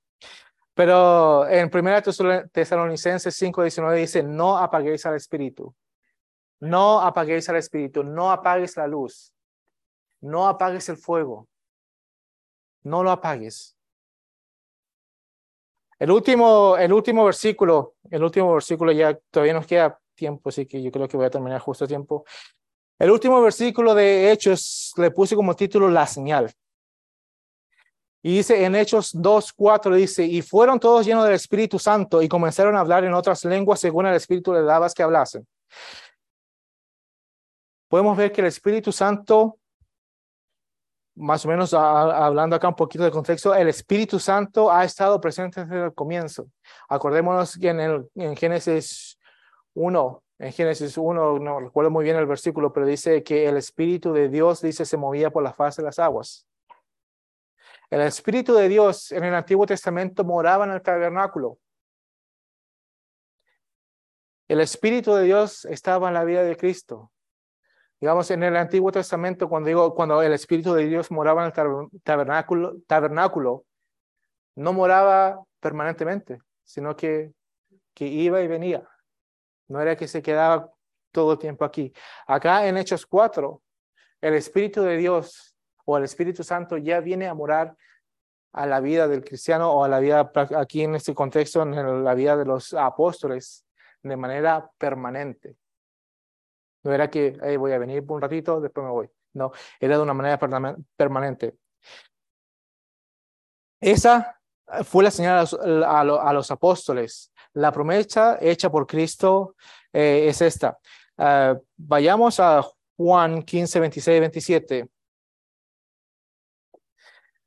Pero 0.74 1.46
en 1.50 1.70
1 1.70 2.02
Tesalonicenses 2.50 3.42
5:19 3.42 3.94
dice, 3.96 4.24
no 4.24 4.58
apaguéis 4.58 5.06
al 5.06 5.16
Espíritu. 5.16 5.76
No 6.62 7.02
apaguéis 7.02 7.50
al 7.50 7.58
Espíritu, 7.58 8.04
no 8.04 8.32
apagues 8.32 8.78
la 8.78 8.88
luz, 8.88 9.34
no 10.22 10.48
apagues 10.48 10.88
el 10.88 10.98
fuego 10.98 11.50
no 12.84 13.04
lo 13.04 13.12
apagues. 13.12 13.78
El 16.00 16.12
último, 16.12 16.78
el 16.78 16.92
último 16.92 17.26
versículo, 17.26 17.96
el 18.10 18.24
último 18.24 18.54
versículo 18.54 18.92
ya 18.92 19.18
todavía 19.30 19.54
nos 19.54 19.68
queda 19.68 20.00
tiempo, 20.16 20.50
así 20.50 20.66
que 20.66 20.82
yo 20.82 20.92
creo 20.92 21.08
que 21.08 21.18
voy 21.18 21.28
a 21.28 21.30
terminar 21.30 21.60
justo 21.62 21.86
a 21.86 21.88
tiempo. 21.88 22.26
El 22.98 23.12
último 23.12 23.42
versículo 23.42 23.94
de 23.94 24.32
Hechos 24.32 24.94
le 24.98 25.12
puse 25.12 25.36
como 25.36 25.56
título 25.56 25.90
La 25.90 26.08
señal. 26.08 26.52
Y 28.24 28.38
dice 28.38 28.64
en 28.64 28.76
Hechos 28.76 29.12
2, 29.14 29.54
4, 29.54 29.96
dice, 29.96 30.24
y 30.24 30.44
fueron 30.44 30.80
todos 30.80 31.06
llenos 31.06 31.24
del 31.24 31.34
Espíritu 31.34 31.80
Santo 31.80 32.22
y 32.22 32.28
comenzaron 32.28 32.76
a 32.76 32.80
hablar 32.80 33.04
en 33.04 33.14
otras 33.14 33.44
lenguas 33.46 33.80
según 33.80 34.06
el 34.06 34.16
Espíritu 34.16 34.54
le 34.54 34.62
daba 34.62 34.90
que 34.90 35.02
hablasen. 35.02 35.48
Podemos 37.92 38.16
ver 38.16 38.32
que 38.32 38.40
el 38.40 38.48
Espíritu 38.48 38.94
Santo, 38.94 39.60
más 41.16 41.44
o 41.44 41.50
menos 41.50 41.74
hablando 41.74 42.56
acá 42.56 42.70
un 42.70 42.76
poquito 42.76 43.04
de 43.04 43.12
contexto, 43.12 43.54
el 43.54 43.68
Espíritu 43.68 44.18
Santo 44.18 44.72
ha 44.72 44.86
estado 44.86 45.20
presente 45.20 45.66
desde 45.66 45.88
el 45.88 45.94
comienzo. 45.94 46.48
Acordémonos 46.88 47.58
que 47.58 47.68
en, 47.68 47.82
el, 47.82 48.38
Génesis 48.38 49.20
1, 49.74 50.24
en 50.40 50.54
Génesis 50.54 50.98
1, 50.98 51.40
no 51.40 51.60
recuerdo 51.60 51.92
muy 51.92 52.06
bien 52.06 52.16
el 52.16 52.28
versículo, 52.28 52.72
pero 52.72 52.86
dice 52.86 53.24
que 53.24 53.50
el 53.50 53.58
Espíritu 53.58 54.14
de 54.14 54.30
Dios, 54.30 54.62
dice, 54.62 54.86
se 54.86 54.96
movía 54.96 55.30
por 55.30 55.44
la 55.44 55.52
faz 55.52 55.76
de 55.76 55.84
las 55.84 56.00
aguas. 56.00 56.48
El 57.90 58.00
Espíritu 58.00 58.54
de 58.54 58.70
Dios 58.70 59.12
en 59.12 59.26
el 59.26 59.36
Antiguo 59.36 59.66
Testamento 59.66 60.24
moraba 60.24 60.64
en 60.64 60.72
el 60.72 60.82
tabernáculo. 60.82 61.58
El 64.48 64.62
Espíritu 64.62 65.14
de 65.14 65.24
Dios 65.24 65.66
estaba 65.66 66.08
en 66.08 66.14
la 66.14 66.24
vida 66.24 66.42
de 66.42 66.56
Cristo. 66.56 67.12
Digamos, 68.02 68.32
en 68.32 68.42
el 68.42 68.58
Antiguo 68.58 68.92
Testamento, 68.92 69.48
cuando 69.48 69.68
digo, 69.68 69.94
cuando 69.94 70.24
el 70.24 70.34
Espíritu 70.34 70.74
de 70.74 70.88
Dios 70.88 71.12
moraba 71.12 71.46
en 71.46 71.54
el 71.56 72.02
tabernáculo, 72.02 72.78
tabernáculo 72.88 73.66
no 74.56 74.74
moraba 74.74 75.40
permanentemente, 75.60 76.40
sino 76.64 76.96
que, 76.96 77.32
que 77.94 78.08
iba 78.08 78.42
y 78.42 78.48
venía. 78.48 78.90
No 79.68 79.80
era 79.80 79.96
que 79.96 80.08
se 80.08 80.24
quedaba 80.24 80.72
todo 81.12 81.34
el 81.34 81.38
tiempo 81.38 81.64
aquí. 81.64 81.94
Acá 82.26 82.68
en 82.68 82.78
Hechos 82.78 83.06
4, 83.06 83.62
el 84.22 84.34
Espíritu 84.34 84.82
de 84.82 84.98
Dios 84.98 85.56
o 85.86 85.96
el 85.96 86.04
Espíritu 86.04 86.44
Santo 86.44 86.78
ya 86.78 87.02
viene 87.02 87.28
a 87.28 87.36
morar 87.36 87.78
a 88.54 88.66
la 88.66 88.80
vida 88.80 89.08
del 89.08 89.24
cristiano 89.24 89.72
o 89.72 89.84
a 89.84 89.88
la 89.88 90.00
vida 90.00 90.32
aquí 90.58 90.82
en 90.82 90.96
este 90.96 91.14
contexto, 91.14 91.62
en 91.62 92.04
la 92.04 92.16
vida 92.16 92.36
de 92.36 92.46
los 92.46 92.74
apóstoles 92.74 93.64
de 94.02 94.18
manera 94.18 94.72
permanente. 94.80 95.56
No 96.84 96.94
era 96.94 97.10
que 97.10 97.32
voy 97.58 97.72
a 97.74 97.78
venir 97.78 98.06
por 98.06 98.16
un 98.16 98.22
ratito, 98.22 98.60
después 98.60 98.84
me 98.84 98.92
voy. 98.92 99.10
No, 99.34 99.52
era 99.80 99.98
de 99.98 100.04
una 100.04 100.14
manera 100.14 100.40
permanente. 100.98 101.56
Esa 103.80 104.40
fue 104.84 105.04
la 105.04 105.12
señal 105.12 105.48
a 105.86 106.34
los, 106.34 106.52
apóstoles. 106.52 107.32
La 107.54 107.72
promesa 107.72 108.38
hecha 108.40 108.70
por 108.70 108.88
Cristo 108.88 109.56
eh, 109.92 110.26
es 110.28 110.42
esta. 110.42 110.78
Ah, 111.18 111.58
vayamos 111.76 112.40
a 112.40 112.64
Juan 112.96 113.44
15, 113.44 113.80
26 113.80 114.20
27. 114.20 114.90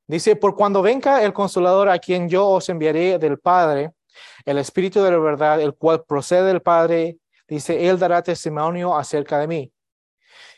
Dice, 0.07 0.37
por 0.37 0.55
cuando 0.55 0.83
venga 0.83 1.23
el 1.23 1.33
consolador 1.33 1.89
a 1.89 1.99
quien 1.99 2.29
yo 2.29 2.47
os 2.47 2.69
enviaré 2.69 3.19
del 3.19 3.39
Padre, 3.39 3.93
el 4.45 4.59
Espíritu 4.59 5.03
de 5.03 5.11
la 5.11 5.19
verdad, 5.19 5.61
el 5.61 5.75
cual 5.75 6.05
procede 6.05 6.49
del 6.49 6.61
Padre, 6.61 7.17
dice, 7.55 7.89
Él 7.89 7.99
dará 7.99 8.23
testimonio 8.23 8.97
acerca 8.97 9.39
de 9.39 9.47
mí. 9.47 9.73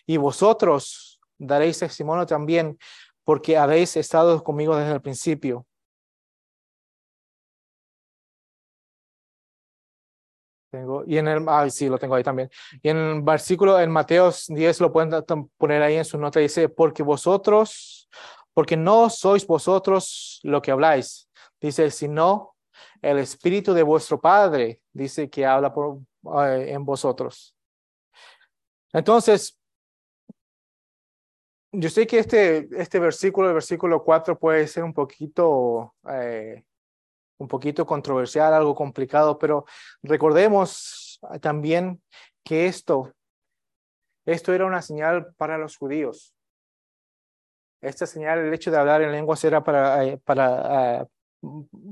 Y 0.06 0.16
vosotros 0.16 1.20
daréis 1.38 1.78
testimonio 1.78 2.26
también, 2.26 2.78
porque 3.24 3.56
habéis 3.56 3.96
estado 3.96 4.42
conmigo 4.42 4.76
desde 4.76 4.92
el 4.94 5.02
principio. 5.02 5.66
Tengo, 10.70 11.04
y 11.06 11.16
en 11.16 11.28
el, 11.28 11.44
ah, 11.48 11.68
sí, 11.70 11.88
lo 11.88 11.98
tengo 11.98 12.16
ahí 12.16 12.22
también. 12.22 12.50
Y 12.82 12.88
en 12.88 12.96
el 12.96 13.22
versículo, 13.22 13.80
en 13.80 13.90
Mateo 13.90 14.30
10, 14.48 14.80
lo 14.80 14.92
pueden 14.92 15.24
poner 15.56 15.82
ahí 15.82 15.96
en 15.96 16.04
su 16.04 16.18
nota, 16.18 16.40
dice, 16.40 16.68
porque 16.68 17.02
vosotros 17.02 18.06
porque 18.56 18.74
no 18.74 19.10
sois 19.10 19.46
vosotros 19.46 20.40
lo 20.42 20.62
que 20.62 20.70
habláis, 20.70 21.28
dice, 21.60 21.90
sino 21.90 22.54
el 23.02 23.18
Espíritu 23.18 23.74
de 23.74 23.82
vuestro 23.82 24.18
Padre, 24.18 24.80
dice 24.94 25.28
que 25.28 25.44
habla 25.44 25.74
por, 25.74 25.98
eh, 26.44 26.72
en 26.72 26.84
vosotros. 26.84 27.54
Entonces, 28.92 29.58
yo 31.72 31.90
sé 31.90 32.06
que 32.06 32.18
este, 32.18 32.68
este 32.72 32.98
versículo, 32.98 33.48
el 33.48 33.54
versículo 33.54 34.02
4, 34.02 34.38
puede 34.38 34.66
ser 34.66 34.84
un 34.84 34.94
poquito, 34.94 35.94
eh, 36.08 36.64
un 37.38 37.48
poquito 37.48 37.84
controversial, 37.84 38.54
algo 38.54 38.74
complicado, 38.74 39.38
pero 39.38 39.66
recordemos 40.02 41.20
también 41.40 42.02
que 42.42 42.66
esto, 42.66 43.12
esto 44.24 44.54
era 44.54 44.64
una 44.64 44.80
señal 44.80 45.34
para 45.36 45.58
los 45.58 45.76
judíos. 45.76 46.34
Esta 47.82 48.06
señal, 48.06 48.38
el 48.38 48.54
hecho 48.54 48.70
de 48.70 48.78
hablar 48.78 49.02
en 49.02 49.12
lenguas 49.12 49.44
era 49.44 49.62
para, 49.62 50.04
eh, 50.04 50.18
para, 50.24 51.06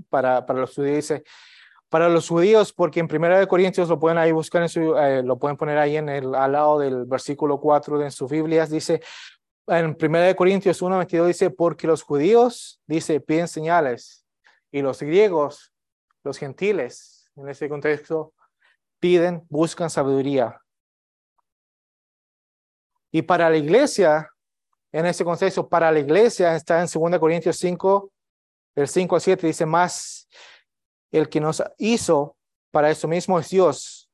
para, 0.08 0.46
para 0.46 0.60
los 0.60 0.74
judíos. 0.74 1.12
Para 1.88 2.08
los 2.08 2.28
judíos, 2.28 2.72
porque 2.72 3.00
en 3.00 3.08
Primera 3.08 3.38
de 3.38 3.46
Corintios 3.46 3.88
lo 3.88 3.98
pueden 3.98 4.18
ahí 4.18 4.32
buscar, 4.32 4.62
en 4.62 4.68
su, 4.68 4.96
eh, 4.96 5.22
lo 5.22 5.38
pueden 5.38 5.56
poner 5.56 5.78
ahí 5.78 5.96
en 5.96 6.08
el, 6.08 6.34
al 6.34 6.52
lado 6.52 6.78
del 6.78 7.04
versículo 7.04 7.60
4 7.60 7.98
de 7.98 8.10
sus 8.10 8.30
Biblias, 8.30 8.70
dice, 8.70 9.00
en 9.66 9.94
Primera 9.94 10.26
de 10.26 10.36
Corintios 10.36 10.82
1, 10.82 10.98
22 10.98 11.28
dice, 11.28 11.50
porque 11.50 11.86
los 11.86 12.02
judíos, 12.02 12.80
dice, 12.86 13.20
piden 13.20 13.48
señales, 13.48 14.26
y 14.72 14.82
los 14.82 15.00
griegos, 15.00 15.72
los 16.24 16.38
gentiles, 16.38 17.30
en 17.36 17.48
ese 17.48 17.68
contexto, 17.68 18.32
piden, 18.98 19.44
buscan 19.48 19.90
sabiduría. 19.90 20.60
Y 23.12 23.22
para 23.22 23.48
la 23.48 23.56
iglesia, 23.56 24.28
en 24.90 25.06
ese 25.06 25.24
contexto 25.24 25.68
para 25.68 25.92
la 25.92 26.00
iglesia 26.00 26.56
está 26.56 26.80
en 26.80 26.88
2 26.92 27.18
Corintios 27.20 27.56
5, 27.58 28.10
del 28.74 28.88
5 28.88 29.14
al 29.14 29.20
7, 29.20 29.46
dice 29.46 29.66
más, 29.66 30.28
el 31.18 31.28
que 31.28 31.40
nos 31.40 31.62
hizo 31.78 32.36
para 32.72 32.90
eso 32.90 33.06
mismo 33.06 33.38
es 33.38 33.48
Dios, 33.48 34.10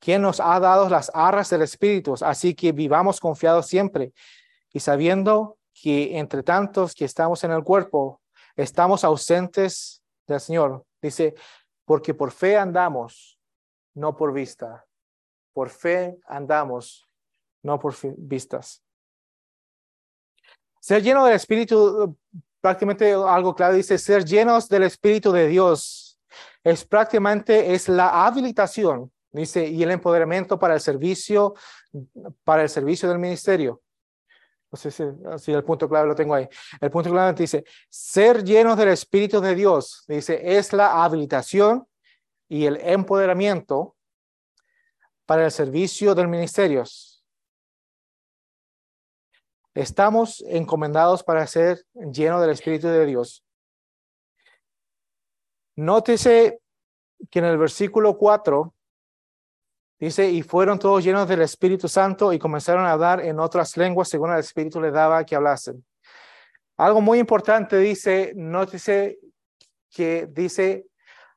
quien 0.00 0.20
nos 0.20 0.40
ha 0.40 0.58
dado 0.58 0.88
las 0.88 1.10
arras 1.14 1.48
del 1.50 1.62
Espíritu, 1.62 2.14
así 2.22 2.54
que 2.54 2.72
vivamos 2.72 3.20
confiados 3.20 3.68
siempre 3.68 4.12
y 4.72 4.80
sabiendo 4.80 5.58
que 5.72 6.18
entre 6.18 6.42
tantos 6.42 6.92
que 6.92 7.04
estamos 7.04 7.44
en 7.44 7.52
el 7.52 7.62
cuerpo, 7.62 8.20
estamos 8.56 9.04
ausentes 9.04 10.02
del 10.26 10.40
Señor. 10.40 10.84
Dice, 11.00 11.34
porque 11.84 12.14
por 12.14 12.32
fe 12.32 12.56
andamos, 12.56 13.38
no 13.94 14.16
por 14.16 14.32
vista. 14.32 14.84
Por 15.52 15.68
fe 15.68 16.18
andamos, 16.26 17.08
no 17.62 17.78
por 17.78 17.94
vistas. 18.16 18.82
Ser 20.80 21.00
lleno 21.00 21.24
del 21.24 21.34
Espíritu, 21.34 22.16
prácticamente 22.60 23.12
algo 23.12 23.54
claro 23.54 23.74
dice, 23.74 23.98
ser 23.98 24.24
llenos 24.24 24.68
del 24.68 24.82
Espíritu 24.82 25.30
de 25.30 25.46
Dios 25.46 26.03
es 26.64 26.84
prácticamente 26.84 27.74
es 27.74 27.88
la 27.88 28.26
habilitación, 28.26 29.12
dice, 29.30 29.66
y 29.66 29.82
el 29.82 29.90
empoderamiento 29.90 30.58
para 30.58 30.74
el 30.74 30.80
servicio, 30.80 31.54
para 32.42 32.62
el 32.62 32.70
servicio 32.70 33.08
del 33.08 33.18
ministerio. 33.18 33.82
No 34.72 34.78
sé 34.78 34.90
si, 34.90 35.52
el 35.52 35.62
punto 35.62 35.88
clave 35.88 36.08
lo 36.08 36.16
tengo 36.16 36.34
ahí. 36.34 36.48
El 36.80 36.90
punto 36.90 37.10
clave 37.10 37.32
dice, 37.34 37.64
ser 37.88 38.42
llenos 38.42 38.76
del 38.76 38.88
Espíritu 38.88 39.40
de 39.40 39.54
Dios, 39.54 40.04
dice, 40.08 40.40
es 40.42 40.72
la 40.72 41.04
habilitación 41.04 41.86
y 42.48 42.64
el 42.64 42.78
empoderamiento 42.78 43.94
para 45.26 45.44
el 45.44 45.52
servicio 45.52 46.14
del 46.14 46.28
ministerio. 46.28 46.84
Estamos 49.74 50.42
encomendados 50.48 51.22
para 51.22 51.46
ser 51.46 51.84
llenos 51.94 52.40
del 52.40 52.50
Espíritu 52.50 52.88
de 52.88 53.06
Dios. 53.06 53.43
Nótese 55.76 56.60
que 57.30 57.38
en 57.38 57.44
el 57.46 57.58
versículo 57.58 58.16
4 58.16 58.74
dice, 59.98 60.30
y 60.30 60.42
fueron 60.42 60.78
todos 60.78 61.02
llenos 61.02 61.28
del 61.28 61.42
Espíritu 61.42 61.88
Santo 61.88 62.32
y 62.32 62.38
comenzaron 62.38 62.84
a 62.86 62.92
hablar 62.92 63.20
en 63.20 63.40
otras 63.40 63.76
lenguas 63.76 64.08
según 64.08 64.32
el 64.32 64.38
Espíritu 64.38 64.80
les 64.80 64.92
daba 64.92 65.24
que 65.24 65.36
hablasen. 65.36 65.84
Algo 66.76 67.00
muy 67.00 67.18
importante 67.18 67.78
dice, 67.78 68.32
nótese 68.36 69.18
que 69.90 70.26
dice 70.26 70.86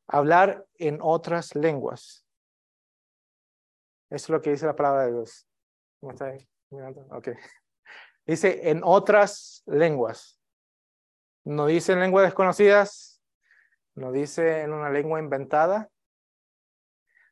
hablar 0.07 0.65
en 0.75 0.99
otras 1.01 1.55
lenguas. 1.55 2.25
Eso 4.09 4.25
es 4.25 4.29
lo 4.29 4.41
que 4.41 4.51
dice 4.51 4.65
la 4.65 4.75
palabra 4.75 5.05
de 5.05 5.13
Dios. 5.13 5.47
¿Cómo 5.99 6.11
está 6.13 6.27
ahí? 6.27 6.47
Okay. 7.11 7.33
Dice 8.25 8.69
en 8.69 8.81
otras 8.83 9.63
lenguas. 9.65 10.39
No 11.45 11.65
dice 11.67 11.93
en 11.93 11.99
lenguas 11.99 12.25
desconocidas, 12.25 13.06
no 13.97 14.11
dice 14.11 14.61
en 14.61 14.73
una 14.73 14.91
lengua 14.91 15.19
inventada, 15.19 15.89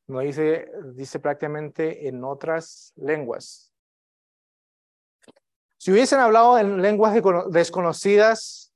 no 0.08 0.20
dice, 0.20 0.68
dice 0.94 1.20
prácticamente 1.20 2.08
en 2.08 2.24
otras 2.24 2.92
lenguas. 2.96 3.72
Si 5.78 5.92
hubiesen 5.92 6.20
hablado 6.20 6.58
en 6.58 6.82
lenguas 6.82 7.14
desconocidas, 7.52 8.74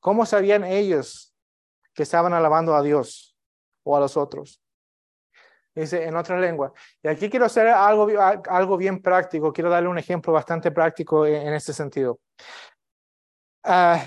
¿cómo 0.00 0.26
sabían 0.26 0.64
ellos 0.64 1.32
que 1.94 2.02
estaban 2.02 2.32
alabando 2.32 2.74
a 2.74 2.82
Dios 2.82 3.36
o 3.84 3.96
a 3.96 4.00
los 4.00 4.16
otros? 4.16 4.60
Dice 5.76 6.04
en 6.04 6.16
otra 6.16 6.40
lengua. 6.40 6.72
Y 7.04 7.08
aquí 7.08 7.30
quiero 7.30 7.46
hacer 7.46 7.68
algo, 7.68 8.08
algo 8.50 8.76
bien 8.76 9.00
práctico. 9.00 9.52
Quiero 9.52 9.70
darle 9.70 9.88
un 9.88 9.98
ejemplo 9.98 10.32
bastante 10.32 10.72
práctico 10.72 11.24
en, 11.24 11.54
este 11.54 11.72
sentido. 11.72 12.18
Ah, 13.62 14.04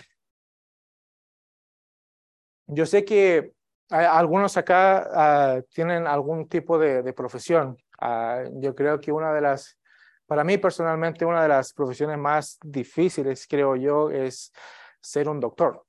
yo 2.67 2.85
sé 2.85 3.05
que 3.05 3.53
algunos 3.89 4.57
acá 4.57 5.09
ah, 5.13 5.61
tienen 5.73 6.07
algún 6.07 6.47
tipo 6.47 6.77
de, 6.77 7.13
profesión. 7.13 7.77
Ah, 7.99 8.43
yo 8.53 8.75
creo 8.75 8.99
que 8.99 9.11
una 9.11 9.33
de 9.33 9.41
las, 9.41 9.77
para 10.25 10.43
mí 10.43 10.57
personalmente, 10.57 11.25
una 11.25 11.43
de 11.43 11.49
las 11.49 11.73
profesiones 11.73 12.17
más 12.17 12.57
difíciles, 12.63 13.45
creo 13.47 13.75
yo, 13.75 14.09
es 14.09 14.51
ser 14.99 15.29
un 15.29 15.39
doctor 15.39 15.85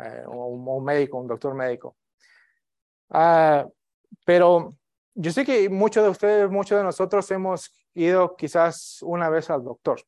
eh, 0.00 0.22
o, 0.26 0.46
un 0.46 0.84
médico, 0.84 1.18
un 1.18 1.26
doctor 1.26 1.54
médico. 1.54 1.96
Pero 4.24 4.76
yo 5.14 5.30
sé 5.32 5.44
que 5.44 5.68
muchos 5.68 6.04
de 6.04 6.10
ustedes, 6.10 6.50
muchos 6.50 6.78
de 6.78 6.84
nosotros 6.84 7.30
hemos 7.30 7.70
ido 7.94 8.36
quizás 8.36 8.98
una 9.02 9.28
vez 9.28 9.50
al 9.50 9.62
doctor. 9.64 10.00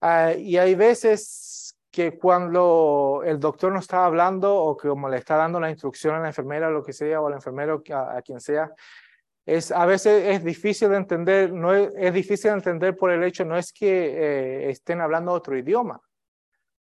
Ah, 0.00 0.32
y 0.32 0.56
hay 0.56 0.74
veces 0.74 1.61
que 1.92 2.18
cuando 2.18 3.22
el 3.22 3.38
doctor 3.38 3.70
no 3.70 3.78
está 3.78 4.06
hablando 4.06 4.56
o 4.56 4.76
que 4.78 4.88
como 4.88 5.10
le 5.10 5.18
está 5.18 5.36
dando 5.36 5.60
la 5.60 5.68
instrucción 5.68 6.14
a 6.14 6.20
la 6.20 6.28
enfermera, 6.28 6.70
lo 6.70 6.82
que 6.82 6.94
sea, 6.94 7.20
o 7.20 7.26
al 7.26 7.34
enfermero, 7.34 7.82
a, 7.92 8.22
quien 8.22 8.40
sea, 8.40 8.72
es, 9.44 9.70
a 9.70 9.84
veces 9.84 10.24
es 10.34 10.42
difícil 10.42 10.88
de 10.88 10.96
entender, 10.96 11.52
no 11.52 11.74
es, 11.74 12.14
difícil 12.14 12.50
de 12.50 12.56
entender 12.56 12.96
por 12.96 13.10
el 13.10 13.22
hecho, 13.22 13.44
no 13.44 13.58
es 13.58 13.74
que 13.74 13.88
eh, 13.88 14.70
estén 14.70 15.02
hablando 15.02 15.32
otro 15.32 15.56
idioma, 15.56 16.00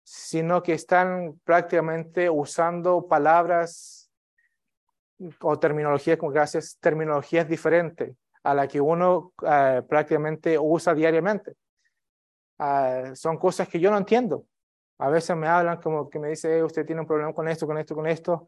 sino 0.04 0.62
que 0.62 0.74
están 0.74 1.40
prácticamente 1.44 2.30
usando 2.30 3.08
palabras 3.08 4.12
o 5.42 5.58
terminología, 5.58 6.20
como 6.20 6.32
gracias, 6.32 6.78
terminología 6.80 7.44
diferente 7.44 8.16
a 8.44 8.54
la 8.54 8.68
que 8.68 8.80
uno 8.80 9.34
eh, 9.44 9.82
prácticamente 9.90 10.60
usa 10.60 10.94
diariamente. 10.94 11.56
Ah, 12.60 13.14
son 13.16 13.38
cosas 13.38 13.68
que 13.68 13.80
yo 13.80 13.90
no 13.90 13.98
entiendo. 13.98 14.46
A 15.00 15.10
veces 15.10 15.36
me 15.36 15.48
hablan 15.48 15.82
como 15.82 16.10
que 16.10 16.20
me 16.20 16.30
dice, 16.30 16.64
usted 16.64 16.86
tiene 16.86 17.02
un 17.02 17.08
problema 17.08 17.34
con 17.34 17.48
esto, 17.48 17.66
con 17.68 17.78
esto, 17.78 17.96
con 17.96 18.08
esto. 18.08 18.46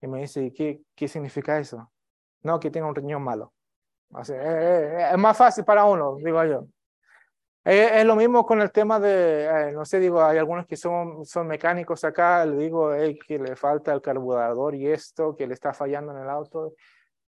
Y 0.00 0.06
me 0.06 0.20
dice, 0.20 0.52
¿qué, 0.52 0.80
qué 0.94 1.08
significa 1.08 1.58
eso? 1.58 1.90
No, 2.42 2.60
que 2.60 2.70
tiene 2.70 2.86
un 2.86 2.94
riñón 2.94 3.22
malo. 3.22 3.52
Eh, 4.28 4.32
eh, 4.32 5.08
es 5.12 5.18
más 5.18 5.36
fácil 5.36 5.64
para 5.64 5.84
uno, 5.84 6.16
digo 6.16 6.44
yo. 6.44 6.66
Es, 7.64 8.04
lo 8.04 8.14
mismo 8.14 8.44
con 8.44 8.60
el 8.60 8.70
tema 8.70 9.00
de, 9.00 9.46
eh, 9.46 9.72
no 9.72 9.86
sé, 9.86 9.98
digo, 9.98 10.22
hay 10.22 10.36
algunos 10.36 10.66
que 10.66 10.76
son, 10.76 11.24
son 11.24 11.46
mecánicos 11.46 12.04
acá, 12.04 12.44
le 12.44 12.56
digo 12.58 12.90
que 13.26 13.38
le 13.38 13.56
falta 13.56 13.94
el 13.94 14.02
carburador 14.02 14.74
y 14.74 14.86
esto, 14.88 15.34
que 15.34 15.46
le 15.46 15.54
está 15.54 15.72
fallando 15.72 16.12
en 16.12 16.18
el 16.18 16.28
auto, 16.28 16.74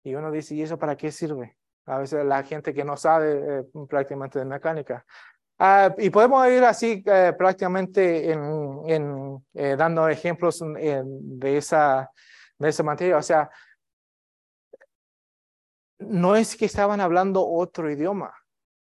y 0.04 0.14
uno 0.14 0.32
dice, 0.32 0.54
¿y 0.54 0.62
eso 0.62 0.78
para 0.78 0.98
qué 0.98 1.10
sirve? 1.10 1.58
A 1.86 2.00
veces 2.00 2.26
la 2.26 2.44
gente 2.44 2.74
que 2.74 2.84
no 2.84 2.98
sabe 2.98 3.60
eh, 3.60 3.64
prácticamente 3.88 4.40
de 4.40 4.46
mecánica. 4.46 5.06
Ah, 5.58 5.94
y 5.98 6.10
podemos 6.10 6.46
ir 6.48 6.64
así 6.64 7.04
eh, 7.06 7.34
prácticamente 7.38 8.32
en, 8.32 8.82
en 8.88 9.78
dando 9.78 10.10
ejemplos 10.10 10.60
de, 10.60 11.58
esa, 11.58 12.12
de 12.58 12.70
esa 12.70 12.84
materia. 12.84 13.18
O 13.18 13.22
sea, 13.22 13.50
no 16.00 16.36
es 16.36 16.58
que 16.58 16.66
estaban 16.66 17.00
hablando 17.00 17.48
otro 17.48 17.90
idioma 17.90 18.34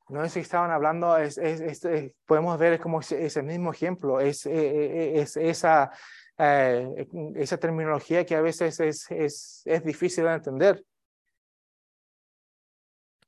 no 0.08 0.24
es 0.24 0.34
que 0.34 0.40
estaban 0.40 0.70
hablando, 0.70 1.16
es, 1.18 1.38
es, 1.38 1.82
podemos 2.24 2.58
ver 2.58 2.80
como 2.80 3.00
ese 3.00 3.42
mismo 3.42 3.70
ejemplo, 3.72 4.20
es, 4.20 4.46
e, 4.46 4.52
e, 4.52 5.18
e, 5.18 5.20
es 5.20 5.36
esa, 5.36 5.90
eh, 6.38 7.06
esa 7.36 7.58
terminología 7.58 8.24
que 8.24 8.34
a 8.34 8.40
veces 8.40 8.80
es, 8.80 9.10
es, 9.10 9.62
es 9.64 9.84
difícil 9.84 10.24
de 10.24 10.32
entender. 10.32 10.84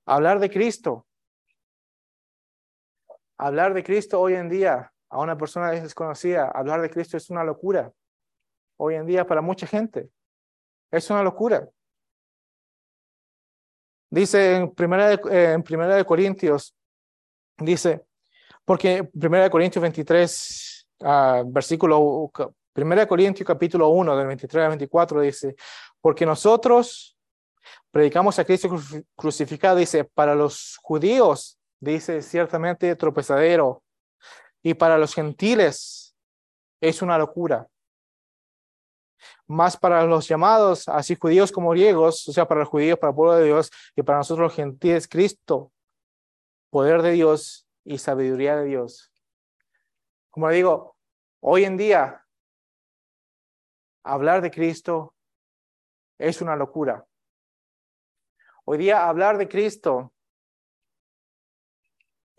Hablar 0.07 0.41
de 0.41 0.51
Cristo. 0.51 1.07
Hablar 3.43 3.73
de 3.73 3.83
Cristo 3.83 4.21
hoy 4.21 4.35
en 4.35 4.51
día 4.51 4.93
a 5.09 5.19
una 5.19 5.35
persona 5.39 5.71
desconocida, 5.71 6.51
hablar 6.51 6.83
de 6.83 6.91
Cristo 6.91 7.17
es 7.17 7.31
una 7.31 7.43
locura. 7.43 7.91
Hoy 8.77 8.97
en 8.97 9.07
día 9.07 9.27
para 9.27 9.41
mucha 9.41 9.67
gente. 9.67 10.11
Es 10.91 11.09
una 11.09 11.23
locura. 11.23 11.67
Dice 14.11 14.57
en 14.57 14.75
Primera 14.75 15.09
de, 15.09 15.53
en 15.55 15.63
primera 15.63 15.97
de 15.97 16.05
Corintios, 16.05 16.77
dice, 17.57 18.05
porque 18.67 19.05
Primera 19.05 19.45
de 19.45 19.51
Corintios 19.51 19.81
23, 19.81 20.89
uh, 21.01 21.51
versículo, 21.51 22.31
Primera 22.75 23.01
de 23.01 23.09
Corintios 23.09 23.47
capítulo 23.47 23.89
1, 23.89 24.19
del 24.19 24.27
23 24.27 24.65
al 24.65 24.69
24, 24.69 25.21
dice, 25.23 25.57
porque 26.03 26.27
nosotros 26.27 27.17
predicamos 27.91 28.39
a 28.39 28.45
Cristo 28.45 28.69
crucificado, 29.17 29.79
dice, 29.79 30.05
para 30.05 30.35
los 30.35 30.77
judíos, 30.83 31.60
dice, 31.81 32.23
ciertamente 32.23 32.95
tropezadero, 32.97 33.83
y 34.63 34.75
para 34.75 34.99
los 34.99 35.15
gentiles 35.15 36.15
es 36.81 37.03
una 37.03 37.19
locura 37.19 37.69
más 39.47 39.77
para 39.77 40.05
los 40.05 40.29
llamados, 40.29 40.89
así 40.89 41.17
judíos 41.17 41.51
como 41.51 41.71
griegos, 41.71 42.29
o 42.29 42.33
sea, 42.33 42.47
para 42.47 42.61
los 42.61 42.69
judíos, 42.69 42.99
para 42.99 43.11
el 43.11 43.17
pueblo 43.17 43.35
de 43.35 43.47
Dios, 43.47 43.71
y 43.97 44.03
para 44.03 44.19
nosotros 44.19 44.47
los 44.47 44.55
gentiles, 44.55 45.09
Cristo, 45.09 45.73
poder 46.71 47.03
de 47.03 47.13
Dios 47.13 47.67
y 47.85 47.99
sabiduría 47.99 48.57
de 48.57 48.67
Dios. 48.67 49.13
Como 50.31 50.49
le 50.49 50.57
digo, 50.57 50.97
hoy 51.41 51.65
en 51.65 51.77
día, 51.77 52.25
hablar 54.05 54.41
de 54.41 54.51
Cristo 54.51 55.15
es 56.19 56.41
una 56.41 56.55
locura. 56.55 57.05
Hoy 58.65 58.79
día, 58.79 59.09
hablar 59.09 59.37
de 59.37 59.49
Cristo 59.49 60.13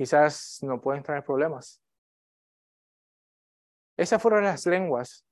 quizás 0.01 0.57
no 0.63 0.81
pueden 0.81 1.03
traer 1.03 1.23
problemas. 1.23 1.79
Esas 3.95 4.19
fueron 4.19 4.43
las 4.43 4.65
lenguas 4.65 5.23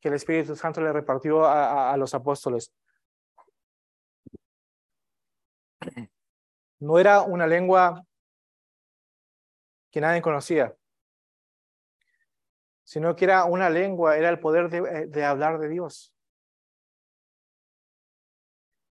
que 0.00 0.08
el 0.08 0.14
Espíritu 0.14 0.56
Santo 0.56 0.80
le 0.80 0.92
repartió 0.92 1.46
a, 1.46 1.96
los 1.96 2.12
apóstoles. 2.12 2.74
No 6.80 6.98
era 6.98 7.22
una 7.22 7.46
lengua 7.46 8.04
que 9.92 10.00
nadie 10.00 10.20
conocía, 10.20 10.74
sino 12.82 13.14
que 13.14 13.26
era 13.26 13.44
una 13.44 13.70
lengua, 13.70 14.16
era 14.18 14.28
el 14.28 14.40
poder 14.40 14.70
de, 14.70 15.24
hablar 15.24 15.60
de 15.60 15.68
Dios. 15.68 16.12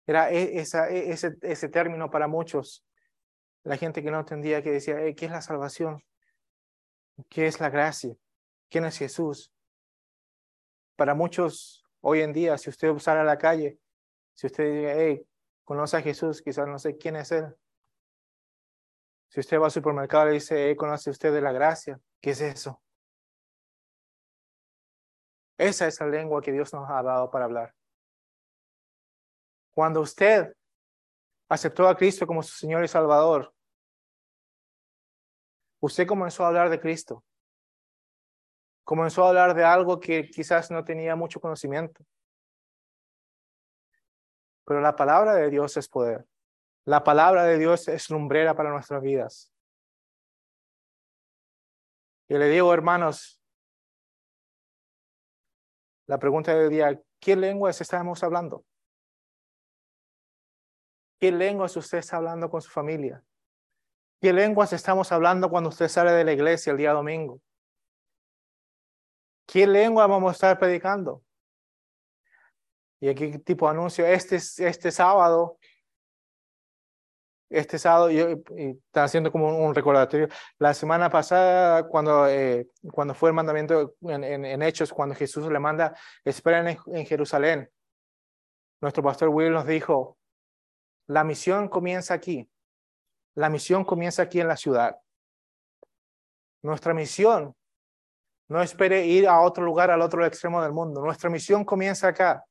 Era 0.06 0.30
e, 0.30 0.58
esa, 0.58 0.90
e, 0.90 1.10
ese 1.10 1.68
término 1.70 2.10
para 2.10 2.28
muchos, 2.28 2.84
la 3.62 3.76
gente 3.76 4.02
que 4.02 4.10
no 4.10 4.20
entendía, 4.20 4.62
que 4.62 4.70
decía, 4.70 4.96
¿qué 5.14 5.26
es 5.26 5.30
la 5.30 5.42
salvación? 5.42 6.02
¿Qué 7.28 7.46
es 7.46 7.60
la 7.60 7.70
gracia? 7.70 8.14
¿Quién 8.68 8.84
es 8.84 8.98
Jesús? 8.98 9.52
para 11.00 11.14
muchos 11.14 11.82
hoy 12.02 12.20
en 12.20 12.34
día, 12.34 12.58
si 12.58 12.68
usted 12.68 12.94
sale 12.98 13.20
a 13.20 13.24
la 13.24 13.38
calle, 13.38 13.78
si 14.34 14.48
usted 14.48 14.64
dice, 14.64 14.94
hey, 14.94 15.26
conoce 15.64 15.96
a 15.96 16.02
Jesús, 16.02 16.42
quizás 16.42 16.68
no 16.68 16.78
sé 16.78 16.98
quién 16.98 17.16
es 17.16 17.32
Él. 17.32 17.56
Si 19.30 19.40
usted 19.40 19.58
va 19.58 19.64
al 19.64 19.70
supermercado 19.70 20.28
y 20.28 20.34
dice, 20.34 20.68
hey, 20.68 20.76
conoce 20.76 21.08
usted 21.08 21.32
de 21.32 21.40
la 21.40 21.52
gracia, 21.52 21.98
¿qué 22.20 22.32
es 22.32 22.42
eso? 22.42 22.82
Esa 25.56 25.86
es 25.86 25.98
la 26.00 26.06
lengua 26.08 26.42
que 26.42 26.52
Dios 26.52 26.70
nos 26.74 26.90
ha 26.90 27.02
dado 27.02 27.30
para 27.30 27.46
hablar. 27.46 27.74
Cuando 29.70 30.02
usted 30.02 30.54
aceptó 31.50 31.86
a 31.86 31.96
Cristo 31.96 32.26
como 32.26 32.42
su 32.42 32.56
Señor 32.56 32.82
y 32.82 32.88
Salvador, 32.88 33.52
usted 35.80 36.06
comenzó 36.06 36.44
a 36.44 36.48
hablar 36.48 36.70
de 36.70 36.80
Cristo 36.80 37.22
comenzó 38.90 39.24
a 39.24 39.28
hablar 39.28 39.54
de 39.54 39.62
algo 39.62 40.00
que 40.00 40.28
quizás 40.28 40.68
no 40.72 40.84
tenía 40.84 41.14
mucho 41.14 41.40
conocimiento. 41.40 42.04
Pero 44.64 44.80
la 44.80 44.96
palabra 44.96 45.36
de 45.36 45.48
Dios 45.48 45.76
es 45.76 45.86
poder. 45.86 46.26
La 46.84 47.04
palabra 47.04 47.44
de 47.44 47.56
Dios 47.56 47.86
es 47.86 48.10
lumbrera 48.10 48.56
para 48.56 48.70
nuestras 48.70 49.00
vidas. 49.00 49.52
Y 52.26 52.34
le 52.34 52.48
digo, 52.48 52.74
hermanos, 52.74 53.40
la 56.08 56.18
pregunta 56.18 56.52
del 56.52 56.70
día, 56.70 57.00
¿qué 57.20 57.36
lenguas 57.36 57.80
estamos 57.80 58.20
hablando? 58.24 58.64
¿Qué 61.20 61.30
lenguas 61.30 61.76
usted 61.76 61.98
está 61.98 62.16
hablando 62.16 62.48
con 62.48 62.62
su 62.62 62.70
familia? 62.70 63.22
¿Qué 64.22 64.32
lenguas 64.32 64.72
estamos 64.72 65.12
hablando 65.12 65.50
cuando 65.50 65.68
usted 65.68 65.88
sale 65.88 66.12
de 66.12 66.24
la 66.24 66.32
iglesia 66.32 66.70
el 66.70 66.78
día 66.78 66.92
domingo? 66.92 67.40
¿Qué 69.46 69.66
lengua 69.66 70.06
vamos 70.06 70.30
a 70.30 70.32
estar 70.32 70.58
predicando? 70.58 71.22
Y 73.00 73.08
aquí 73.08 73.38
tipo 73.38 73.68
anuncio, 73.68 74.06
este, 74.06 74.36
este 74.36 74.90
sábado, 74.90 75.58
este 77.50 77.78
sábado, 77.78 78.10
yo 78.10 78.28
está 78.56 79.04
haciendo 79.04 79.32
como 79.32 79.66
un, 79.66 79.74
recordatorio. 79.74 80.28
La 80.58 80.72
semana 80.72 81.10
pasada, 81.10 81.86
cuando, 81.88 82.28
eh, 82.28 82.68
cuando 82.92 83.12
fue 83.12 83.30
el 83.30 83.34
mandamiento 83.34 83.96
en, 84.02 84.24
en, 84.24 84.62
Hechos, 84.62 84.92
cuando 84.92 85.14
Jesús 85.14 85.50
le 85.50 85.58
manda, 85.58 85.94
esperen 86.24 86.78
en, 86.86 87.06
Jerusalén. 87.06 87.68
nuestro 88.80 89.02
pastor 89.02 89.30
Will 89.30 89.52
nos 89.52 89.66
dijo, 89.66 90.19
la 91.10 91.24
misión 91.24 91.68
comienza 91.68 92.14
aquí. 92.14 92.48
La 93.34 93.48
misión 93.48 93.84
comienza 93.84 94.22
aquí 94.22 94.40
en 94.40 94.46
la 94.46 94.56
ciudad. 94.56 94.96
Nuestra 96.62 96.94
misión 96.94 97.56
no 98.48 98.62
espere 98.62 99.04
ir 99.06 99.26
a 99.26 99.40
otro 99.40 99.64
lugar, 99.64 99.90
al 99.90 100.02
otro 100.02 100.24
extremo 100.24 100.62
del 100.62 100.70
mundo. 100.70 101.00
Nuestra 101.00 101.28
misión 101.28 101.64
comienza 101.64 102.06
acá. 102.06 102.44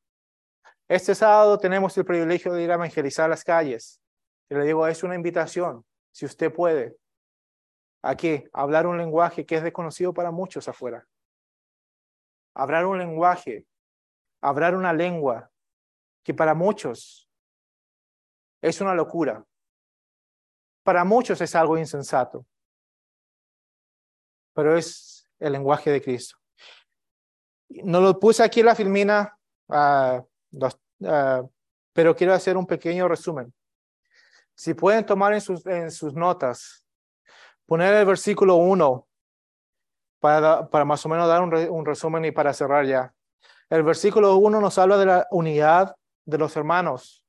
Este 0.89 1.15
sábado 1.15 1.57
tenemos 1.57 1.97
el 1.97 2.03
privilegio 2.03 2.51
de 2.51 2.63
ir 2.63 2.71
a 2.71 2.73
evangelizar 2.73 3.29
las 3.29 3.45
calles. 3.45 4.01
Y 4.49 4.55
le 4.55 4.65
digo, 4.65 4.85
es 4.87 5.03
una 5.03 5.15
invitación, 5.15 5.85
si 6.11 6.25
usted 6.25 6.51
puede, 6.51 6.97
aquí, 8.01 8.43
hablar 8.51 8.87
un 8.87 8.97
lenguaje 8.97 9.45
que 9.45 9.55
es 9.55 9.63
desconocido 9.63 10.13
para 10.13 10.31
muchos 10.31 10.67
afuera. 10.67 11.07
Hablar 12.53 12.87
un 12.87 12.97
lenguaje, 12.97 13.65
hablar 14.41 14.75
una 14.75 14.91
lengua 14.91 15.49
que 16.23 16.33
para 16.33 16.53
muchos 16.53 17.28
es 18.61 18.81
una 18.81 18.93
locura. 18.93 19.43
Para 20.83 21.03
muchos 21.03 21.39
es 21.41 21.55
algo 21.55 21.77
insensato. 21.77 22.45
Pero 24.53 24.77
es 24.77 25.29
el 25.39 25.53
lenguaje 25.53 25.91
de 25.91 26.01
Cristo. 26.01 26.37
No 27.69 28.01
lo 28.01 28.19
puse 28.19 28.43
aquí 28.43 28.61
en 28.61 28.65
la 28.65 28.75
filmina, 28.75 29.37
uh, 29.67 30.25
uh, 30.51 31.49
pero 31.93 32.15
quiero 32.15 32.33
hacer 32.33 32.57
un 32.57 32.65
pequeño 32.65 33.07
resumen. 33.07 33.53
Si 34.55 34.73
pueden 34.73 35.05
tomar 35.05 35.33
en 35.33 35.41
sus, 35.91 36.13
notas, 36.15 36.85
poner 37.65 37.93
el 37.93 38.05
versículo 38.05 38.55
1 38.55 39.07
para, 40.19 40.67
para 40.67 40.83
más 40.83 41.05
o 41.05 41.09
menos 41.09 41.27
dar 41.27 41.41
un, 41.41 41.53
un 41.53 41.85
resumen 41.85 42.25
y 42.25 42.31
para 42.31 42.53
cerrar 42.53 42.85
ya. 42.85 43.13
El 43.69 43.83
versículo 43.83 44.35
1 44.35 44.59
nos 44.59 44.77
habla 44.77 44.97
de 44.97 45.05
la 45.05 45.27
unidad 45.31 45.95
de 46.25 46.37
los 46.37 46.57
hermanos. 46.57 47.23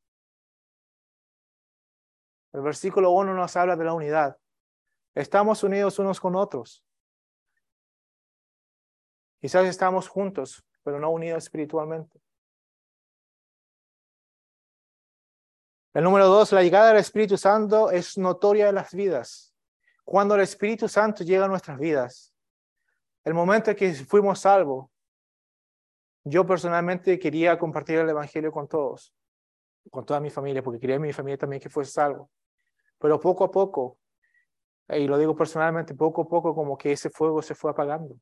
El 2.52 2.62
versículo 2.62 3.12
1 3.12 3.34
nos 3.34 3.56
habla 3.56 3.76
de 3.76 3.84
la 3.84 3.94
unidad. 3.94 4.36
Estamos 5.14 5.62
unidos 5.62 5.98
unos 5.98 6.20
con 6.20 6.34
otros. 6.34 6.84
Quizás 9.40 9.66
estamos 9.66 10.08
juntos, 10.08 10.64
pero 10.82 10.98
no 10.98 11.10
unidos 11.10 11.44
espiritualmente. 11.44 12.20
El 15.92 16.04
número 16.04 16.26
dos, 16.26 16.52
la 16.52 16.62
llegada 16.62 16.88
del 16.88 16.98
Espíritu 16.98 17.36
Santo 17.36 17.90
es 17.90 18.16
notoria 18.16 18.68
en 18.68 18.76
las 18.76 18.94
vidas. 18.94 19.54
Cuando 20.04 20.34
el 20.34 20.42
Espíritu 20.42 20.88
Santo 20.88 21.24
llega 21.24 21.46
a 21.46 21.48
nuestras 21.48 21.78
vidas, 21.78 22.32
el 23.24 23.34
momento 23.34 23.70
en 23.70 23.76
que 23.76 23.92
fuimos 23.94 24.40
salvos, 24.40 24.88
yo 26.24 26.46
personalmente 26.46 27.18
quería 27.18 27.58
compartir 27.58 27.98
el 27.98 28.08
Evangelio 28.08 28.52
con 28.52 28.68
todos, 28.68 29.14
con 29.90 30.04
toda 30.04 30.20
mi 30.20 30.30
familia, 30.30 30.62
porque 30.62 30.78
quería 30.78 30.98
mi 30.98 31.12
familia 31.12 31.38
también 31.38 31.60
que 31.60 31.70
fuese 31.70 31.92
salvo. 31.92 32.30
Pero 33.00 33.18
poco 33.18 33.44
a 33.44 33.50
poco, 33.50 33.98
y 34.88 35.06
lo 35.06 35.18
digo 35.18 35.34
personalmente, 35.34 35.94
poco 35.94 36.22
a 36.22 36.28
poco 36.28 36.54
como 36.54 36.76
que 36.76 36.92
ese 36.92 37.10
fuego 37.10 37.42
se 37.42 37.54
fue 37.54 37.70
apagando 37.70 38.16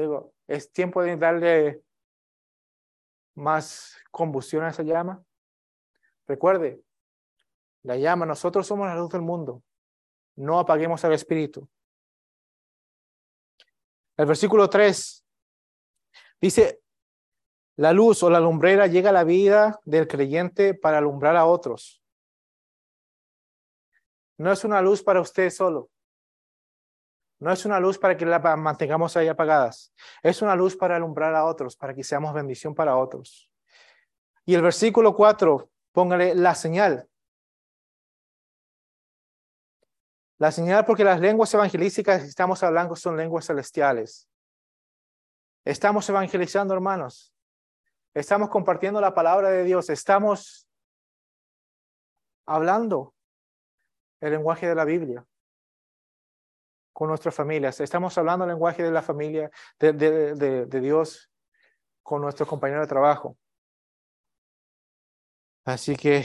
digo, 0.00 0.34
es 0.46 0.72
tiempo 0.72 1.02
de 1.02 1.16
darle 1.16 1.82
más 3.34 3.96
combustión 4.10 4.64
a 4.64 4.70
esa 4.70 4.82
llama. 4.82 5.22
Recuerde, 6.26 6.82
la 7.82 7.96
llama, 7.96 8.26
nosotros 8.26 8.66
somos 8.66 8.86
la 8.86 8.96
luz 8.96 9.10
del 9.10 9.22
mundo. 9.22 9.62
No 10.36 10.58
apaguemos 10.58 11.02
el 11.04 11.12
espíritu. 11.12 11.68
El 14.16 14.26
versículo 14.26 14.68
3 14.68 15.24
dice, 16.40 16.80
la 17.76 17.92
luz 17.92 18.22
o 18.22 18.30
la 18.30 18.40
lumbrera 18.40 18.86
llega 18.86 19.10
a 19.10 19.12
la 19.12 19.24
vida 19.24 19.80
del 19.84 20.08
creyente 20.08 20.74
para 20.74 20.98
alumbrar 20.98 21.36
a 21.36 21.44
otros. 21.44 22.02
No 24.38 24.50
es 24.50 24.64
una 24.64 24.80
luz 24.80 25.02
para 25.02 25.20
usted 25.20 25.50
solo. 25.50 25.90
No 27.38 27.52
es 27.52 27.66
una 27.66 27.78
luz 27.78 27.98
para 27.98 28.16
que 28.16 28.24
la 28.24 28.38
mantengamos 28.56 29.14
ahí 29.16 29.28
apagadas. 29.28 29.92
Es 30.22 30.40
una 30.40 30.56
luz 30.56 30.74
para 30.74 30.96
alumbrar 30.96 31.34
a 31.34 31.44
otros, 31.44 31.76
para 31.76 31.94
que 31.94 32.02
seamos 32.02 32.32
bendición 32.32 32.74
para 32.74 32.96
otros. 32.96 33.50
Y 34.46 34.54
el 34.54 34.62
versículo 34.62 35.14
4, 35.14 35.70
póngale 35.92 36.34
la 36.34 36.54
señal. 36.54 37.08
La 40.38 40.50
señal 40.50 40.84
porque 40.86 41.04
las 41.04 41.20
lenguas 41.20 41.52
evangelísticas 41.52 42.22
que 42.22 42.28
estamos 42.28 42.62
hablando 42.62 42.96
son 42.96 43.16
lenguas 43.16 43.46
celestiales. 43.46 44.28
Estamos 45.64 46.08
evangelizando, 46.08 46.72
hermanos. 46.72 47.35
Estamos 48.16 48.48
compartiendo 48.48 48.98
la 48.98 49.12
palabra 49.12 49.50
de 49.50 49.62
Dios. 49.62 49.90
Estamos 49.90 50.66
hablando 52.46 53.14
el 54.22 54.30
lenguaje 54.30 54.66
de 54.66 54.74
la 54.74 54.86
Biblia 54.86 55.26
con 56.94 57.08
nuestras 57.08 57.34
familias. 57.34 57.78
Estamos 57.78 58.16
hablando 58.16 58.46
el 58.46 58.52
lenguaje 58.52 58.82
de 58.82 58.90
la 58.90 59.02
familia, 59.02 59.50
de, 59.78 60.66
Dios 60.80 61.30
con 62.02 62.22
nuestros 62.22 62.48
compañeros 62.48 62.84
de 62.84 62.88
trabajo. 62.88 63.36
Así 65.66 65.94
que 65.94 66.24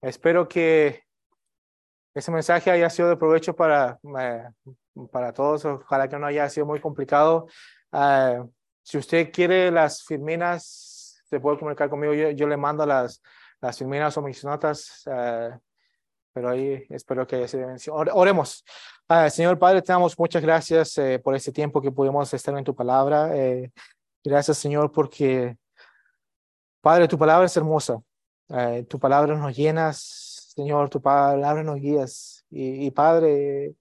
espero 0.00 0.46
que 0.46 1.02
ese 2.14 2.30
mensaje 2.30 2.70
haya 2.70 2.88
sido 2.90 3.08
de 3.08 3.16
provecho 3.16 3.56
para, 3.56 3.98
eh, 4.20 4.48
para 5.10 5.32
todos. 5.32 5.64
Ojalá 5.64 6.08
que 6.08 6.16
no 6.16 6.26
haya 6.26 6.48
sido 6.48 6.64
muy 6.64 6.80
complicado. 6.80 7.48
Uh, 7.90 8.48
si 8.88 8.96
usted 8.96 9.30
quiere 9.30 9.70
las 9.70 10.02
firminas, 10.02 11.22
se 11.28 11.38
puede 11.40 11.58
comunicar 11.58 11.90
conmigo. 11.90 12.14
Yo, 12.14 12.48
le 12.48 12.56
mando 12.56 12.86
las, 12.86 13.20
las 13.60 13.76
firminas 13.76 14.16
o 14.16 14.22
mis 14.22 14.42
notas. 14.44 15.02
Uh, 15.04 15.58
pero 16.32 16.48
ahí 16.48 16.86
espero 16.88 17.26
que 17.26 17.46
sido 17.46 17.68
Oremos. 17.92 18.64
Ah, 19.06 19.28
Señor 19.28 19.58
Padre, 19.58 19.82
te 19.82 19.92
damos 19.92 20.18
muchas 20.18 20.40
gracias 20.40 20.96
eh, 20.96 21.18
por 21.18 21.34
este 21.34 21.52
tiempo 21.52 21.82
que 21.82 21.92
pudimos 21.92 22.32
estar 22.32 22.56
en 22.56 22.64
tu 22.64 22.74
palabra. 22.74 23.36
Eh, 23.36 23.70
gracias, 24.24 24.56
Señor, 24.56 24.90
porque, 24.90 25.58
Padre, 26.80 27.08
tu 27.08 27.18
palabra 27.18 27.44
es 27.44 27.56
hermosa. 27.58 28.00
Eh, 28.48 28.86
tu 28.88 28.98
palabra 28.98 29.36
nos 29.36 29.54
llenas, 29.54 30.50
Señor, 30.54 30.88
tu 30.88 31.02
palabra 31.02 31.62
nos 31.62 31.76
guías. 31.76 32.46
Y, 32.48 32.90
Padre, 32.92 33.74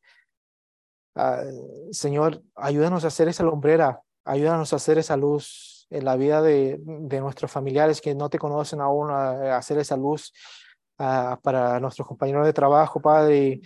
ah, 1.15 1.43
Señor, 1.91 2.43
ayúdanos 2.55 3.05
a 3.05 3.07
hacer 3.07 3.29
esa 3.29 3.43
lumbrera, 3.43 4.01
ayúdanos 4.27 4.73
a 4.73 4.75
hacer 4.75 4.97
esa 4.97 5.17
luz 5.17 5.87
en 5.89 6.05
la 6.05 6.15
vida 6.15 6.41
de, 6.41 6.79
de 6.81 7.19
nuestros 7.21 7.51
familiares 7.51 8.01
que 8.01 8.13
no 8.13 8.29
te 8.29 8.39
conocen 8.39 8.81
aún, 8.81 9.09
a, 9.09 9.57
hacer 9.57 9.77
esa 9.79 9.95
luz 9.95 10.33
ah, 10.97 11.39
para 11.41 11.79
nuestros 11.79 12.07
compañeros 12.07 12.45
de 12.45 12.53
trabajo, 12.53 13.01
Padre. 13.01 13.37
Y, 13.37 13.61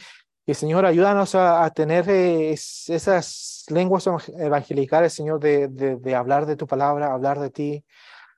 y 0.45 0.53
Señor, 0.53 0.85
ayúdanos 0.85 1.35
a, 1.35 1.69
tener 1.71 2.09
esas 2.09 3.65
lenguas 3.69 4.07
evangelicales, 4.37 5.13
Señor, 5.13 5.39
de, 5.39 5.67
de, 5.67 6.15
hablar 6.15 6.45
de 6.45 6.55
tu 6.55 6.67
palabra, 6.67 7.13
hablar 7.13 7.39
de 7.39 7.49
ti, 7.51 7.85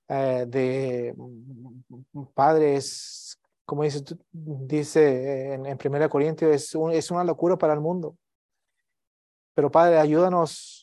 eh, 0.10 0.46
de 0.48 1.16
padres, 2.34 3.40
como 3.66 3.84
dice, 3.84 4.04
dice 4.32 5.54
en, 5.54 5.66
en 5.66 5.78
Primera 5.78 6.10
Corintios, 6.10 6.52
es, 6.52 6.76
es 6.92 7.12
una 7.12 7.24
locura 7.24 7.58
para 7.58 7.74
el 7.74 7.80
mundo. 7.80 8.18
Pero 9.56 9.72
Padre, 9.72 9.98
ayúdanos 10.00 10.83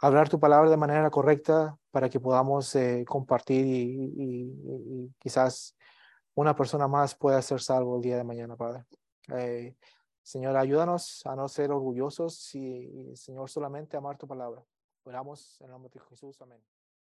hablar 0.00 0.28
tu 0.28 0.38
palabra 0.38 0.70
de 0.70 0.76
manera 0.76 1.10
correcta 1.10 1.76
para 1.90 2.08
que 2.08 2.20
podamos 2.20 2.74
eh, 2.76 3.04
compartir 3.06 3.66
y, 3.66 4.12
y, 4.16 5.14
quizás 5.18 5.76
una 6.34 6.54
persona 6.54 6.86
más 6.86 7.14
pueda 7.14 7.42
ser 7.42 7.60
salvo 7.60 7.96
el 7.96 8.02
día 8.02 8.16
de 8.16 8.24
mañana, 8.24 8.56
Padre. 8.56 8.84
Eh, 9.34 9.76
Señor, 10.22 10.56
ayúdanos 10.56 11.24
a 11.26 11.34
no 11.34 11.48
ser 11.48 11.72
orgullosos 11.72 12.54
y, 12.54 13.16
Señor, 13.16 13.48
solamente 13.48 13.96
amar 13.96 14.18
tu 14.18 14.28
palabra. 14.28 14.62
Oramos 15.04 15.60
en 15.60 15.66
el 15.66 15.72
nombre 15.72 15.90
de 15.92 16.00
Jesús. 16.00 16.40
Amén. 16.42 16.62